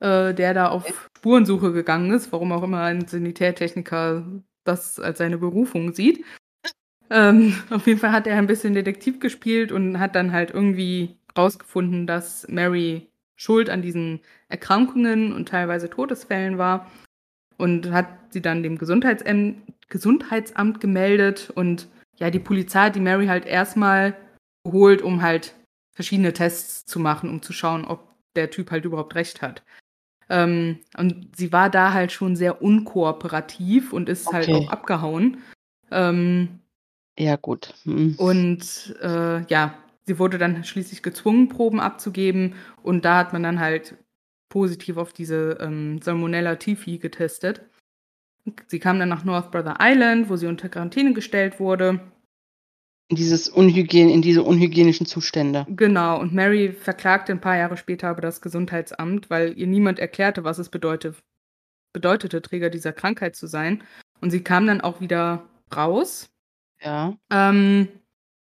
äh, 0.00 0.34
der 0.34 0.54
da 0.54 0.68
auf 0.70 1.10
Spurensuche 1.18 1.72
gegangen 1.72 2.12
ist, 2.12 2.32
warum 2.32 2.52
auch 2.52 2.62
immer 2.64 2.82
ein 2.82 3.08
Sanitärtechniker 3.08 4.26
das 4.64 5.00
als 5.00 5.18
seine 5.18 5.38
Berufung 5.38 5.94
sieht. 5.94 6.24
Ähm, 7.10 7.54
auf 7.70 7.86
jeden 7.88 8.00
Fall 8.00 8.12
hat 8.12 8.26
er 8.28 8.38
ein 8.38 8.46
bisschen 8.48 8.74
Detektiv 8.74 9.20
gespielt 9.20 9.72
und 9.72 10.00
hat 10.00 10.14
dann 10.16 10.32
halt 10.32 10.50
irgendwie 10.52 11.18
rausgefunden, 11.38 12.06
dass 12.08 12.48
Mary 12.48 13.10
schuld 13.36 13.70
an 13.70 13.82
diesen 13.82 14.20
Erkrankungen 14.48 15.32
und 15.32 15.48
teilweise 15.48 15.88
Todesfällen 15.90 16.58
war 16.58 16.90
und 17.58 17.90
hat 17.92 18.08
sie 18.30 18.42
dann 18.42 18.62
dem 18.62 18.78
Gesundheitsäm 18.78 19.62
Gesundheitsamt 19.88 20.80
gemeldet 20.80 21.50
und 21.54 21.86
ja, 22.16 22.30
die 22.30 22.40
Polizei 22.40 22.86
hat 22.86 22.96
die 22.96 23.00
Mary 23.00 23.26
halt 23.26 23.46
erst 23.46 23.76
mal 23.76 24.16
geholt, 24.64 25.00
um 25.00 25.22
halt 25.22 25.54
verschiedene 25.94 26.32
Tests 26.32 26.84
zu 26.86 26.98
machen, 26.98 27.30
um 27.30 27.40
zu 27.40 27.52
schauen, 27.52 27.84
ob 27.84 28.00
der 28.34 28.50
Typ 28.50 28.70
halt 28.72 28.84
überhaupt 28.84 29.14
recht 29.14 29.42
hat. 29.42 29.62
Ähm, 30.28 30.80
und 30.96 31.36
sie 31.36 31.52
war 31.52 31.70
da 31.70 31.92
halt 31.92 32.10
schon 32.10 32.34
sehr 32.34 32.62
unkooperativ 32.62 33.92
und 33.92 34.08
ist 34.08 34.32
halt 34.32 34.48
auch 34.48 34.54
Okay. 34.62 34.68
abgehauen. 34.68 35.38
Ähm 35.92 36.58
Ja, 37.16 37.36
gut. 37.36 37.72
Mhm. 37.84 38.16
und, 38.18 38.96
äh, 39.00 39.42
ja, 39.46 39.74
sie 40.06 40.18
wurde 40.18 40.38
dann 40.38 40.64
schließlich 40.64 41.02
gezwungen, 41.02 41.48
Proben 41.48 41.80
abzugeben 41.80 42.54
und 42.82 43.04
da 43.04 43.18
hat 43.18 43.32
man 43.32 43.42
dann 43.42 43.60
halt 43.60 43.96
positiv 44.48 44.96
auf 44.96 45.12
diese, 45.12 45.58
ähm, 45.60 46.00
Salmonella 46.02 46.56
Typhi 46.56 46.98
getestet. 46.98 47.62
Sie 48.68 48.78
kam 48.78 48.98
dann 48.98 49.08
nach 49.08 49.24
North 49.24 49.50
Brother 49.50 49.78
Island, 49.80 50.30
wo 50.30 50.36
sie 50.36 50.46
unter 50.46 50.68
Quarantäne 50.68 51.12
gestellt 51.12 51.58
wurde. 51.58 52.00
In 53.08 53.16
dieses 53.16 53.48
Unhygien 53.48 54.08
in 54.08 54.22
diese 54.22 54.42
unhygienischen 54.42 55.06
Zustände. 55.06 55.64
Genau, 55.68 56.20
und 56.20 56.34
Mary 56.34 56.72
verklagte 56.72 57.32
'n 57.32 57.40
paar 57.40 57.56
Jahre 57.56 57.76
später 57.76 58.08
aber 58.08 58.20
das 58.20 58.40
Gesundheitsamt, 58.40 59.30
weil 59.30 59.56
ihr 59.58 59.66
niemand 59.66 59.98
erklärte, 59.98 60.44
was 60.44 60.58
es 60.58 60.68
bedeutet 60.68 61.16
bedeutete, 61.92 62.42
Träger 62.42 62.68
dieser 62.68 62.92
Krankheit 62.92 63.36
zu 63.36 63.46
sein. 63.46 63.82
Und 64.20 64.30
sie 64.30 64.42
kam 64.42 64.66
dann 64.66 64.82
auch 64.82 65.00
wieder 65.00 65.48
raus. 65.74 66.28
Ja. 66.82 67.16
Ähm, 67.32 67.88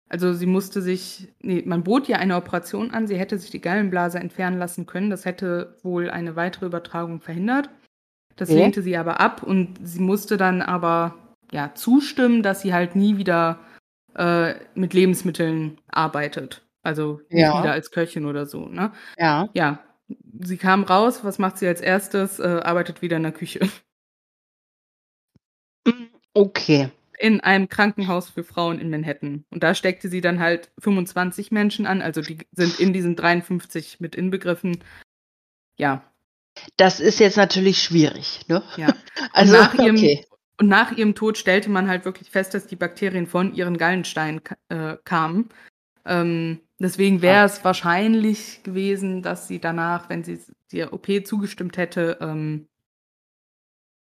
also 0.09 0.33
sie 0.33 0.45
musste 0.45 0.81
sich 0.81 1.27
ne, 1.41 1.63
man 1.65 1.83
bot 1.83 2.07
ihr 2.09 2.19
eine 2.19 2.35
Operation 2.35 2.91
an. 2.91 3.07
Sie 3.07 3.17
hätte 3.17 3.37
sich 3.37 3.49
die 3.51 3.61
Gallenblase 3.61 4.19
entfernen 4.19 4.59
lassen 4.59 4.85
können. 4.85 5.09
Das 5.09 5.25
hätte 5.25 5.77
wohl 5.83 6.09
eine 6.09 6.35
weitere 6.35 6.67
Übertragung 6.67 7.21
verhindert. 7.21 7.69
Das 8.35 8.49
Okay. 8.49 8.59
lehnte 8.59 8.81
sie 8.81 8.97
aber 8.97 9.19
ab 9.19 9.43
und 9.43 9.79
sie 9.83 10.01
musste 10.01 10.37
dann 10.37 10.61
aber, 10.61 11.15
ja, 11.51 11.73
zustimmen, 11.75 12.43
dass 12.43 12.61
sie 12.61 12.73
halt 12.73 12.95
nie 12.95 13.17
wieder, 13.17 13.59
äh, 14.15 14.55
mit 14.75 14.93
Lebensmitteln 14.93 15.79
arbeitet. 15.87 16.61
Also 16.83 17.21
nicht 17.29 17.41
Ja. 17.41 17.59
wieder 17.61 17.71
als 17.71 17.91
Köchin 17.91 18.25
oder 18.25 18.45
so, 18.45 18.67
ne? 18.67 18.91
Ja. 19.17 19.49
Ja, 19.53 19.79
sie 20.41 20.57
kam 20.57 20.83
raus. 20.83 21.23
Was 21.23 21.39
macht 21.39 21.57
sie 21.57 21.67
als 21.67 21.81
Erstes? 21.81 22.39
Äh, 22.39 22.61
arbeitet 22.63 23.01
wieder 23.01 23.17
in 23.17 23.23
der 23.23 23.31
Küche. 23.31 23.61
Hm, 25.87 26.09
okay. 26.33 26.91
In 27.19 27.41
einem 27.41 27.69
Krankenhaus 27.69 28.29
für 28.29 28.43
Frauen 28.43 28.79
in 28.79 28.89
Manhattan. 28.89 29.45
Und 29.49 29.63
da 29.63 29.75
steckte 29.75 30.09
sie 30.09 30.21
dann 30.21 30.39
halt 30.39 30.71
25 30.79 31.51
Menschen 31.51 31.85
an, 31.85 32.01
also 32.01 32.21
die 32.21 32.39
sind 32.51 32.79
in 32.79 32.93
diesen 32.93 33.15
53 33.15 33.99
mit 33.99 34.15
inbegriffen. 34.15 34.83
Ja. 35.77 36.03
Das 36.77 36.99
ist 36.99 37.19
jetzt 37.19 37.37
natürlich 37.37 37.81
schwierig, 37.81 38.41
ne? 38.47 38.63
Ja. 38.77 38.93
Also, 39.31 39.53
und, 39.53 39.61
nach 39.61 39.73
ihrem, 39.73 39.95
okay. 39.95 40.25
und 40.59 40.67
nach 40.67 40.91
ihrem 40.91 41.15
Tod 41.15 41.37
stellte 41.37 41.69
man 41.69 41.89
halt 41.89 42.05
wirklich 42.05 42.29
fest, 42.29 42.53
dass 42.53 42.67
die 42.67 42.75
Bakterien 42.75 43.27
von 43.27 43.53
ihren 43.53 43.77
Gallensteinen 43.77 44.41
äh, 44.69 44.97
kamen. 45.03 45.49
Ähm, 46.05 46.61
deswegen 46.79 47.21
wäre 47.21 47.45
es 47.45 47.63
wahrscheinlich 47.63 48.63
gewesen, 48.63 49.21
dass 49.21 49.47
sie 49.47 49.59
danach, 49.59 50.09
wenn 50.09 50.23
sie 50.23 50.39
der 50.71 50.93
OP 50.93 51.07
zugestimmt 51.25 51.77
hätte, 51.77 52.17
ähm, 52.21 52.67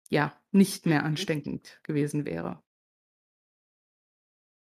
ja, 0.09 0.37
nicht 0.53 0.87
mehr 0.87 1.05
ansteckend 1.05 1.81
gewesen 1.83 2.25
wäre. 2.25 2.63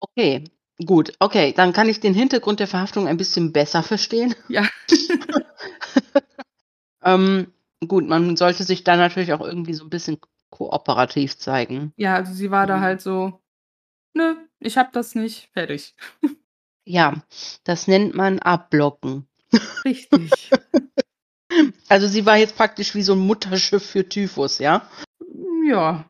Okay, 0.02 0.44
gut. 0.86 1.14
Okay, 1.20 1.54
dann 1.56 1.74
kann 1.74 1.90
ich 1.90 2.00
den 2.00 2.14
Hintergrund 2.14 2.60
der 2.60 2.68
Verhaftung 2.68 3.08
ein 3.08 3.18
bisschen 3.18 3.54
besser 3.54 3.84
verstehen. 3.84 4.36
Ja. 4.50 4.68
ähm, 7.04 7.54
gut, 7.88 8.08
man 8.08 8.36
sollte 8.36 8.64
sich 8.64 8.84
da 8.84 8.96
natürlich 8.98 9.34
auch 9.34 9.42
irgendwie 9.42 9.74
so 9.74 9.84
ein 9.86 9.90
bisschen 9.90 10.20
kooperativ 10.50 11.38
zeigen. 11.38 11.94
Ja, 11.98 12.16
also 12.16 12.34
sie 12.34 12.52
war 12.52 12.68
da 12.68 12.78
Mhm. 12.78 12.82
halt 12.82 13.02
so, 13.02 13.42
nö, 14.14 14.36
ich 14.60 14.78
hab 14.78 14.92
das 14.94 15.16
nicht, 15.16 15.50
fertig. 15.54 15.96
Ja, 16.84 17.14
das 17.64 17.88
nennt 17.88 18.16
man 18.16 18.40
abblocken. 18.40 19.28
Richtig. 19.86 20.50
Also 21.90 22.08
sie 22.08 22.26
war 22.26 22.38
jetzt 22.38 22.56
praktisch 22.56 22.96
wie 22.96 23.02
so 23.02 23.14
ein 23.14 23.20
Mutterschiff 23.20 23.86
für 23.86 24.08
Typhus, 24.08 24.60
ja? 24.60 24.90
ja, 25.68 26.06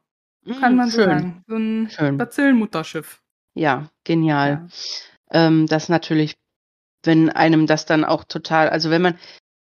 kann 0.60 0.74
Mm, 0.74 0.78
man 0.78 0.89
so 0.89 0.98
schön. 0.98 1.10
sagen. 1.10 1.44
So 1.48 1.56
ein. 1.56 2.18
Bazillenmutterschiff. 2.18 3.22
Ja, 3.54 3.89
genial. 4.04 4.70
Ja. 5.32 5.47
Ähm, 5.47 5.68
das 5.68 5.89
natürlich, 5.89 6.36
wenn 7.04 7.30
einem 7.30 7.68
das 7.68 7.86
dann 7.86 8.06
auch 8.06 8.24
total, 8.26 8.70
also 8.70 8.89
wenn 8.91 9.02
man, 9.04 9.20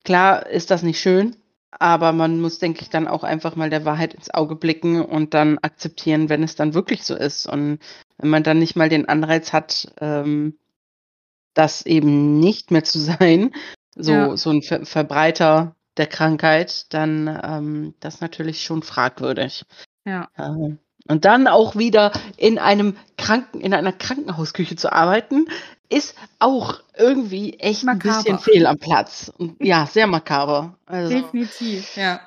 klar 0.05 0.47
ist 0.47 0.71
das 0.71 0.83
nicht 0.83 0.99
schön, 1.01 1.35
aber 1.71 2.13
man 2.13 2.41
muss, 2.41 2.59
denke 2.59 2.81
ich, 2.81 2.89
dann 2.89 3.07
auch 3.07 3.23
einfach 3.23 3.55
mal 3.55 3.69
der 3.69 3.85
Wahrheit 3.85 4.13
ins 4.13 4.33
Auge 4.33 4.55
blicken 4.55 5.01
und 5.03 5.33
dann 5.33 5.59
akzeptieren, 5.59 6.29
wenn 6.29 6.43
es 6.43 6.55
dann 6.55 6.73
wirklich 6.73 7.03
so 7.03 7.15
ist. 7.15 7.47
Und 7.47 7.79
wenn 8.17 8.29
man 8.29 8.43
dann 8.43 8.59
nicht 8.59 8.75
mal 8.77 8.89
den 8.89 9.09
Anreiz 9.09 9.53
hat, 9.53 9.93
ähm, 9.99 10.57
das 11.53 11.85
eben 11.85 12.39
nicht 12.39 12.71
mehr 12.71 12.83
zu 12.83 12.99
sein, 12.99 13.53
so, 13.95 14.11
Ja. 14.11 14.37
so 14.37 14.51
ein 14.51 14.61
Ver 14.61 14.85
Verbreiter 14.85 15.75
der 15.97 16.07
Krankheit, 16.07 16.93
dann 16.93 17.27
ähm, 17.43 17.95
das 18.01 18.21
natürlich 18.21 18.63
schon 18.63 18.83
fragwürdig. 18.83 19.63
Ja. 20.05 20.29
Ähm, 20.37 20.79
und 21.07 21.25
dann 21.25 21.47
auch 21.47 21.75
wieder 21.75 22.11
in 22.37 22.57
einem 22.57 22.97
Kranken, 23.17 23.61
in 23.61 23.73
einer 23.73 23.93
Krankenhausküche 23.93 24.75
zu 24.75 24.91
arbeiten, 24.91 25.47
ist 25.89 26.15
auch 26.39 26.81
irgendwie 26.97 27.59
echt 27.59 27.83
ein 27.83 27.97
Makaber. 27.97 28.23
bisschen 28.23 28.39
fehl 28.39 28.65
am 28.65 28.77
Platz. 28.77 29.31
Und 29.37 29.61
ja, 29.63 29.85
sehr 29.85 30.07
makaber. 30.07 30.77
Also 30.85 31.13
Definitiv, 31.13 31.95
ja. 31.95 32.21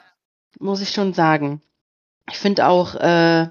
muss 0.61 0.81
ich 0.81 0.91
schon 0.91 1.13
sagen. 1.13 1.61
Ich 2.31 2.39
finde 2.39 2.67
auch, 2.67 2.95
äh, 2.95 3.49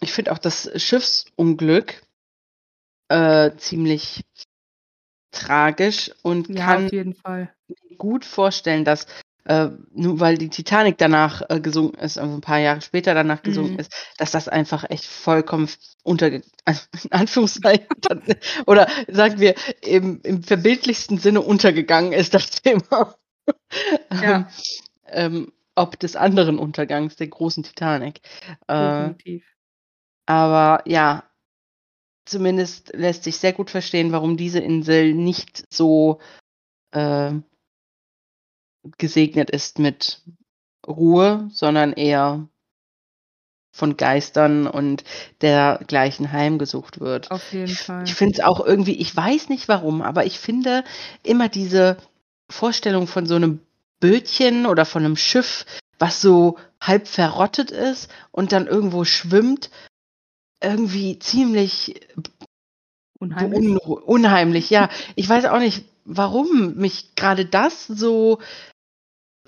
ich 0.00 0.12
finde 0.12 0.32
auch 0.32 0.38
das 0.38 0.70
Schiffsunglück 0.76 2.02
äh, 3.08 3.52
ziemlich 3.56 4.24
tragisch 5.30 6.10
und 6.22 6.48
Ja, 6.48 6.66
kann 6.66 7.16
gut 7.96 8.24
vorstellen, 8.24 8.84
dass 8.84 9.06
äh, 9.46 9.70
nur 9.94 10.20
weil 10.20 10.38
die 10.38 10.50
Titanic 10.50 10.98
danach 10.98 11.42
äh, 11.48 11.60
gesunken 11.60 11.98
ist, 12.00 12.18
also 12.18 12.34
ein 12.34 12.40
paar 12.40 12.58
Jahre 12.58 12.80
später 12.80 13.14
danach 13.14 13.42
gesunken 13.42 13.74
Mhm. 13.74 13.78
ist, 13.80 13.92
dass 14.18 14.30
das 14.32 14.48
einfach 14.48 14.84
echt 14.90 15.04
vollkommen 15.04 15.68
unterge... 16.02 16.42
Also 16.64 16.82
in 17.04 17.12
Anführungszeichen, 17.12 17.86
oder 18.66 18.88
sagen 19.08 19.38
wir, 19.40 19.54
im, 19.82 20.20
im 20.22 20.42
verbildlichsten 20.42 21.18
Sinne 21.18 21.40
untergegangen 21.42 22.12
ist, 22.12 22.34
das 22.34 22.50
Thema. 22.62 23.14
Ja. 24.12 24.48
ähm, 25.08 25.36
ähm, 25.36 25.52
ob 25.76 25.98
des 26.00 26.16
anderen 26.16 26.58
Untergangs, 26.58 27.16
der 27.16 27.28
großen 27.28 27.62
Titanic. 27.62 28.20
Äh, 28.66 29.10
Definitiv. 29.12 29.44
aber 30.26 30.82
ja, 30.86 31.24
zumindest 32.24 32.92
lässt 32.94 33.24
sich 33.24 33.36
sehr 33.36 33.52
gut 33.52 33.70
verstehen, 33.70 34.10
warum 34.10 34.36
diese 34.36 34.58
Insel 34.58 35.14
nicht 35.14 35.64
so 35.72 36.18
äh, 36.92 37.32
gesegnet 38.98 39.50
ist 39.50 39.78
mit 39.78 40.22
Ruhe, 40.86 41.48
sondern 41.52 41.92
eher 41.92 42.48
von 43.72 43.96
Geistern 43.96 44.66
und 44.66 45.04
dergleichen 45.42 46.32
heimgesucht 46.32 47.00
wird. 47.00 47.30
Auf 47.30 47.52
jeden 47.52 47.74
Fall. 47.74 48.04
Ich 48.04 48.14
finde 48.14 48.34
es 48.34 48.40
auch 48.40 48.64
irgendwie, 48.64 48.94
ich 48.94 49.14
weiß 49.14 49.48
nicht 49.50 49.68
warum, 49.68 50.00
aber 50.00 50.24
ich 50.24 50.38
finde 50.38 50.82
immer 51.22 51.48
diese 51.48 51.98
Vorstellung 52.50 53.06
von 53.06 53.26
so 53.26 53.34
einem 53.34 53.60
Bötchen 54.00 54.66
oder 54.66 54.84
von 54.86 55.04
einem 55.04 55.16
Schiff, 55.16 55.66
was 55.98 56.20
so 56.20 56.58
halb 56.80 57.06
verrottet 57.06 57.70
ist 57.70 58.10
und 58.30 58.52
dann 58.52 58.66
irgendwo 58.66 59.04
schwimmt, 59.04 59.70
irgendwie 60.62 61.18
ziemlich 61.18 62.00
Unheimlich. 63.18 63.60
unru- 63.60 64.00
unheimlich. 64.00 64.70
Ja, 64.70 64.90
ich 65.14 65.28
weiß 65.28 65.46
auch 65.46 65.58
nicht, 65.58 65.84
warum 66.04 66.74
mich 66.76 67.14
gerade 67.14 67.46
das 67.46 67.86
so, 67.86 68.40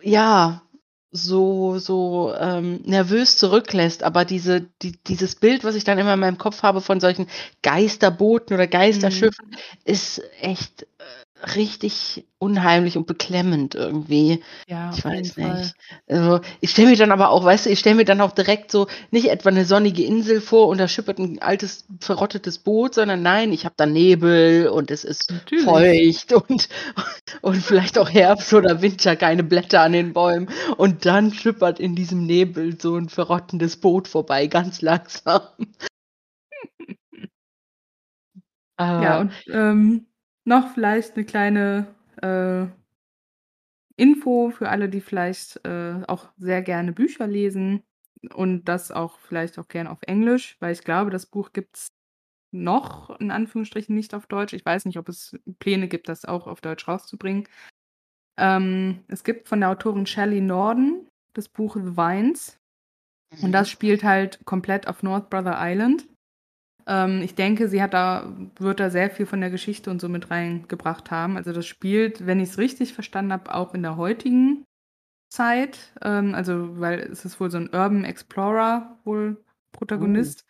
ja, 0.02 0.62
so, 1.10 1.78
so 1.78 2.34
ähm, 2.38 2.80
nervös 2.84 3.36
zurücklässt. 3.36 4.02
Aber 4.02 4.24
diese, 4.24 4.62
die, 4.82 4.92
dieses 5.04 5.36
Bild, 5.36 5.64
was 5.64 5.74
ich 5.74 5.84
dann 5.84 5.98
immer 5.98 6.14
in 6.14 6.20
meinem 6.20 6.38
Kopf 6.38 6.62
habe 6.62 6.80
von 6.80 7.00
solchen 7.00 7.28
Geisterbooten 7.62 8.54
oder 8.54 8.66
Geisterschiffen, 8.66 9.56
ist 9.84 10.22
echt 10.40 10.82
äh, 10.82 10.86
richtig 11.56 12.26
unheimlich 12.38 12.96
und 12.96 13.06
beklemmend 13.06 13.74
irgendwie. 13.74 14.42
Ja, 14.66 14.90
Ich 14.90 15.04
weiß 15.04 15.32
Fall. 15.34 15.34
nicht. 15.34 15.74
Also, 16.08 16.40
ich 16.60 16.70
stelle 16.70 16.88
mir 16.90 16.96
dann 16.96 17.12
aber 17.12 17.30
auch, 17.30 17.44
weißt 17.44 17.66
du, 17.66 17.70
ich 17.70 17.78
stelle 17.78 17.96
mir 17.96 18.04
dann 18.04 18.20
auch 18.20 18.32
direkt 18.32 18.70
so 18.70 18.86
nicht 19.10 19.28
etwa 19.28 19.50
eine 19.50 19.64
sonnige 19.64 20.02
Insel 20.04 20.40
vor 20.40 20.68
und 20.68 20.78
da 20.78 20.88
schippert 20.88 21.18
ein 21.18 21.42
altes, 21.42 21.86
verrottetes 22.00 22.58
Boot, 22.58 22.94
sondern 22.94 23.22
nein, 23.22 23.52
ich 23.52 23.64
habe 23.64 23.74
da 23.76 23.86
Nebel 23.86 24.68
und 24.68 24.90
es 24.90 25.04
ist 25.04 25.30
Natürlich. 25.30 25.64
feucht 25.64 26.32
und, 26.32 26.68
und 27.42 27.56
vielleicht 27.62 27.98
auch 27.98 28.08
Herbst 28.10 28.52
oder 28.54 28.80
Winter, 28.82 29.16
keine 29.16 29.42
Blätter 29.44 29.82
an 29.82 29.92
den 29.92 30.12
Bäumen. 30.12 30.48
Und 30.76 31.04
dann 31.06 31.32
schippert 31.32 31.80
in 31.80 31.94
diesem 31.94 32.24
Nebel 32.26 32.80
so 32.80 32.96
ein 32.96 33.08
verrottendes 33.08 33.76
Boot 33.76 34.08
vorbei, 34.08 34.46
ganz 34.46 34.80
langsam. 34.82 35.42
Ja, 38.96 39.18
Äh, 39.18 39.20
und 39.20 39.32
ähm, 39.48 40.06
noch 40.48 40.72
vielleicht 40.72 41.14
eine 41.14 41.24
kleine 41.24 41.94
äh, 42.22 42.66
Info 43.96 44.50
für 44.50 44.68
alle, 44.68 44.88
die 44.88 45.00
vielleicht 45.00 45.64
äh, 45.64 46.02
auch 46.06 46.28
sehr 46.38 46.62
gerne 46.62 46.92
Bücher 46.92 47.26
lesen 47.26 47.82
und 48.34 48.64
das 48.64 48.90
auch 48.90 49.18
vielleicht 49.18 49.58
auch 49.58 49.68
gerne 49.68 49.90
auf 49.90 49.98
Englisch, 50.02 50.56
weil 50.60 50.72
ich 50.72 50.82
glaube, 50.82 51.10
das 51.10 51.26
Buch 51.26 51.52
gibt 51.52 51.76
es 51.76 51.88
noch 52.50 53.10
in 53.20 53.30
Anführungsstrichen 53.30 53.94
nicht 53.94 54.14
auf 54.14 54.26
Deutsch. 54.26 54.54
Ich 54.54 54.64
weiß 54.64 54.86
nicht, 54.86 54.98
ob 54.98 55.08
es 55.08 55.38
Pläne 55.58 55.86
gibt, 55.86 56.08
das 56.08 56.24
auch 56.24 56.46
auf 56.46 56.60
Deutsch 56.60 56.88
rauszubringen. 56.88 57.46
Ähm, 58.38 59.04
es 59.08 59.24
gibt 59.24 59.48
von 59.48 59.60
der 59.60 59.70
Autorin 59.70 60.06
Shelley 60.06 60.40
Norden 60.40 61.06
das 61.34 61.48
Buch 61.48 61.76
The 61.76 61.96
Vines 61.96 62.58
und 63.42 63.52
das 63.52 63.68
spielt 63.68 64.02
halt 64.02 64.44
komplett 64.46 64.88
auf 64.88 65.02
North 65.02 65.28
Brother 65.28 65.56
Island. 65.58 66.08
Ähm, 66.88 67.20
ich 67.22 67.34
denke, 67.34 67.68
sie 67.68 67.82
hat 67.82 67.92
da, 67.92 68.32
wird 68.58 68.80
da 68.80 68.88
sehr 68.88 69.10
viel 69.10 69.26
von 69.26 69.40
der 69.40 69.50
Geschichte 69.50 69.90
und 69.90 70.00
so 70.00 70.08
mit 70.08 70.30
reingebracht 70.30 71.10
haben. 71.10 71.36
Also 71.36 71.52
das 71.52 71.66
spielt, 71.66 72.26
wenn 72.26 72.40
ich 72.40 72.48
es 72.48 72.58
richtig 72.58 72.94
verstanden 72.94 73.32
habe, 73.32 73.54
auch 73.54 73.74
in 73.74 73.82
der 73.82 73.98
heutigen 73.98 74.64
Zeit. 75.28 75.92
Ähm, 76.02 76.34
also, 76.34 76.80
weil 76.80 77.00
es 77.00 77.26
ist 77.26 77.38
wohl 77.40 77.50
so 77.50 77.58
ein 77.58 77.74
Urban 77.74 78.04
Explorer 78.04 78.98
wohl 79.04 79.44
Protagonist. 79.72 80.46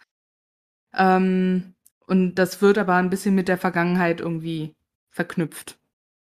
Ähm, 0.94 1.74
und 2.06 2.36
das 2.36 2.62
wird 2.62 2.78
aber 2.78 2.94
ein 2.94 3.10
bisschen 3.10 3.34
mit 3.34 3.48
der 3.48 3.58
Vergangenheit 3.58 4.20
irgendwie 4.20 4.76
verknüpft. 5.10 5.76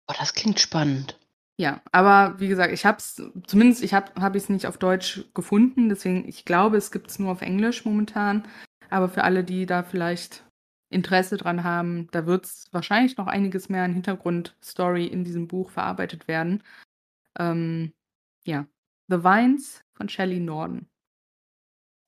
oh, 0.09 0.14
das 0.19 0.33
klingt 0.33 0.59
spannend. 0.59 1.19
Ja, 1.59 1.81
aber 1.93 2.39
wie 2.39 2.49
gesagt, 2.49 2.73
ich 2.73 2.85
habe 2.85 2.99
es, 2.99 3.23
zumindest 3.47 3.83
ich 3.83 3.95
habe 3.95 4.12
hab 4.21 4.35
es 4.35 4.49
nicht 4.49 4.67
auf 4.67 4.77
Deutsch 4.77 5.25
gefunden, 5.35 5.89
deswegen, 5.89 6.29
ich 6.29 6.45
glaube, 6.45 6.77
es 6.77 6.91
gibt 6.91 7.11
es 7.11 7.19
nur 7.19 7.33
auf 7.33 7.41
Englisch 7.41 7.85
momentan. 7.85 8.47
Aber 8.91 9.09
für 9.09 9.24
alle, 9.24 9.45
die 9.45 9.66
da 9.66 9.82
vielleicht 9.82 10.45
Interesse 10.89 11.37
dran 11.37 11.64
haben, 11.64 12.09
da 12.12 12.26
wird 12.26 12.45
es 12.45 12.68
wahrscheinlich 12.72 13.16
noch 13.16 13.26
einiges 13.26 13.68
mehr 13.68 13.82
an 13.82 13.93
Hintergrundstory 13.93 15.07
in 15.07 15.24
diesem 15.24 15.49
Buch 15.49 15.70
verarbeitet 15.70 16.28
werden. 16.28 16.62
Ähm, 17.39 17.93
ja, 18.45 18.66
The 19.09 19.24
Vines 19.24 19.82
von 19.95 20.09
Shelley 20.09 20.41
Norden. 20.41 20.89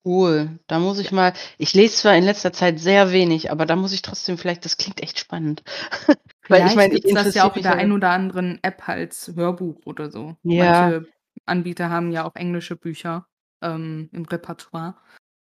Cool. 0.05 0.59
Da 0.68 0.79
muss 0.79 0.99
ich 1.01 1.12
mal, 1.12 1.35
ich 1.59 1.74
lese 1.74 1.97
zwar 1.97 2.16
in 2.16 2.24
letzter 2.24 2.53
Zeit 2.53 2.79
sehr 2.79 3.12
wenig, 3.12 3.51
aber 3.51 3.66
da 3.66 3.76
muss 3.76 3.93
ich 3.93 4.01
trotzdem 4.01 4.39
vielleicht, 4.39 4.64
das 4.64 4.76
klingt 4.76 5.03
echt 5.03 5.18
spannend. 5.18 5.62
Weil 6.49 6.66
ich 6.66 6.76
meine, 6.76 6.95
ich 6.95 7.03
das 7.12 7.35
ja 7.35 7.45
auch 7.45 7.57
in 7.57 7.62
der 7.62 7.76
einen 7.76 7.93
oder 7.93 8.11
anderen 8.11 8.59
App 8.62 8.89
als 8.89 9.33
Hörbuch 9.35 9.85
oder 9.85 10.11
so. 10.11 10.37
Ja. 10.45 10.89
Manche 10.89 11.09
Anbieter 11.45 11.91
haben 11.91 12.11
ja 12.11 12.24
auch 12.24 12.37
englische 12.37 12.76
Bücher 12.76 13.26
ähm, 13.61 14.09
im 14.12 14.24
Repertoire. 14.24 14.95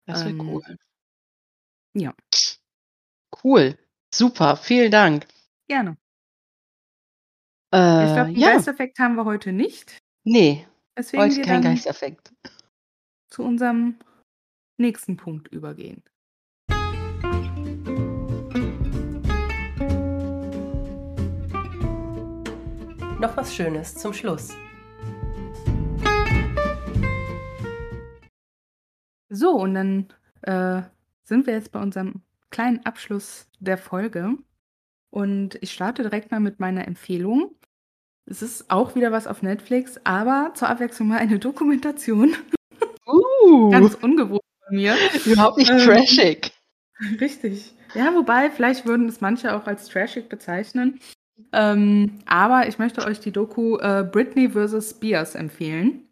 Das 0.06 0.26
wäre 0.26 0.32
ähm, 0.32 0.42
cool. 0.42 0.64
Ja. 1.94 2.14
Cool. 3.44 3.78
Super, 4.14 4.58
vielen 4.58 4.92
Dank. 4.92 5.28
Gerne. 5.68 5.98
Äh, 7.74 8.06
Ich 8.06 8.14
glaube, 8.14 8.30
'n 8.32 8.36
ja. 8.36 8.54
Geisteffekt 8.54 9.00
haben 9.00 9.16
wir 9.16 9.26
heute 9.26 9.52
nicht. 9.54 9.98
Ne, 10.24 10.68
Weswegen 10.96 11.24
heute 11.26 11.36
wir 11.38 11.46
kein 11.46 11.62
dann 11.62 11.74
Geisteffekt. 11.76 12.34
zu 13.30 13.44
unserem 13.44 13.98
nächsten 14.78 15.16
Punkt 15.18 15.48
übergehen. 15.50 16.04
Noch 23.20 23.38
was 23.38 23.54
Schönes 23.54 23.94
zum 23.96 24.14
Schluss. 24.14 24.50
So, 29.30 29.52
und 29.52 29.74
dann, 29.76 30.08
äh, 30.42 30.82
sind 31.32 31.48
wir 31.48 31.54
jetzt 31.54 31.72
bei 31.72 31.82
unserem 31.82 32.24
kleinen 32.50 32.86
Abschluss 32.86 33.48
der 33.62 33.78
Folge. 33.78 34.34
Und 35.10 35.58
ich 35.62 35.72
starte 35.72 36.02
direkt 36.04 36.30
mal 36.30 36.42
mit 36.42 36.60
meiner 36.60 36.86
Empfehlung. 36.86 37.56
Es 38.26 38.42
ist 38.42 38.70
auch 38.70 38.96
wieder 38.96 39.14
was 39.14 39.28
auf 39.28 39.42
Netflix, 39.42 39.98
aber 40.04 40.52
zur 40.56 40.68
Abwechslung 40.68 41.08
mal 41.08 41.20
eine 41.20 41.40
Dokumentation. 41.48 42.36
Uh, 43.08 43.70
Ganz 43.70 43.96
ungewohnt 43.96 44.42
von 44.68 44.76
mir. 44.76 44.96
überhaupt 45.26 45.58
nicht 45.58 45.72
Ähm, 45.72 45.80
trashig. 45.80 46.52
Richtig. 47.22 47.74
Ja, 47.94 48.14
wobei, 48.14 48.52
vielleicht 48.52 48.86
würden 48.86 49.08
es 49.08 49.22
manche 49.22 49.56
auch 49.56 49.68
als 49.68 49.88
trashig 49.88 50.28
bezeichnen. 50.28 51.00
Ähm, 51.54 52.20
aber 52.26 52.68
ich 52.68 52.78
möchte 52.78 53.06
euch 53.06 53.22
die 53.22 53.32
Doku 53.32 53.78
äh, 53.78 54.04
Britney 54.04 54.50
vs. 54.50 54.90
Spears 54.92 55.36
empfehlen. 55.36 56.10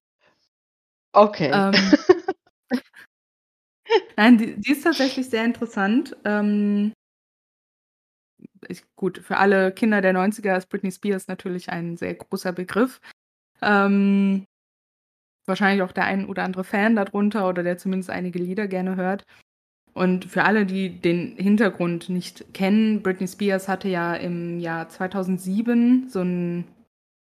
Okay. 1.11 1.51
Ähm, 1.53 1.74
nein, 4.18 4.38
die, 4.38 4.56
die 4.56 4.72
ist 4.72 4.84
tatsächlich 4.84 5.30
sehr 5.30 5.46
interessant. 5.46 6.16
Ähm, 6.26 6.94
ich, 8.68 8.84
gut, 8.96 9.20
für 9.20 9.38
alle 9.38 9.72
Kinder 9.72 10.02
der 10.02 10.14
90er 10.14 10.58
ist 10.58 10.70
Britney 10.70 10.92
Spears 10.92 11.28
natürlich 11.28 11.70
ein 11.70 11.98
sehr 11.98 12.14
großer 12.16 12.52
Begriff. 12.52 13.00
Ähm, 13.62 14.46
wahrscheinlich 15.46 15.82
auch 15.84 15.92
der 15.92 16.06
ein 16.06 16.26
oder 16.26 16.44
andere 16.44 16.64
Fan 16.64 16.96
darunter 16.96 17.48
oder 17.48 17.64
der 17.64 17.78
zumindest 17.78 18.10
einige 18.10 18.40
Lieder 18.40 18.68
gerne 18.68 18.96
hört. 18.96 19.26
Und 19.94 20.26
für 20.26 20.44
alle, 20.44 20.66
die 20.66 21.02
den 21.02 21.36
Hintergrund 21.36 22.10
nicht 22.10 22.54
kennen, 22.54 23.02
Britney 23.02 23.28
Spears 23.28 23.68
hatte 23.68 23.90
ja 23.90 24.16
im 24.16 24.60
Jahr 24.60 24.88
2007 24.88 26.08
so 26.10 26.22
einen 26.22 26.68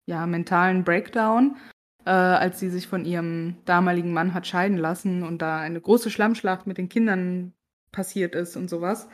ja, 0.05 0.25
mentalen 0.27 0.83
Breakdown, 0.83 1.57
äh, 2.05 2.09
als 2.09 2.59
sie 2.59 2.69
sich 2.69 2.87
von 2.87 3.05
ihrem 3.05 3.57
damaligen 3.65 4.13
Mann 4.13 4.33
hat 4.33 4.47
scheiden 4.47 4.77
lassen 4.77 5.23
und 5.23 5.41
da 5.41 5.59
eine 5.59 5.79
große 5.79 6.09
Schlammschlacht 6.09 6.67
mit 6.67 6.77
den 6.77 6.89
Kindern 6.89 7.53
passiert 7.91 8.35
ist 8.35 8.55
und 8.55 8.69
sowas. 8.69 9.07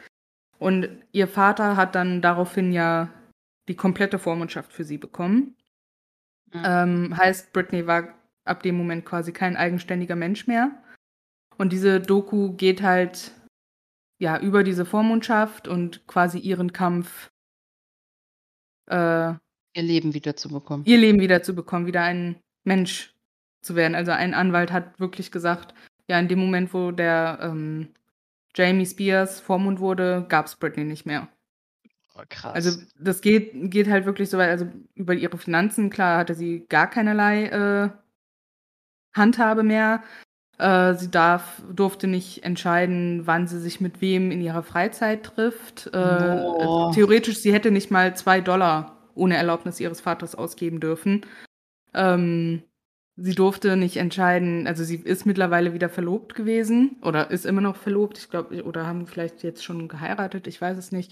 Und 0.59 0.89
ihr 1.11 1.27
Vater 1.27 1.75
hat 1.75 1.95
dann 1.95 2.21
daraufhin 2.21 2.71
ja 2.71 3.09
die 3.67 3.75
komplette 3.75 4.19
Vormundschaft 4.19 4.71
für 4.71 4.83
sie 4.83 4.97
bekommen. 4.97 5.55
Mhm. 6.53 6.61
Ähm, 6.63 7.17
heißt, 7.17 7.53
Britney 7.53 7.85
war 7.85 8.13
ab 8.45 8.63
dem 8.63 8.77
Moment 8.77 9.05
quasi 9.05 9.33
kein 9.33 9.57
eigenständiger 9.57 10.15
Mensch 10.15 10.47
mehr. 10.47 10.71
Und 11.57 11.73
diese 11.73 11.99
Doku 11.99 12.53
geht 12.53 12.81
halt 12.81 13.31
ja 14.19 14.39
über 14.39 14.63
diese 14.63 14.85
Vormundschaft 14.85 15.67
und 15.67 16.07
quasi 16.07 16.39
ihren 16.39 16.73
Kampf, 16.73 17.29
äh, 18.89 19.33
Ihr 19.73 19.83
Leben 19.83 20.13
wiederzubekommen. 20.13 20.85
ihr 20.87 20.97
Leben 20.97 21.19
wieder 21.19 21.43
zu 21.43 21.53
bekommen, 21.53 21.85
wieder 21.85 22.01
ein 22.01 22.39
Mensch 22.67 23.13
zu 23.61 23.75
werden. 23.75 23.95
Also 23.95 24.11
ein 24.11 24.33
Anwalt 24.33 24.71
hat 24.71 24.99
wirklich 24.99 25.31
gesagt, 25.31 25.73
ja, 26.07 26.19
in 26.19 26.27
dem 26.27 26.39
Moment, 26.39 26.73
wo 26.73 26.91
der 26.91 27.39
ähm, 27.41 27.89
Jamie 28.55 28.85
Spears 28.85 29.39
Vormund 29.39 29.79
wurde, 29.79 30.25
gab 30.29 30.45
es 30.45 30.55
Britney 30.55 30.83
nicht 30.83 31.05
mehr. 31.05 31.27
Oh, 32.15 32.21
krass. 32.29 32.53
Also 32.53 32.81
das 32.99 33.21
geht, 33.21 33.51
geht 33.71 33.89
halt 33.89 34.05
wirklich 34.05 34.29
so 34.29 34.37
weit, 34.37 34.49
also 34.49 34.67
über 34.95 35.13
ihre 35.13 35.37
Finanzen, 35.37 35.89
klar 35.89 36.17
hatte 36.19 36.33
sie 36.33 36.65
gar 36.67 36.89
keinerlei 36.89 37.45
äh, 37.45 37.89
Handhabe 39.13 39.63
mehr. 39.63 40.03
Äh, 40.57 40.95
sie 40.95 41.11
darf, 41.11 41.61
durfte 41.71 42.07
nicht 42.07 42.43
entscheiden, 42.43 43.27
wann 43.27 43.47
sie 43.47 43.59
sich 43.59 43.79
mit 43.79 44.01
wem 44.01 44.31
in 44.31 44.41
ihrer 44.41 44.63
Freizeit 44.63 45.23
trifft. 45.23 45.87
Äh, 45.93 46.37
Oh. 46.39 46.91
Theoretisch, 46.93 47.37
sie 47.39 47.53
hätte 47.53 47.69
nicht 47.71 47.91
mal 47.91 48.15
zwei 48.15 48.41
Dollar 48.41 48.97
ohne 49.13 49.35
Erlaubnis 49.35 49.79
ihres 49.79 50.01
Vaters 50.01 50.35
ausgeben 50.35 50.79
dürfen. 50.79 51.25
Ähm, 51.93 52.63
sie 53.15 53.35
durfte 53.35 53.75
nicht 53.75 53.97
entscheiden, 53.97 54.67
also 54.67 54.83
sie 54.83 54.97
ist 54.97 55.25
mittlerweile 55.25 55.73
wieder 55.73 55.89
verlobt 55.89 56.35
gewesen 56.35 56.97
oder 57.01 57.31
ist 57.31 57.45
immer 57.45 57.61
noch 57.61 57.75
verlobt, 57.75 58.17
ich 58.17 58.29
glaube, 58.29 58.63
oder 58.63 58.85
haben 58.85 59.07
vielleicht 59.07 59.43
jetzt 59.43 59.63
schon 59.63 59.87
geheiratet, 59.87 60.47
ich 60.47 60.61
weiß 60.61 60.77
es 60.77 60.91
nicht, 60.91 61.11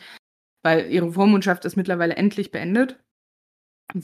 weil 0.64 0.92
ihre 0.92 1.12
Vormundschaft 1.12 1.66
ist 1.66 1.76
mittlerweile 1.76 2.16
endlich 2.16 2.52
beendet. 2.52 3.00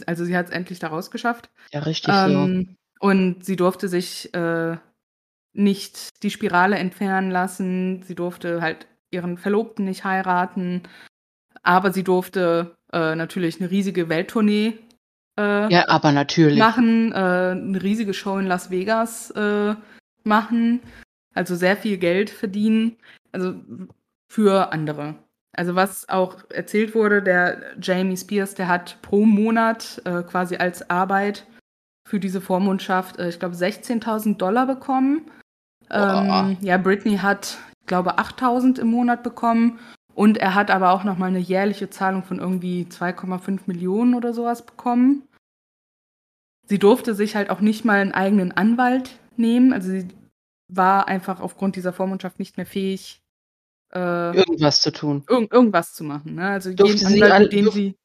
Also 0.05 0.26
sie 0.26 0.38
hat 0.38 0.47
es 0.47 0.51
endlich 0.51 0.80
da 0.80 0.88
rausgeschafft. 0.88 1.49
ja, 1.72 1.80
richtig 1.82 2.13
Ähm, 2.13 2.76
und 2.99 3.43
sie 3.43 3.55
durfte 3.55 3.88
sich 3.88 4.32
äh, 4.36 4.78
nicht 5.53 6.24
die 6.24 6.30
Spirale 6.30 6.78
entfernen 6.78 7.32
lassen. 7.32 8.03
Sie 8.03 8.13
durfte 8.13 8.61
halt 8.61 8.88
ihren 9.09 9.38
Verlobten 9.38 9.86
nicht 9.86 10.03
heiraten. 10.03 10.84
Aber 11.63 11.91
sie 11.91 12.03
durfte 12.03 12.76
äh, 12.93 13.15
natürlich 13.15 13.59
eine 13.59 13.72
riesige 13.72 14.07
Welttournee 14.07 14.78
äh. 15.40 15.72
Ja, 15.72 15.90
aber 15.90 16.12
natürlich. 16.12 16.60
machen, 16.60 17.12
äh, 17.12 17.16
eine 17.16 17.82
riesige 17.82 18.14
Show 18.14 18.38
in 18.38 18.48
Las 18.48 18.70
Vegas 18.70 19.32
äh, 19.32 19.76
machen. 20.24 20.82
Also 21.34 21.56
sehr 21.56 21.78
viel 21.78 21.98
Geld 21.98 22.30
verdienen. 22.30 22.98
Also 23.32 23.56
für 24.30 24.72
andere. 24.72 25.16
Also 25.54 25.76
was 25.76 26.08
auch 26.08 26.38
erzählt 26.50 26.96
wurde, 26.96 27.22
der 27.22 27.76
Jamie 27.82 28.16
Spears, 28.16 28.56
der 28.56 28.68
hat 28.68 28.98
pro 29.02 29.26
Monat 29.26 30.02
äh, 30.06 30.24
quasi 30.24 30.56
als 30.56 30.90
Arbeit 30.90 31.46
für 32.08 32.20
diese 32.20 32.42
Vormundschaft, 32.42 33.20
äh, 33.20 33.30
ich 33.30 33.40
glaube, 33.40 33.56
16.000 33.56 34.38
Dollar 34.38 34.66
bekommen. 34.66 35.30
Ähm, 35.90 36.58
ja, 36.62 36.78
Britney 36.78 37.18
hat, 37.18 37.58
ich 37.82 37.88
glaube, 37.88 38.18
8.000 38.18 38.80
im 38.80 38.88
Monat 38.88 39.24
bekommen. 39.24 39.80
Und 40.14 40.38
er 40.38 40.55
hat 40.55 40.72
aber 40.72 40.91
auch 40.91 41.03
nochmal 41.03 41.30
eine 41.30 41.39
jährliche 41.39 41.89
Zahlung 41.89 42.24
von 42.24 42.39
irgendwie 42.39 42.86
2,5 42.89 43.62
Millionen 43.66 44.14
oder 44.16 44.34
sowas 44.34 44.66
bekommen. 44.66 45.24
Sie 46.68 46.80
durfte 46.80 47.16
sich 47.16 47.36
halt 47.36 47.49
auch 47.49 47.59
nicht 47.62 47.86
mal 47.86 47.99
einen 47.99 48.12
eigenen 48.14 48.51
Anwalt 48.51 49.18
nehmen. 49.36 49.74
Also 49.74 49.89
sie 49.89 50.07
war 50.68 51.07
einfach 51.07 51.39
aufgrund 51.41 51.76
dieser 51.76 51.93
Vormundschaft 51.93 52.39
nicht 52.39 52.57
mehr 52.57 52.66
fähig, 52.66 53.22
äh, 53.93 54.36
Irgendwas 54.38 54.82
zu 54.82 54.91
tun. 54.91 55.24
irg 55.30 55.51
irgendwas 55.51 55.93
zu 55.93 56.03
machen. 56.03 56.36
Ne? 56.36 56.47
Also 56.49 56.74
Durfte 56.74 56.97
jeden 56.97 57.09
sie 57.09 57.24
Anwalt, 57.24 57.53
durf- 57.53 57.74
sie. 57.74 57.95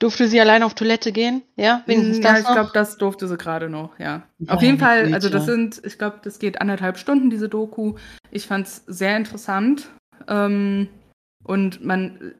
Durfte 0.00 0.26
sie 0.26 0.40
allein 0.40 0.64
auf 0.64 0.74
Toilette 0.74 1.12
gehen? 1.12 1.42
Ja, 1.56 1.82
wenigstens 1.86 2.18
ja, 2.18 2.32
das 2.32 2.40
ich 2.40 2.46
glaube, 2.52 2.70
das 2.74 2.98
durfte 2.98 3.28
sie 3.28 3.36
gerade 3.36 3.70
noch, 3.70 3.96
ja. 4.00 4.24
Meine 4.38 4.52
Auf 4.52 4.62
jeden 4.62 4.78
Fall, 4.78 5.14
also 5.14 5.28
das 5.28 5.46
sind, 5.46 5.80
ich 5.84 5.96
glaube, 5.98 6.18
das 6.22 6.40
geht 6.40 6.60
anderthalb 6.60 6.98
Stunden, 6.98 7.30
diese 7.30 7.48
Doku. 7.48 7.94
Ich 8.32 8.46
fand 8.48 8.66
es 8.66 8.82
sehr 8.86 9.16
interessant. 9.16 9.88
Ähm, 10.28 10.88
und 11.44 11.84
man, 11.84 12.34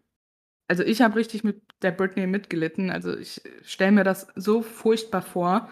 also 0.68 0.82
ich 0.82 1.02
habe 1.02 1.16
richtig 1.16 1.44
mit 1.44 1.60
der 1.82 1.90
Britney 1.92 2.26
mitgelitten. 2.26 2.90
Also 2.90 3.16
ich 3.16 3.42
stelle 3.62 3.92
mir 3.92 4.04
das 4.04 4.28
so 4.34 4.62
furchtbar 4.62 5.22
vor, 5.22 5.68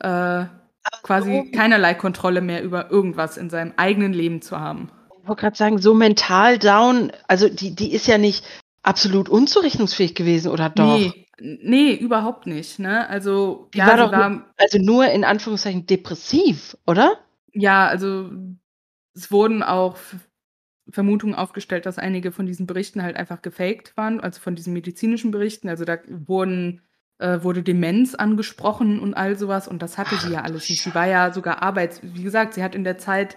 äh, 0.00 0.46
quasi 1.02 1.44
so- 1.44 1.56
keinerlei 1.56 1.94
Kontrolle 1.94 2.40
mehr 2.40 2.62
über 2.62 2.90
irgendwas 2.90 3.36
in 3.36 3.50
seinem 3.50 3.72
eigenen 3.76 4.12
Leben 4.12 4.42
zu 4.42 4.58
haben. 4.58 4.90
Ich 5.22 5.28
wollte 5.28 5.40
gerade 5.40 5.56
sagen, 5.56 5.78
so 5.78 5.94
mental 5.94 6.58
down, 6.58 7.10
also 7.28 7.48
die, 7.48 7.74
die 7.74 7.92
ist 7.94 8.06
ja 8.06 8.18
nicht 8.18 8.44
absolut 8.82 9.30
unzurechnungsfähig 9.30 10.14
gewesen, 10.14 10.50
oder 10.50 10.68
doch? 10.68 10.84
Nee, 10.98 11.26
nee, 11.40 11.94
überhaupt 11.94 12.46
nicht. 12.46 12.78
Ne? 12.78 13.08
Also, 13.08 13.70
Die 13.72 13.78
ja, 13.78 13.86
war 13.86 13.96
doch 13.96 14.12
war, 14.12 14.52
Also 14.58 14.78
nur 14.78 15.06
in 15.06 15.24
Anführungszeichen 15.24 15.86
depressiv, 15.86 16.76
oder? 16.86 17.18
Ja, 17.52 17.86
also 17.86 18.30
es 19.14 19.30
wurden 19.30 19.62
auch 19.62 19.96
Vermutungen 20.90 21.34
aufgestellt, 21.34 21.86
dass 21.86 21.98
einige 21.98 22.32
von 22.32 22.46
diesen 22.46 22.66
Berichten 22.66 23.02
halt 23.02 23.16
einfach 23.16 23.42
gefaked 23.42 23.96
waren, 23.96 24.20
also 24.20 24.40
von 24.40 24.54
diesen 24.54 24.72
medizinischen 24.72 25.30
Berichten. 25.30 25.68
Also 25.68 25.84
da 25.84 25.98
wurden, 26.08 26.82
äh, 27.18 27.42
wurde 27.42 27.62
Demenz 27.62 28.14
angesprochen 28.14 29.00
und 29.00 29.14
all 29.14 29.36
sowas 29.36 29.66
und 29.68 29.82
das 29.82 29.96
hatte 29.98 30.16
sie 30.16 30.32
ja 30.32 30.42
alles 30.42 30.68
nicht. 30.68 30.82
Sie 30.82 30.94
war 30.94 31.06
ja 31.06 31.32
sogar 31.32 31.62
Arbeits... 31.62 32.00
Wie 32.02 32.22
gesagt, 32.22 32.54
sie 32.54 32.62
hat 32.62 32.74
in 32.74 32.84
der 32.84 32.98
Zeit 32.98 33.36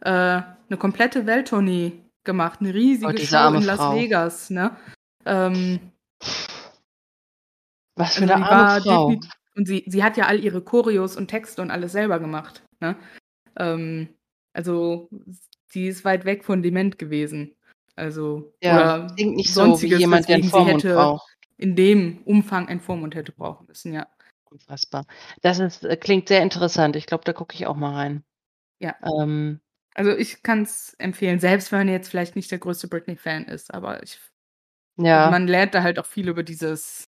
äh, 0.00 0.10
eine 0.10 0.78
komplette 0.78 1.26
Welttournee 1.26 1.92
gemacht, 2.24 2.60
eine 2.60 2.74
riesige 2.74 3.12
Oh, 3.12 3.16
Show 3.16 3.54
in 3.54 3.62
Las 3.62 3.76
Frau. 3.76 3.94
Vegas, 3.94 4.50
ne? 4.50 4.76
Ähm, 5.24 5.92
Was 7.94 8.14
für 8.14 8.22
also 8.22 8.34
eine 8.34 8.44
arme 8.44 8.56
war 8.56 8.80
Frau. 8.80 9.20
Und 9.54 9.66
sie, 9.66 9.84
sie 9.86 10.04
hat 10.04 10.16
ja 10.16 10.26
all 10.26 10.38
ihre 10.40 10.60
Choreos 10.62 11.16
und 11.16 11.28
Texte 11.28 11.62
und 11.62 11.70
alles 11.70 11.92
selber 11.92 12.18
gemacht. 12.20 12.62
Ne? 12.80 12.96
Ähm, 13.58 14.08
also 14.52 15.08
sie 15.68 15.88
ist 15.88 16.04
weit 16.04 16.24
weg 16.24 16.44
von 16.44 16.62
dement 16.62 16.98
gewesen. 16.98 17.54
Also 17.96 18.52
Ja, 18.62 18.74
oder 18.74 19.06
klingt 19.14 19.36
nicht 19.36 19.52
so 19.52 19.60
wie 19.60 19.64
sonstiges, 19.64 20.00
jemand, 20.00 20.28
der 20.28 20.34
einen 20.36 20.44
Vormund 20.44 20.82
hätte 20.84 20.94
braucht. 20.94 21.36
in 21.58 21.76
dem 21.76 22.22
Umfang 22.24 22.68
einen 22.68 22.80
Vormund 22.80 23.14
hätte 23.14 23.32
brauchen 23.32 23.66
müssen, 23.66 23.92
ja. 23.94 24.06
Unfassbar. 24.50 25.06
Das 25.42 25.58
ist, 25.58 25.84
äh, 25.84 25.96
klingt 25.96 26.28
sehr 26.28 26.42
interessant. 26.42 26.96
Ich 26.96 27.06
glaube, 27.06 27.24
da 27.24 27.32
gucke 27.32 27.54
ich 27.54 27.66
auch 27.66 27.76
mal 27.76 27.94
rein. 27.94 28.24
Ja. 28.80 28.94
Ähm, 29.02 29.60
Also, 29.94 30.12
ich 30.16 30.42
kann's 30.42 30.94
empfehlen, 30.98 31.40
selbst 31.40 31.72
wenn 31.72 31.80
man 31.80 31.88
jetzt 31.88 32.08
vielleicht 32.10 32.36
nicht 32.36 32.50
der 32.50 32.58
größte 32.58 32.88
Britney-Fan 32.88 33.46
ist, 33.46 33.72
aber 33.72 34.02
ich 34.02 34.20
Ja. 34.98 35.30
man 35.30 35.46
lernt 35.48 35.74
da 35.74 35.82
halt 35.82 35.98
auch 35.98 36.06
viel 36.06 36.28
über 36.28 36.42
dieses 36.42 37.04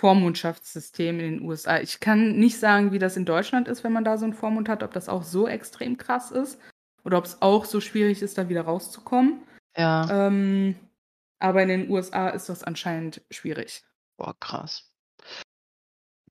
Vormundschaftssystem 0.00 1.18
in 1.20 1.32
den 1.38 1.42
USA. 1.42 1.80
Ich 1.80 2.00
kann 2.00 2.38
nicht 2.38 2.58
sagen, 2.58 2.92
wie 2.92 3.00
das 3.00 3.16
in 3.16 3.24
Deutschland 3.24 3.68
ist, 3.68 3.82
wenn 3.84 3.92
man 3.92 4.04
da 4.04 4.16
so 4.16 4.26
'n 4.26 4.32
Vormund 4.34 4.68
hat, 4.68 4.82
ob 4.84 4.92
das 4.92 5.08
auch 5.08 5.24
so 5.24 5.48
extrem 5.48 5.96
krass 5.98 6.30
ist 6.30 6.60
oder 7.04 7.18
ob's 7.18 7.38
auch 7.40 7.64
so 7.64 7.80
schwierig 7.80 8.22
ist, 8.22 8.38
da 8.38 8.48
wieder 8.48 8.62
rauszukommen. 8.62 9.42
Ja. 9.76 10.26
Ähm, 10.26 10.76
aber 11.38 11.62
in 11.62 11.68
den 11.68 11.90
USA 11.90 12.28
ist 12.28 12.48
das 12.48 12.64
anscheinend 12.64 13.22
schwierig. 13.30 13.84
Boah, 14.16 14.34
krass. 14.38 14.90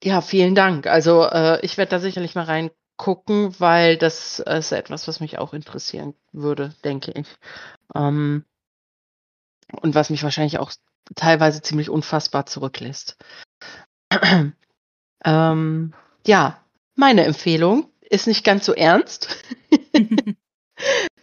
Ja, 0.04 0.22
vielen 0.22 0.54
Dank. 0.54 0.86
Also, 0.88 1.26
äh, 1.26 1.60
ich 1.66 1.78
werde 1.78 1.92
da 1.92 2.00
sicherlich 2.00 2.36
mal 2.36 2.44
reingucken, 2.44 3.60
weil 3.60 3.98
das 3.98 4.40
ist 4.40 4.72
etwas, 4.72 5.08
was 5.08 5.20
mich 5.20 5.40
auch 5.40 5.54
interessieren 5.54 6.14
würde, 6.32 6.76
denke 6.84 7.12
ich. 7.12 7.28
Ähm 7.96 8.44
und 9.82 9.96
was 9.96 10.10
mich 10.10 10.24
wahrscheinlich 10.24 10.60
auch 10.60 10.72
teilweise 11.16 11.62
ziemlich 11.62 11.90
unfassbar 11.90 12.46
zurücklässt. 12.46 13.18
Ähm, 15.26 15.94
ja, 16.28 16.64
meine 16.96 17.26
Empfehlung 17.26 17.92
ist 18.02 18.28
nicht 18.28 18.46
ganz 18.46 18.66
so 18.66 18.74
ernst, 18.74 19.44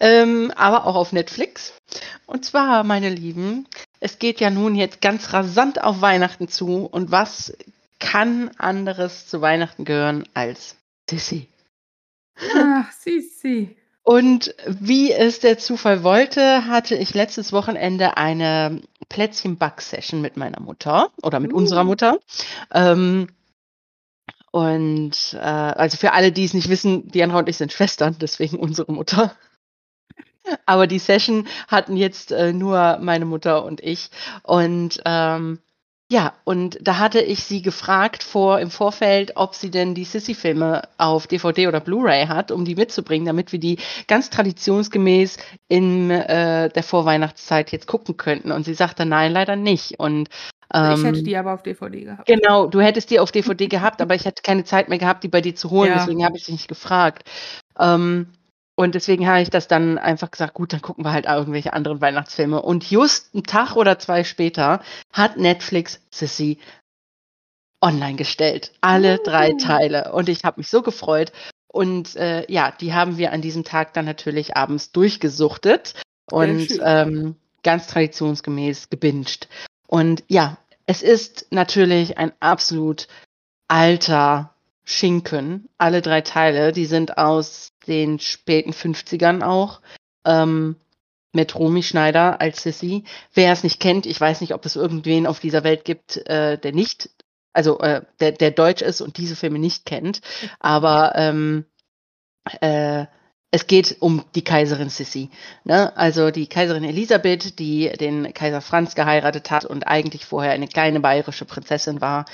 ähm, 0.01 0.53
aber 0.57 0.87
auch 0.87 0.97
auf 0.97 1.13
Netflix. 1.13 1.75
Und 2.27 2.45
zwar, 2.45 2.85
meine 2.85 3.11
Lieben, 3.11 3.67
es 4.01 4.19
geht 4.19 4.41
ja 4.41 4.51
nun 4.51 4.75
jetzt 4.75 5.01
ganz 5.01 5.33
rasant 5.33 5.83
auf 5.83 6.01
Weihnachten 6.01 6.49
zu 6.49 6.87
und 6.87 7.11
was 7.11 7.57
kann 8.01 8.51
anderes 8.59 9.27
zu 9.27 9.41
Weihnachten 9.41 9.85
gehören 9.85 10.25
als 10.35 10.77
Sissi? 11.09 11.49
Ach, 12.57 12.91
Sissi. 12.93 13.77
Und 14.03 14.55
wie 14.67 15.13
es 15.13 15.41
der 15.41 15.57
Zufall 15.59 16.03
wollte, 16.03 16.67
hatte 16.67 16.95
ich 16.95 17.15
letztes 17.15 17.53
Wochenende 17.53 18.19
eine 18.19 18.83
Plätzchenback-Session 19.09 20.21
mit 20.21 20.37
meiner 20.37 20.61
Mutter 20.61 21.11
oder 21.23 21.41
mit 21.41 21.55
unserer 21.55 21.83
Uh. 21.83 21.85
Mutter. 21.85 22.19
Ähm 22.73 23.29
und, 24.51 25.35
äh, 25.35 25.39
also 25.39 25.97
für 25.97 26.13
alle, 26.13 26.31
die's 26.31 26.55
nicht 26.55 26.69
wissen, 26.69 27.09
Diandra 27.09 27.39
und 27.39 27.49
ich 27.49 27.57
sind 27.57 27.73
Schwestern, 27.73 28.17
deswegen 28.21 28.59
unsere 28.59 28.93
Mutter. 28.93 29.35
Aber 30.67 30.87
die 30.87 30.99
Session 30.99 31.47
hatten 31.69 31.97
jetzt, 31.97 32.33
äh, 32.33 32.53
nur 32.53 32.99
meine 33.01 33.25
Mutter 33.25 33.65
und 33.65 33.81
ich. 33.83 34.11
Und, 34.43 35.01
ähm, 35.05 35.59
ja, 36.11 36.35
und 36.45 36.79
da 36.83 36.99
hatte 36.99 37.21
ich 37.21 37.45
sie 37.45 37.63
gefragt 37.63 38.23
vor 38.23 38.61
im 38.61 38.71
Vorfeld, 38.71 39.33
ob 39.37 39.55
sie 39.55 39.71
denn 39.71 39.95
die 39.95 40.05
Sissi-Filme 40.05 40.83
auf 40.99 41.27
DVD 41.27 41.67
oder 41.69 41.81
Blu-ray 41.81 42.27
hat, 42.27 42.51
um 42.51 42.65
die 42.67 42.75
mitzubringen, 42.77 43.27
damit 43.27 43.53
wir 43.53 43.59
die 43.59 43.79
ganz 44.07 44.29
traditionsgemäß 44.31 45.39
in, 45.69 46.11
äh, 46.11 46.69
der 46.69 46.83
Vorweihnachtszeit 46.83 47.73
jetzt 47.73 47.87
gucken 47.87 48.17
könnten. 48.19 48.53
Und 48.53 48.65
sie 48.65 48.75
sagte: 48.75 49.07
„Nein, 49.07 49.33
leider 49.33 49.57
nicht.“ 49.57 49.99
Und, 49.99 50.29
Also, 50.79 50.93
ich 50.93 51.03
hätte 51.05 51.23
ähm 51.23 51.25
die 51.25 51.37
aber 51.37 51.53
auf 51.55 51.63
DVD 51.63 52.05
gehabt. 52.05 52.29
Genau, 52.29 52.67
du 52.69 52.81
hättest 52.81 53.11
die 53.11 53.21
auf 53.21 53.33
DVD 53.33 53.67
gehabt, 53.69 54.01
aber 54.01 54.15
ich 54.15 54.25
hätte 54.25 54.43
keine 54.43 54.65
Zeit 54.65 54.89
mehr 54.89 54.99
gehabt, 54.99 55.25
die 55.25 55.29
bei 55.29 55.43
dir 55.43 55.55
zu 55.55 55.71
holen, 55.71 55.93
Ja. 55.93 55.95
deswegen 55.95 56.25
habe 56.25 56.37
ich 56.39 56.45
dich 56.45 56.55
nicht 56.55 56.69
gefragt. 56.69 57.29
Ähm, 57.79 58.29
und 58.77 58.95
deswegen 58.95 59.27
habe 59.29 59.43
ich 59.43 59.51
das 59.51 59.69
dann 59.69 59.99
einfach 59.99 60.31
gesagt: 60.31 60.55
„Gut, 60.55 60.73
dann 60.73 60.83
gucken 60.83 61.05
wir 61.05 61.13
halt 61.13 61.27
irgendwelche 61.27 61.73
anderen 61.73 62.01
Weihnachtsfilme.“ 62.01 62.61
Und 62.63 62.91
just 62.91 63.35
'n 63.35 63.45
Tag 63.45 63.77
oder 63.77 63.99
2 63.99 64.25
später 64.25 64.81
hat 65.13 65.37
Netflix 65.39 66.01
Sissi 66.11 66.59
online 67.83 68.17
gestellt. 68.17 68.73
Alle 68.81 69.19
3 69.19 69.53
Uh. 69.53 69.59
Teile. 69.59 70.13
Und 70.13 70.29
ich 70.29 70.45
habe 70.45 70.61
mich 70.61 70.69
so 70.69 70.83
gefreut. 70.83 71.33
Und, 71.69 72.15
äh, 72.17 72.51
ja, 72.51 72.71
die 72.71 72.95
haben 72.95 73.19
wir 73.19 73.33
an 73.33 73.43
diesem 73.43 73.65
Tag 73.65 73.95
dann 73.95 74.05
natürlich 74.05 74.57
abends 74.57 74.93
durchgesuchtet 74.93 75.95
und, 76.31 76.69
ähm, 76.85 77.37
ganz 77.63 77.87
traditionsgemäß 77.89 78.91
gebinged. 78.91 79.49
Und 79.89 80.23
ja, 80.29 80.57
es 80.87 81.03
ist 81.03 81.47
natürlich 81.51 82.17
ein 82.19 82.33
absolut 82.41 83.09
alter 83.69 84.54
Schinken, 84.85 85.69
alle 85.79 86.03
3 86.03 86.21
Teile. 86.23 86.73
Die 86.73 86.87
sind 86.87 87.19
aus 87.19 87.73
den 87.87 88.19
späten 88.19 88.73
50ern 88.73 89.43
auch, 89.43 89.81
ähm, 90.25 90.77
mit 91.33 91.55
Romy 91.57 91.83
Schneider 91.83 92.41
als 92.41 92.63
Sissi. 92.63 93.05
Wer 93.33 93.53
es 93.53 93.65
nicht 93.65 93.81
kennt, 93.81 94.07
ich 94.07 94.21
weiß 94.21 94.41
nicht, 94.41 94.55
ob 94.55 94.65
es 94.67 94.77
irgendwen 94.77 95.27
auf 95.27 95.41
dieser 95.41 95.65
Welt 95.65 95.85
gibt, 95.85 96.17
äh, 96.29 96.59
der 96.59 96.73
nicht 96.73 97.11
also, 97.55 97.79
äh, 97.79 98.03
der 98.21 98.33
der 98.33 98.51
deutsch 98.51 98.83
ist 98.83 99.01
und 99.01 99.17
diese 99.17 99.37
Filme 99.37 99.59
nicht 99.59 99.87
kennt. 99.87 100.21
Aber, 100.61 101.13
ähm, 101.15 101.65
äh, 102.61 103.07
es 103.53 103.69
geht 103.69 103.97
um 104.01 104.25
die 104.35 104.43
Kaiserin 104.43 104.89
Sissi, 104.89 105.31
ne? 105.63 105.97
Also, 105.97 106.33
die 106.33 106.49
Kaiserin 106.49 106.83
Elisabeth, 106.85 107.59
die 107.61 107.91
den 108.01 108.35
Kaiser 108.35 108.61
Franz 108.61 108.97
geheiratet 108.97 109.51
hat 109.53 109.65
und 109.65 109.87
eigentlich 109.87 110.27
vorher 110.27 110.53
eine 110.53 110.67
kleine 110.67 110.99
bayerische 111.01 111.45
Prinzessin 111.45 112.01
war, 112.01 112.25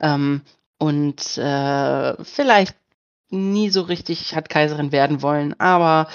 ähm, 0.00 0.40
und, 0.80 1.38
äh, 1.38 2.24
vielleicht 2.24 2.76
nie 3.30 3.70
so 3.70 3.82
richtig 3.82 4.36
hat 4.36 4.50
Kaiserin 4.50 4.92
werden 4.92 5.22
wollen, 5.22 5.58
aber 5.60 6.08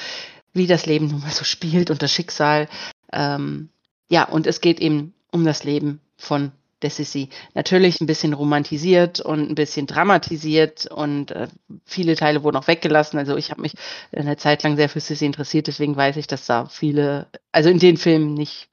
wie 0.54 0.68
das 0.68 0.86
Leben 0.88 1.08
nun 1.10 1.22
mal 1.22 1.32
so 1.32 1.46
spielt 1.46 1.92
und 1.92 2.02
das 2.04 2.12
Schicksal. 2.14 2.70
Ähm, 3.14 3.70
ja, 4.10 4.26
und 4.26 4.48
es 4.48 4.62
geht 4.62 4.80
eben 4.82 5.14
um 5.32 5.46
das 5.46 5.64
Leben 5.66 6.02
von 6.18 6.52
der 6.84 6.92
Sissi. 6.92 7.30
Natürlich 7.56 8.02
'n 8.02 8.08
bisschen 8.08 8.34
romantisiert 8.34 9.20
und 9.22 9.50
'n 9.52 9.56
bisschen 9.56 9.88
dramatisiert 9.88 10.88
und, 10.88 11.32
äh, 11.32 11.48
viele 11.86 12.16
Teile 12.18 12.44
wurden 12.44 12.58
auch 12.58 12.68
weggelassen. 12.68 13.18
Also, 13.20 13.38
ich 13.38 13.52
habe 13.52 13.62
mich 13.62 13.74
'ne 14.14 14.38
Zeit 14.38 14.64
lang 14.64 14.78
sehr 14.78 14.90
für 14.90 15.00
Sissi 15.02 15.26
interessiert, 15.26 15.68
deswegen 15.68 15.96
weiß 15.98 16.18
ich, 16.18 16.28
dass 16.28 16.46
da 16.48 16.68
viele 16.68 17.28
also, 17.54 17.70
in 17.72 17.80
den 17.80 17.98
Filmen 17.98 18.34
nicht 18.36 18.68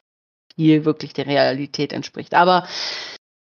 viel 0.57 0.85
wirklich 0.87 1.13
der 1.15 1.27
Realität 1.29 1.93
entspricht. 1.95 2.35
Aber 2.35 2.67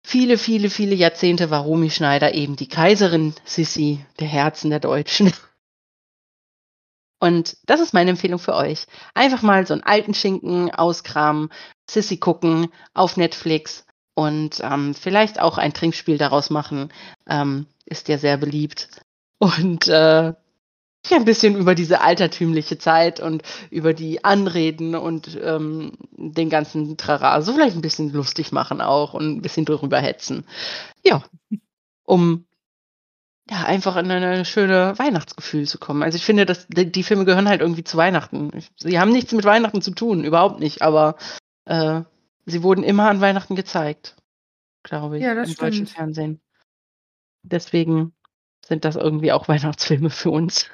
viele, 0.04 0.38
viele, 0.38 0.70
viele 0.70 0.94
Jahrzehnte 0.94 1.50
war 1.50 1.62
Romy 1.62 1.90
Schneider 1.90 2.34
eben 2.34 2.56
die 2.56 2.68
Kaiserin 2.68 3.34
Sissi 3.44 4.04
der 4.20 4.28
Herzen 4.28 4.70
der 4.70 4.80
Deutschen. 4.80 5.32
Und 7.22 7.56
das 7.66 7.80
ist 7.80 7.94
meine 7.94 8.10
Empfehlung 8.10 8.40
für 8.40 8.54
euch. 8.56 8.86
Einfach 9.14 9.42
mal 9.42 9.64
so 9.64 9.74
'n 9.74 9.82
alten 9.84 10.12
Schinken 10.12 10.70
auskramen, 10.74 11.50
Sissi 11.88 12.16
gucken 12.16 12.66
auf 12.94 13.16
Netflix 13.16 13.86
und, 14.14 14.58
ähm, 14.60 14.92
vielleicht 14.94 15.40
auch 15.40 15.56
ein 15.56 15.72
Trinkspiel 15.72 16.18
daraus 16.18 16.50
machen. 16.50 16.92
Ähm, 17.28 17.66
ist 17.86 18.08
ja 18.08 18.18
sehr 18.18 18.38
beliebt. 18.38 18.88
Und, 19.38 19.86
äh, 19.86 20.32
ja, 21.08 21.16
'n 21.18 21.24
bisschen 21.24 21.56
über 21.56 21.74
diese 21.74 22.00
altertümliche 22.00 22.78
Zeit 22.78 23.20
und 23.20 23.42
über 23.70 23.92
die 23.94 24.24
Anreden 24.24 24.94
und, 24.94 25.38
ähm, 25.42 25.92
den 26.12 26.48
ganzen 26.50 26.96
Trara 26.96 27.42
so 27.42 27.52
vielleicht 27.54 27.76
'n 27.76 27.80
bisschen 27.82 28.12
lustig 28.12 28.52
machen 28.52 28.80
auch 28.80 29.14
und 29.14 29.24
'n 29.38 29.42
bisschen 29.42 29.64
drüber 29.64 29.98
hetzen. 30.00 30.44
Ja, 31.04 31.24
um 32.04 32.46
ja, 33.50 33.64
einfach 33.64 33.96
in 33.96 34.10
eine 34.10 34.44
schöne 34.44 34.96
Weihnachtsgefühl 34.98 35.66
zu 35.66 35.78
kommen. 35.78 36.02
Also, 36.02 36.16
ich 36.16 36.24
finde, 36.24 36.46
dass 36.46 36.66
die 36.68 37.02
Filme 37.02 37.24
gehören 37.24 37.48
halt 37.48 37.60
irgendwie 37.60 37.82
zu 37.84 37.96
Weihnachten. 37.96 38.50
Sie 38.76 39.00
haben 39.00 39.10
nichts 39.10 39.32
mit 39.32 39.44
Weihnachten 39.44 39.82
zu 39.82 39.90
tun, 39.90 40.22
überhaupt 40.24 40.60
nicht, 40.60 40.80
aber, 40.82 41.16
äh, 41.64 42.02
sie 42.46 42.62
wurden 42.62 42.84
immer 42.84 43.08
an 43.10 43.20
Weihnachten 43.20 43.56
gezeigt, 43.56 44.16
glaube 44.84 45.18
ich, 45.20 45.24
Ja, 45.24 45.34
das 45.34 45.50
im 45.50 45.54
deutschen 45.56 45.86
stimmt. 45.86 45.90
Fernsehen. 45.90 46.40
Deswegen 47.44 48.14
sind 48.64 48.84
das 48.84 48.96
irgendwie 48.96 49.32
auch 49.32 49.48
Weihnachtsfilme 49.48 50.10
für 50.10 50.30
uns. 50.30 50.70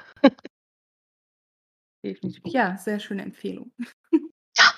Definitiv. 2.05 2.43
Ja, 2.47 2.77
sehr 2.77 3.01
schöne 3.01 3.23
Empfehlung. 3.23 3.73
Ja. 4.57 4.73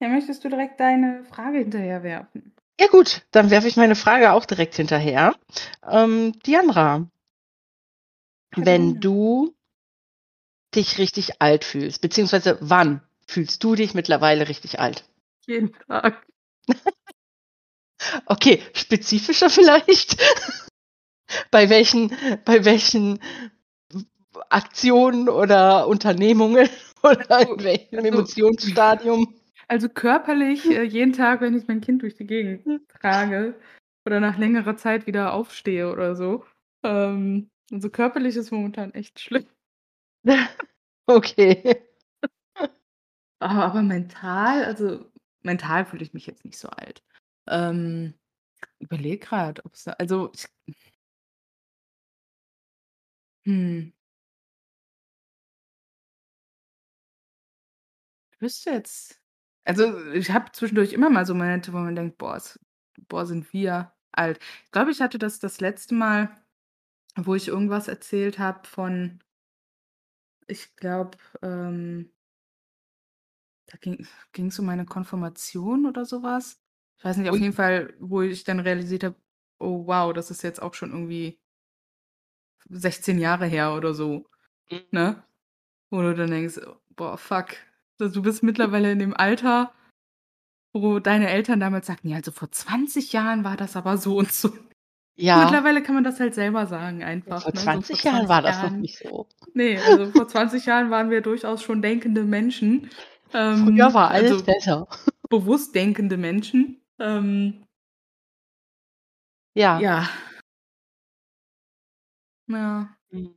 Ja, 0.00 0.08
möchtest 0.08 0.42
du 0.44 0.48
direkt 0.48 0.80
deine 0.80 1.24
Frage 1.24 1.58
hinterherwerfen? 1.58 2.54
Ja 2.80 2.86
gut, 2.88 3.26
dann 3.30 3.50
werfe 3.50 3.68
ich 3.68 3.76
meine 3.76 3.94
Frage 3.94 4.32
auch 4.32 4.46
direkt 4.46 4.74
hinterher. 4.74 5.34
Ähm, 5.86 6.32
Diandra 6.46 7.06
wenn 8.56 9.00
du 9.00 9.54
dich 10.74 10.98
richtig 10.98 11.40
alt 11.40 11.64
fühlst, 11.64 12.00
beziehungsweise 12.00 12.58
wann 12.60 13.02
fühlst 13.26 13.62
du 13.64 13.74
dich 13.74 13.94
mittlerweile 13.94 14.48
richtig 14.48 14.80
alt? 14.80 15.04
Jeden 15.46 15.72
Tag. 15.72 16.26
Okay, 18.26 18.60
spezifischer 18.74 19.48
vielleicht? 19.50 20.20
Bei 21.52 21.70
welchen 21.70 22.08
bei 22.44 22.64
welchen 22.64 23.20
Aktionen 24.48 25.28
oder 25.28 25.86
Unternehmungen 25.88 26.68
oder 27.02 27.30
Also 27.30 27.54
in 27.54 27.64
welchem 27.64 27.96
also 27.98 28.08
Emotionsstadium? 28.08 29.34
Also, 29.68 29.88
körperlich, 29.88 30.66
äh, 30.66 30.82
jeden 30.82 31.12
Tag, 31.12 31.40
wenn 31.40 31.56
ich 31.56 31.66
mein 31.68 31.80
Kind 31.80 32.02
durch 32.02 32.14
die 32.16 32.26
Gegend 32.26 32.64
trage 32.88 33.54
oder 34.06 34.20
nach 34.20 34.36
längerer 34.38 34.76
Zeit 34.76 35.06
wieder 35.06 35.32
aufstehe 35.32 35.90
oder 35.90 36.14
so. 36.16 36.44
Ähm, 36.82 37.50
also, 37.70 37.88
körperlich 37.90 38.36
ist 38.36 38.50
momentan 38.50 38.92
echt 38.94 39.20
schlimm. 39.20 39.46
Okay. 41.08 41.82
Aber 43.40 43.82
mental 43.82 44.64
also, 44.64 45.04
mental 45.42 45.84
fühle 45.84 46.04
ich 46.04 46.14
mich 46.14 46.26
jetzt 46.26 46.44
nicht 46.44 46.56
so 46.58 46.68
alt. 46.68 47.02
Ähm, 47.48 48.14
überlege 48.80 49.18
grad, 49.26 49.64
ob's 49.64 49.84
da 49.84 49.92
also, 49.94 50.30
ich 50.34 50.46
Hm. 53.46 53.92
Wüsste 58.42 58.70
jetzt 58.70 59.22
also, 59.64 60.10
ich 60.12 60.30
habe 60.30 60.50
zwischendurch 60.52 60.92
immer 60.92 61.10
mal 61.10 61.24
so 61.26 61.34
Momente, 61.34 61.72
wo 61.72 61.78
man 61.78 61.94
denkt: 61.94 62.18
„Boah, 62.18 62.36
es 62.36 62.58
boah, 63.08 63.26
sind 63.26 63.52
wir 63.52 63.92
alt.“ 64.12 64.40
Ich 64.64 64.72
glaube, 64.72 64.90
ich 64.90 65.00
hatte 65.00 65.18
das 65.18 65.38
das 65.38 65.60
letzte 65.60 65.94
Mal, 65.94 66.30
wo 67.16 67.34
ich 67.36 67.48
irgendwas 67.48 67.88
erzählt 67.88 68.38
habe 68.40 68.66
von 68.68 69.20
ich 70.46 70.76
glaube, 70.76 71.18
ähm 71.42 72.12
da 73.66 73.78
ging 73.78 74.06
ging's 74.32 74.58
um 74.58 74.66
meine 74.66 74.84
Konfirmation 74.86 75.86
oder 75.86 76.04
so 76.04 76.22
was. 76.22 76.60
Ich 76.98 77.04
weiß 77.04 77.16
nicht, 77.16 77.30
auf 77.30 77.38
jeden 77.38 77.52
Fall, 77.52 77.94
wo 78.00 78.22
ich 78.22 78.44
dann 78.44 78.60
realisiert 78.60 79.04
habe: 79.04 79.16
„Oh 79.58 79.86
wow, 79.86 80.12
das 80.12 80.30
ist 80.30 80.42
jetzt 80.42 80.62
auch 80.62 80.74
schon 80.74 80.90
irgendwie“ 80.92 81.40
16 82.70 83.18
Jahre 83.18 83.46
her 83.46 83.72
oder 83.74 83.94
so, 83.94 84.26
Mhm. 84.70 84.82
ne? 84.92 85.24
Wo 85.90 86.02
du 86.02 86.14
dann 86.14 86.30
denkst: 86.32 86.60
„Boah, 86.90 87.18
fuck.“ 87.18 87.50
So, 87.50 87.71
du 88.08 88.22
bist 88.22 88.42
mittlerweile 88.42 88.92
in 88.92 88.98
dem 88.98 89.14
Alter, 89.14 89.72
wo 90.74 90.98
deine 90.98 91.28
Eltern 91.30 91.60
damals 91.60 91.86
sagten: 91.86 92.08
„Ja, 92.08 92.16
also 92.16 92.30
vor 92.32 92.50
20 92.50 93.12
Jahren 93.12 93.44
war 93.44 93.56
das 93.56 93.76
aber 93.76 93.96
so 93.98 94.18
und 94.18 94.32
so.“ 94.32 94.50
Ja. 95.16 95.44
Mittlerweile 95.44 95.82
kann 95.82 95.94
man 95.94 96.04
das 96.04 96.18
halt 96.20 96.34
selber 96.34 96.66
sagen 96.66 97.04
einfach, 97.04 97.42
Vor 97.42 97.52
ne? 97.52 97.60
So 97.60 97.64
20 97.66 98.00
vor 98.00 98.10
Jahren 98.12 98.26
20 98.26 98.28
war 98.30 98.42
das 98.42 98.56
noch 98.56 98.62
Jahren 98.62 98.80
nicht 98.80 98.98
so. 98.98 99.28
ne, 99.54 99.82
also 99.86 100.10
vor 100.10 100.26
20 100.28 100.66
Jahren 100.66 100.90
waren 100.90 101.10
wir 101.10 101.20
durchaus 101.20 101.62
schon 101.62 101.82
denkende 101.82 102.24
Menschen, 102.24 102.90
Früher 103.30 103.42
ähm, 103.58 103.94
war 103.94 104.10
alles 104.10 104.32
also 104.32 104.44
besser. 104.44 104.88
bewusst 105.28 105.74
denkende 105.74 106.16
Menschen, 106.16 106.80
ähm 106.98 107.64
Ja. 109.54 109.78
Ja. 109.80 110.08
Ja. 112.48 112.88
Mhm. 113.10 113.34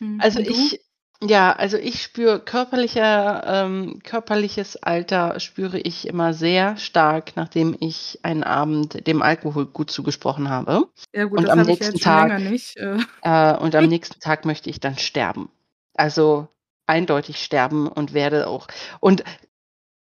Mhm. 0.00 0.20
Also, 0.20 0.40
ich 0.40 0.80
ja, 1.22 1.52
also, 1.52 1.76
ich 1.76 2.02
spüre 2.02 2.40
körperlicher 2.40 3.44
ähm, 3.46 4.00
körperliches 4.02 4.76
Alter 4.82 5.38
spüre 5.40 5.78
ich 5.78 6.06
immer 6.08 6.34
sehr 6.34 6.76
stark, 6.76 7.36
nachdem 7.36 7.76
ich 7.80 8.18
einen 8.22 8.42
Abend 8.42 9.06
dem 9.06 9.22
Alkohol 9.22 9.66
gut 9.66 9.90
zugesprochen 9.90 10.48
habe. 10.48 10.88
Ja 11.14 11.24
gut, 11.24 11.38
Und 11.38 11.44
das 11.44 11.52
am 11.52 11.60
habe 11.60 11.72
ich 11.72 11.78
ja 11.78 11.86
nächsten 11.86 11.96
jetzt 11.96 12.04
Tag 12.04 12.28
länger 12.28 12.50
nicht, 12.50 12.76
äh. 12.76 12.98
äh, 13.22 13.56
und 13.56 13.74
am 13.74 13.86
nächsten 13.86 14.20
Tag 14.20 14.44
möchte 14.44 14.70
ich 14.70 14.80
dann 14.80 14.98
sterben. 14.98 15.48
Also, 15.94 16.48
eindeutig 16.86 17.42
sterben 17.42 17.88
und 17.88 18.12
werde 18.12 18.48
auch 18.48 18.66
und 19.00 19.24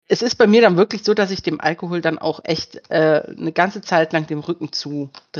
es 0.08 0.22
ist 0.22 0.36
bei 0.36 0.46
mir 0.46 0.62
dann 0.62 0.76
wirklich 0.76 1.04
so, 1.04 1.14
dass 1.14 1.30
ich 1.30 1.42
dem 1.42 1.60
Alkohol 1.60 2.00
dann 2.00 2.18
auch 2.18 2.40
echt, 2.44 2.80
äh, 2.90 3.22
'ne 3.36 3.52
ganze 3.52 3.82
Zeit 3.82 4.12
lang 4.12 4.26
den 4.26 4.38
Rücken 4.40 4.72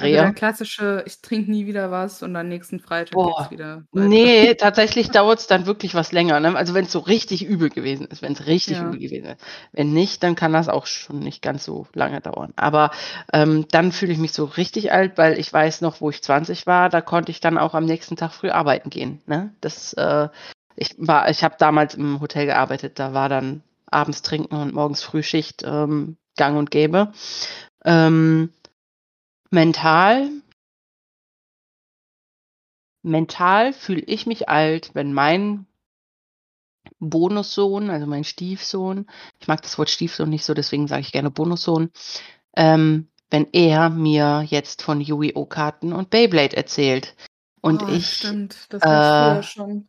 Also, 0.00 0.16
der 0.16 0.30
zudrehe. 0.30 0.32
klassische: 0.32 1.02
„Ich 1.06 1.20
trinke 1.22 1.50
nie 1.50 1.66
wieder 1.66 1.90
was“ 1.90 2.22
und 2.22 2.36
am 2.36 2.48
nächsten 2.48 2.78
Freitag 2.78 3.22
geht's 3.22 3.50
Boah, 3.50 3.50
wieder 3.50 3.84
weiter. 3.90 4.20
ne, 4.20 4.54
tatsächlich 4.58 5.10
dauert's 5.10 5.46
dann 5.46 5.64
wirklich 5.64 5.94
was 5.94 6.12
länger, 6.12 6.40
ne? 6.40 6.54
Also, 6.56 6.74
wenn's 6.74 6.92
so 6.92 6.98
richtig 6.98 7.42
übel 7.44 7.70
gewesen 7.70 8.06
ist 8.06 8.20
wenn's 8.20 8.44
richtig 8.46 8.80
Ja. 8.80 8.82
übel 8.82 8.98
gewesen 8.98 9.24
ist. 9.30 9.40
Wenn 9.72 9.92
nicht, 9.94 10.22
dann 10.22 10.34
kann 10.34 10.52
das 10.52 10.68
auch 10.68 10.86
schon 10.86 11.20
nicht 11.20 11.40
ganz 11.40 11.64
so 11.64 11.86
lange 11.94 12.20
dauern. 12.20 12.52
Aber, 12.56 12.90
ähm, 13.32 13.64
dann 13.70 13.92
fühle 13.92 14.12
ich 14.12 14.18
mich 14.18 14.32
so 14.32 14.44
richtig 14.44 14.92
alt, 14.92 15.16
weil 15.16 15.38
ich 15.38 15.50
weiß 15.50 15.80
noch, 15.80 16.00
wo 16.02 16.10
ich 16.10 16.22
20 16.22 16.66
war, 16.66 16.90
da 16.90 17.00
konnte 17.00 17.30
ich 17.32 17.40
dann 17.40 17.56
auch 17.56 17.72
am 17.74 17.86
nächsten 17.86 18.16
Tag 18.16 18.32
früh 18.32 18.50
arbeiten 18.50 18.90
gehen, 18.90 19.22
ne? 19.26 19.52
Das, 19.62 19.94
äh 19.94 20.28
ich 20.80 20.94
war 20.98 21.28
ich 21.28 21.42
habe 21.42 21.56
damals 21.58 21.94
im 21.94 22.20
Hotel 22.20 22.46
gearbeitet, 22.46 22.98
da 23.00 23.12
war 23.12 23.28
dann 23.28 23.62
abends 23.90 24.22
trinken 24.22 24.54
und 24.54 24.74
morgens 24.74 25.02
Frühschicht, 25.02 25.62
ähm, 25.64 26.16
gang 26.36 26.56
und 26.58 26.70
gäbe. 26.70 27.12
Ähm, 27.84 28.50
mental 29.50 30.30
mental 33.02 33.72
fühle 33.72 34.02
ich 34.02 34.26
mich 34.26 34.48
alt, 34.48 34.90
wenn 34.94 35.12
mein 35.12 35.66
Bonussohn, 37.00 37.90
also, 37.90 38.06
mein 38.06 38.24
Stiefsohn 38.24 39.06
ich 39.40 39.48
mag 39.48 39.62
das 39.62 39.78
Wort 39.78 39.90
Stiefsohn 39.90 40.28
nicht 40.28 40.44
so, 40.44 40.54
deswegen 40.54 40.88
sage 40.88 41.02
ich 41.02 41.12
gerne 41.12 41.30
Bonussohn, 41.30 41.90
ähm, 42.56 43.08
wenn 43.30 43.46
er 43.52 43.90
mir 43.90 44.44
jetzt 44.46 44.82
von 44.82 45.00
Yu-Gi-Oh! 45.00 45.46
Karten 45.46 45.92
und 45.92 46.10
Beyblade 46.10 46.56
erzählt 46.56 47.14
und 47.60 47.82
Oh, 47.82 47.88
ich, 47.88 48.06
stimmt, 48.14 48.66
das 48.70 48.82
äh 48.82 49.42
schon. 49.42 49.88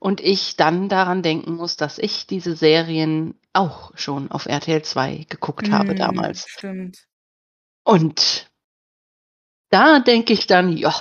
Und 0.00 0.20
ich 0.20 0.56
dann 0.56 0.88
daran 0.88 1.22
denken 1.22 1.54
muss, 1.56 1.76
dass 1.76 1.98
ich 1.98 2.26
diese 2.26 2.56
Serien 2.56 3.34
auch 3.52 3.92
schon 3.96 4.30
auf 4.30 4.46
RTL 4.46 4.82
2 4.82 5.26
geguckt 5.28 5.70
habe 5.72 5.94
Mhm, 5.94 5.94
damals. 5.94 6.46
stimmt. 6.46 7.06
Und 7.86 8.48
da 9.72 9.98
denke 10.00 10.32
ich 10.32 10.46
dann: 10.46 10.76
„Ja, 10.76 10.94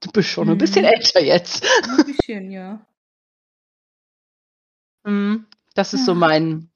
du 0.00 0.10
bist 0.12 0.30
schon 0.30 0.50
'n 0.50 0.58
bisschen 0.58 0.84
Mhm. 0.84 0.86
älter 0.86 1.22
jetzt.“ 1.22 1.64
'N 1.84 2.04
bisschen, 2.04 2.50
ja. 2.52 2.86
Mhm, 5.06 5.46
das 5.74 5.92
ist 5.94 6.04
so 6.06 6.14
mein 6.14 6.70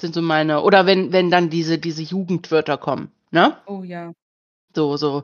sind 0.00 0.14
so 0.14 0.22
meine 0.22 0.62
oder 0.62 0.86
wenn 0.86 1.12
wenn 1.12 1.30
dann 1.30 1.50
diese 1.50 1.78
diese 1.78 2.02
Jugendwörter 2.02 2.76
kommen, 2.78 3.12
ne? 3.30 3.56
Oh 3.66 3.82
ja. 3.84 4.14
So 4.74 4.96
so, 4.96 5.22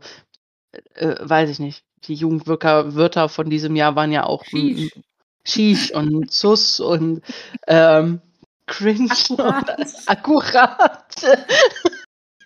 äh, 0.94 1.16
weiß 1.20 1.50
ich 1.50 1.58
nicht. 1.60 1.82
Die 2.04 2.14
Jugendwörter 2.14 2.94
Wörter 2.94 3.28
von 3.28 3.50
diesem 3.50 3.76
Jahr 3.76 3.94
waren 3.96 4.12
ja 4.12 4.24
auch. 4.24 4.44
Sheesh 5.44 5.90
und 5.92 6.30
Sus 6.30 6.80
und, 6.80 7.22
ähm, 7.66 8.20
Cringe 8.66 9.08
und 9.30 9.40
Akkurat. 9.40 9.92
akkurat. 10.06 11.16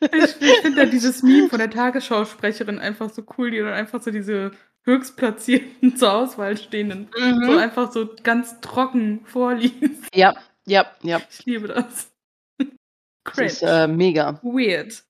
Ich 0.01 0.41
ich 0.41 0.57
finde 0.61 0.85
da 0.85 0.91
dieses 0.91 1.23
Meme 1.23 1.49
von 1.51 1.59
der 1.59 1.71
Tagesschausprecherin 1.71 2.79
einfach 2.79 3.11
so 3.11 3.23
cool, 3.39 3.51
die 3.51 3.59
dann 3.59 3.73
einfach 3.73 4.03
so 4.03 4.11
diese 4.11 4.53
Höchstplatzierten 4.85 5.97
zur 5.97 6.13
Auswahl 6.13 6.57
Stehenden 6.57 7.09
so 7.15 7.21
Mhm. 7.53 7.59
einfach 7.59 7.91
so 7.93 8.09
ganz 8.23 8.61
trocken 8.61 9.21
vorliest. 9.25 9.75
Ja, 10.15 10.35
ja, 10.67 10.87
ja. 11.03 11.21
Ich 11.31 11.47
liebe 11.47 11.69
das. 11.69 12.11
Das 12.59 13.39
ist, 13.39 13.61
Cringe. 13.61 13.73
äh, 13.73 13.87
mega. 13.87 14.39
Weird. 14.43 15.03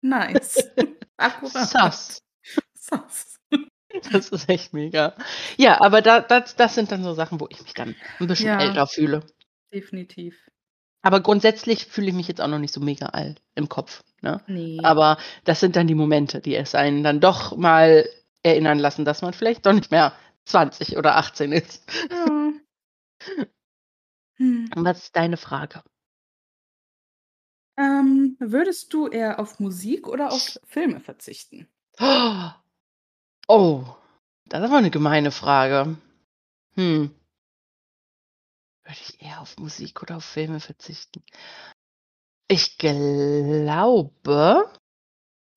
Nice. 0.00 0.70
Akkurat. 1.18 1.68
Sass. 1.68 2.22
Sass. 2.74 3.29
Das 4.12 4.28
ist 4.28 4.48
echt 4.48 4.72
mega. 4.72 5.14
Ja, 5.56 5.80
aber 5.80 6.02
da 6.02 6.20
das 6.20 6.56
das 6.56 6.74
sind 6.74 6.92
dann 6.92 7.02
so 7.04 7.14
Sachen, 7.14 7.40
wo 7.40 7.46
ich 7.50 7.62
mich 7.62 7.74
dann 7.74 7.96
'n 8.20 8.26
bisschen 8.26 8.52
Ja. 8.52 8.58
älter 8.58 8.86
fühle. 8.86 9.20
Definitiv. 9.72 10.50
Aber 11.04 11.20
grundsätzlich 11.20 11.86
fühle 11.86 12.08
ich 12.08 12.14
mich 12.14 12.28
jetzt 12.28 12.40
auch 12.40 12.48
noch 12.48 12.58
nicht 12.58 12.74
so 12.74 12.80
mega 12.80 13.06
alt 13.06 13.40
im 13.54 13.68
Kopf, 13.68 14.02
ne? 14.20 14.40
Ne. 14.48 14.70
Aber 14.76 15.16
das 15.44 15.60
sind 15.60 15.76
dann 15.76 15.86
die 15.86 15.94
Momente, 15.94 16.40
die 16.40 16.54
es 16.54 16.74
einen 16.74 17.02
dann 17.02 17.20
doch 17.20 17.56
mal 17.56 18.08
erinnern 18.42 18.78
lassen, 18.78 19.04
dass 19.04 19.22
man 19.22 19.32
vielleicht 19.32 19.64
doch 19.66 19.72
nicht 19.72 19.90
mehr 19.90 20.12
20 20.44 20.96
oder 20.96 21.16
18 21.16 21.52
ist. 21.52 21.84
Ja. 22.10 22.52
Hm. 24.38 24.70
Was 24.76 24.98
ist 25.04 25.16
deine 25.16 25.36
Frage? 25.36 25.82
Ähm, 27.78 28.36
würdest 28.40 28.92
du 28.92 29.06
eher 29.08 29.38
auf 29.40 29.58
Musik 29.60 30.06
oder 30.08 30.32
auf 30.32 30.58
Filme 30.64 31.00
verzichten? 31.00 31.68
Oh, 31.98 32.59
das 34.46 34.62
ist 34.62 34.70
aber 34.70 34.80
'ne 34.80 34.90
gemeine 34.90 35.30
Frage. 35.30 35.96
Hm. 36.76 37.14
Würde 38.84 38.98
ich 39.00 39.22
eher 39.22 39.40
auf 39.40 39.58
Musik 39.58 40.02
oder 40.02 40.16
auf 40.16 40.24
Filme 40.24 40.60
verzichten? 40.60 41.22
Ich 42.48 42.78
glaube, 42.78 44.68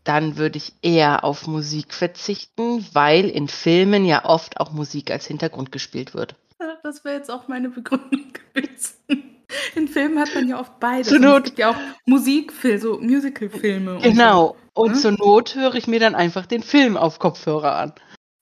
dann 0.03 0.37
würde 0.37 0.57
ich 0.57 0.73
eher 0.81 1.23
auf 1.23 1.47
Musik 1.47 1.93
verzichten, 1.93 2.85
weil 2.93 3.29
in 3.29 3.47
Filmen 3.47 4.05
ja 4.05 4.25
oft 4.25 4.59
auch 4.59 4.71
Musik 4.71 5.09
als 5.09 5.25
Hintergrund 5.25 5.71
gespielt 5.71 6.13
wird. 6.13 6.35
Das 6.83 7.03
wäre 7.05 7.15
jetzt 7.15 7.31
auch 7.31 7.47
meine 7.47 7.69
Begründung 7.69 8.33
gewesen. 8.53 9.32
In 9.75 9.87
Filmen 9.87 10.19
hat 10.19 10.33
man 10.35 10.47
ja 10.47 10.59
oft 10.59 10.79
beides 10.79 11.07
Zur 11.07 11.17
und 11.17 11.23
es 11.23 11.29
Not 11.29 11.43
gibt 11.45 11.59
ja 11.59 11.71
auch 11.71 11.77
Musikfil 12.05 12.79
so 12.79 12.99
Musicalfilme 12.99 13.95
und 13.95 14.03
so, 14.03 14.09
Genau. 14.09 14.55
Und 14.73 14.95
zur 14.95 15.11
ne? 15.11 15.17
Not 15.19 15.55
höre 15.55 15.75
ich 15.75 15.87
mir 15.87 15.99
dann 15.99 16.15
einfach 16.15 16.45
den 16.45 16.63
Film 16.63 16.97
auf 16.97 17.19
Kopfhörer 17.19 17.75
an. 17.75 17.93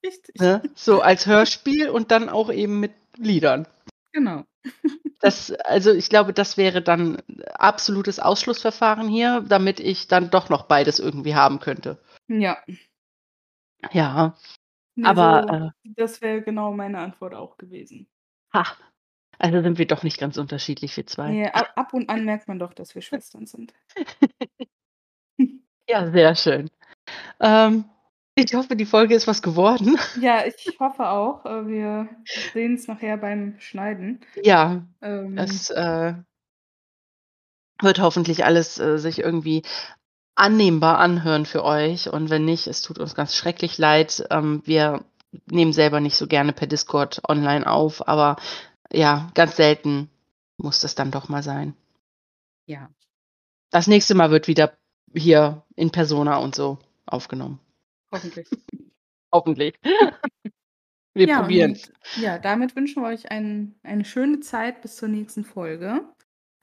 Richtig. 0.06 0.40
Ne? 0.40 0.64
So 0.76 1.02
als 1.02 1.26
Hörspiel 1.26 1.90
und 1.90 2.12
dann 2.12 2.30
auch 2.30 2.52
eben 2.52 2.80
mit 2.80 2.94
Liedern. 3.18 3.68
Genau. 4.12 4.44
Das 5.24 5.52
also, 5.52 5.92
ich 5.92 6.10
glaube, 6.10 6.34
das 6.34 6.58
wäre 6.58 6.82
dann 6.82 7.22
absolutes 7.54 8.20
Ausschlussverfahren 8.20 9.08
hier, 9.08 9.46
damit 9.48 9.80
ich 9.80 10.08
dann 10.08 10.32
doch 10.32 10.50
noch 10.50 10.64
beides 10.64 10.98
irgendwie 10.98 11.36
haben 11.36 11.60
könnte. 11.60 12.00
Ja. 12.28 12.58
Ja, 13.92 14.36
Ne, 14.96 15.08
aber, 15.08 15.46
so 15.48 15.90
äh 15.90 15.94
das 15.96 16.22
wäre 16.22 16.42
genau 16.42 16.74
meine 16.74 17.00
Antwort 17.00 17.34
auch 17.34 17.58
gewesen. 17.58 18.08
Ha, 18.54 18.66
also 19.42 19.62
sind 19.62 19.78
wir 19.78 19.88
doch 19.88 20.04
nicht 20.04 20.20
ganz 20.20 20.38
unterschiedlich, 20.38 20.96
wir 20.96 21.08
2. 21.08 21.32
Ne, 21.32 21.56
ab 21.56 21.72
ab 21.76 21.94
und 21.94 22.10
an 22.10 22.26
merkt 22.26 22.48
man 22.48 22.60
doch, 22.60 22.74
dass 22.74 22.96
wir 22.96 23.02
Schwestern 23.02 23.46
sind. 23.46 23.74
Ja, 25.90 26.10
sehr 26.10 26.36
schön. 26.36 26.70
Ähm, 27.42 27.84
ich 28.36 28.54
hoffe, 28.54 28.78
die 28.78 28.86
Folge 28.86 29.14
ist 29.14 29.28
was 29.28 29.42
geworden. 29.42 29.98
Ja, 30.22 30.46
ich 30.46 30.78
hoffe 30.80 31.10
auch. 31.10 31.44
Äh, 31.46 31.68
wir 31.68 32.10
sehen's 32.54 32.88
nachher 32.88 33.18
beim 33.18 33.60
Schneiden. 33.60 34.22
Ja, 34.42 34.86
Ähm 35.02 35.38
es, 35.38 35.70
äh 35.72 36.14
wird 37.82 38.00
hoffentlich 38.00 38.46
alles, 38.46 38.80
äh, 38.80 38.98
sich 39.00 39.20
irgendwie 39.20 39.64
annehmbar 40.36 41.00
anhören 41.00 41.46
für 41.46 41.64
euch 41.64 42.10
und 42.10 42.30
wenn 42.30 42.46
nicht, 42.46 42.68
es 42.68 42.82
tut 42.82 43.00
uns 43.00 43.16
ganz 43.16 43.36
schrecklich 43.36 43.78
leid. 43.78 44.24
Ähm, 44.30 44.62
wir 44.66 45.04
nehmen 45.50 45.74
selber 45.74 46.00
nicht 46.00 46.16
so 46.16 46.28
gerne 46.28 46.54
per 46.54 46.68
Discord 46.68 47.22
online 47.28 47.68
auf, 47.68 48.08
aber 48.08 48.38
ja, 48.92 49.32
ganz 49.34 49.56
selten 49.56 50.10
muss 50.58 50.80
das 50.80 50.96
dann 50.96 51.12
doch 51.12 51.30
mal 51.30 51.44
sein. 51.44 51.76
Ja. 52.68 52.90
Das 53.72 53.88
nächste 53.88 54.16
Mal 54.16 54.32
wird 54.32 54.48
wieder 54.48 54.78
hier 55.14 55.64
in 55.76 55.92
Persona 55.92 56.38
und 56.38 56.56
so 56.56 56.78
aufgenommen. 57.06 57.60
Hoffentlich. 58.14 58.48
Hoffentlich. 59.34 59.76
Wir 61.14 61.28
Ja, 61.28 61.42
probieren. 61.42 61.72
und 61.72 61.92
ja, 62.16 62.38
damit 62.40 62.76
wünschen 62.78 63.04
wir 63.04 63.10
euch 63.10 63.32
ein, 63.32 63.76
eine 63.84 64.06
schöne 64.06 64.40
Zeit 64.40 64.82
bis 64.82 64.96
zur 64.96 65.10
nächsten 65.10 65.44
Folge. 65.44 66.06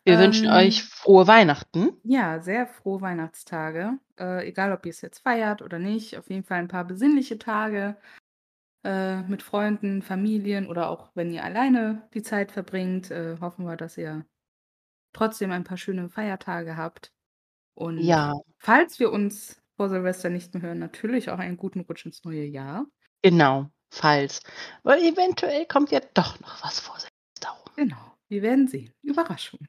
Wir 0.06 0.18
wünschen 0.18 0.46
Ähm, 0.46 0.52
euch 0.52 0.84
frohe 0.84 1.26
Weihnachten. 1.26 1.90
Ja, 2.02 2.40
sehr 2.40 2.66
frohe 2.66 3.02
Weihnachtstage. 3.02 3.98
Äh, 4.18 4.48
egal, 4.48 4.72
ob 4.72 4.86
ihr 4.86 4.90
es 4.90 5.02
jetzt 5.02 5.18
feiert 5.18 5.60
oder 5.60 5.78
nicht. 5.78 6.16
Auf 6.16 6.30
jeden 6.30 6.44
Fall 6.44 6.60
ein 6.60 6.68
paar 6.68 6.84
besinnliche 6.86 7.38
Tage 7.38 7.96
äh, 8.84 9.22
mit 9.22 9.42
Freunden, 9.42 10.02
Familien 10.02 10.66
oder 10.68 10.88
auch 10.90 11.10
wenn 11.14 11.32
ihr 11.32 11.44
alleine 11.44 12.08
die 12.14 12.22
Zeit 12.22 12.52
verbringt. 12.52 13.10
Äh, 13.10 13.36
hoffen 13.40 13.64
wir, 13.66 13.76
dass 13.76 13.96
ihr 13.98 14.26
trotzdem 15.12 15.50
ein 15.52 15.64
paar 15.64 15.76
schöne 15.78 16.08
Feiertage 16.10 16.76
habt. 16.76 17.12
Und 17.74 17.98
Ja, 17.98 18.34
falls 18.58 18.98
wir 18.98 19.12
uns 19.12 19.60
vor 19.76 19.88
Silvester 19.88 20.30
nicht 20.30 20.52
mehr 20.54 20.62
hören, 20.62 20.78
natürlich 20.78 21.30
auch 21.30 21.38
einen 21.38 21.56
guten 21.56 21.80
Rutsch 21.80 22.06
ins 22.06 22.24
neue 22.24 22.44
Jahr. 22.44 22.86
genau. 23.22 23.70
Falls. 23.90 24.42
Weil 24.82 24.98
eventuell 25.02 25.64
kommt 25.64 25.90
ja 25.92 26.00
doch 26.12 26.38
noch 26.40 26.62
was 26.62 26.78
vor 26.78 26.96
Silvester 26.98 27.48
rum. 27.64 27.72
Genau, 27.74 28.18
wir 28.28 28.42
werden 28.42 28.68
sehen. 28.68 28.92
Überraschung. 29.00 29.60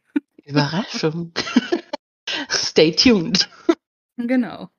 Überraschung. 0.44 1.32
Stay 2.52 2.92
tuned. 2.92 3.50
Genau. 4.18 4.70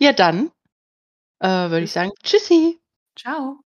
Ja, 0.00 0.12
dann 0.12 0.50
äh, 1.38 1.46
würde 1.70 1.82
ich 1.84 1.92
sagen, 1.92 2.10
tschüssi. 2.24 2.80
Ciao. 3.16 3.65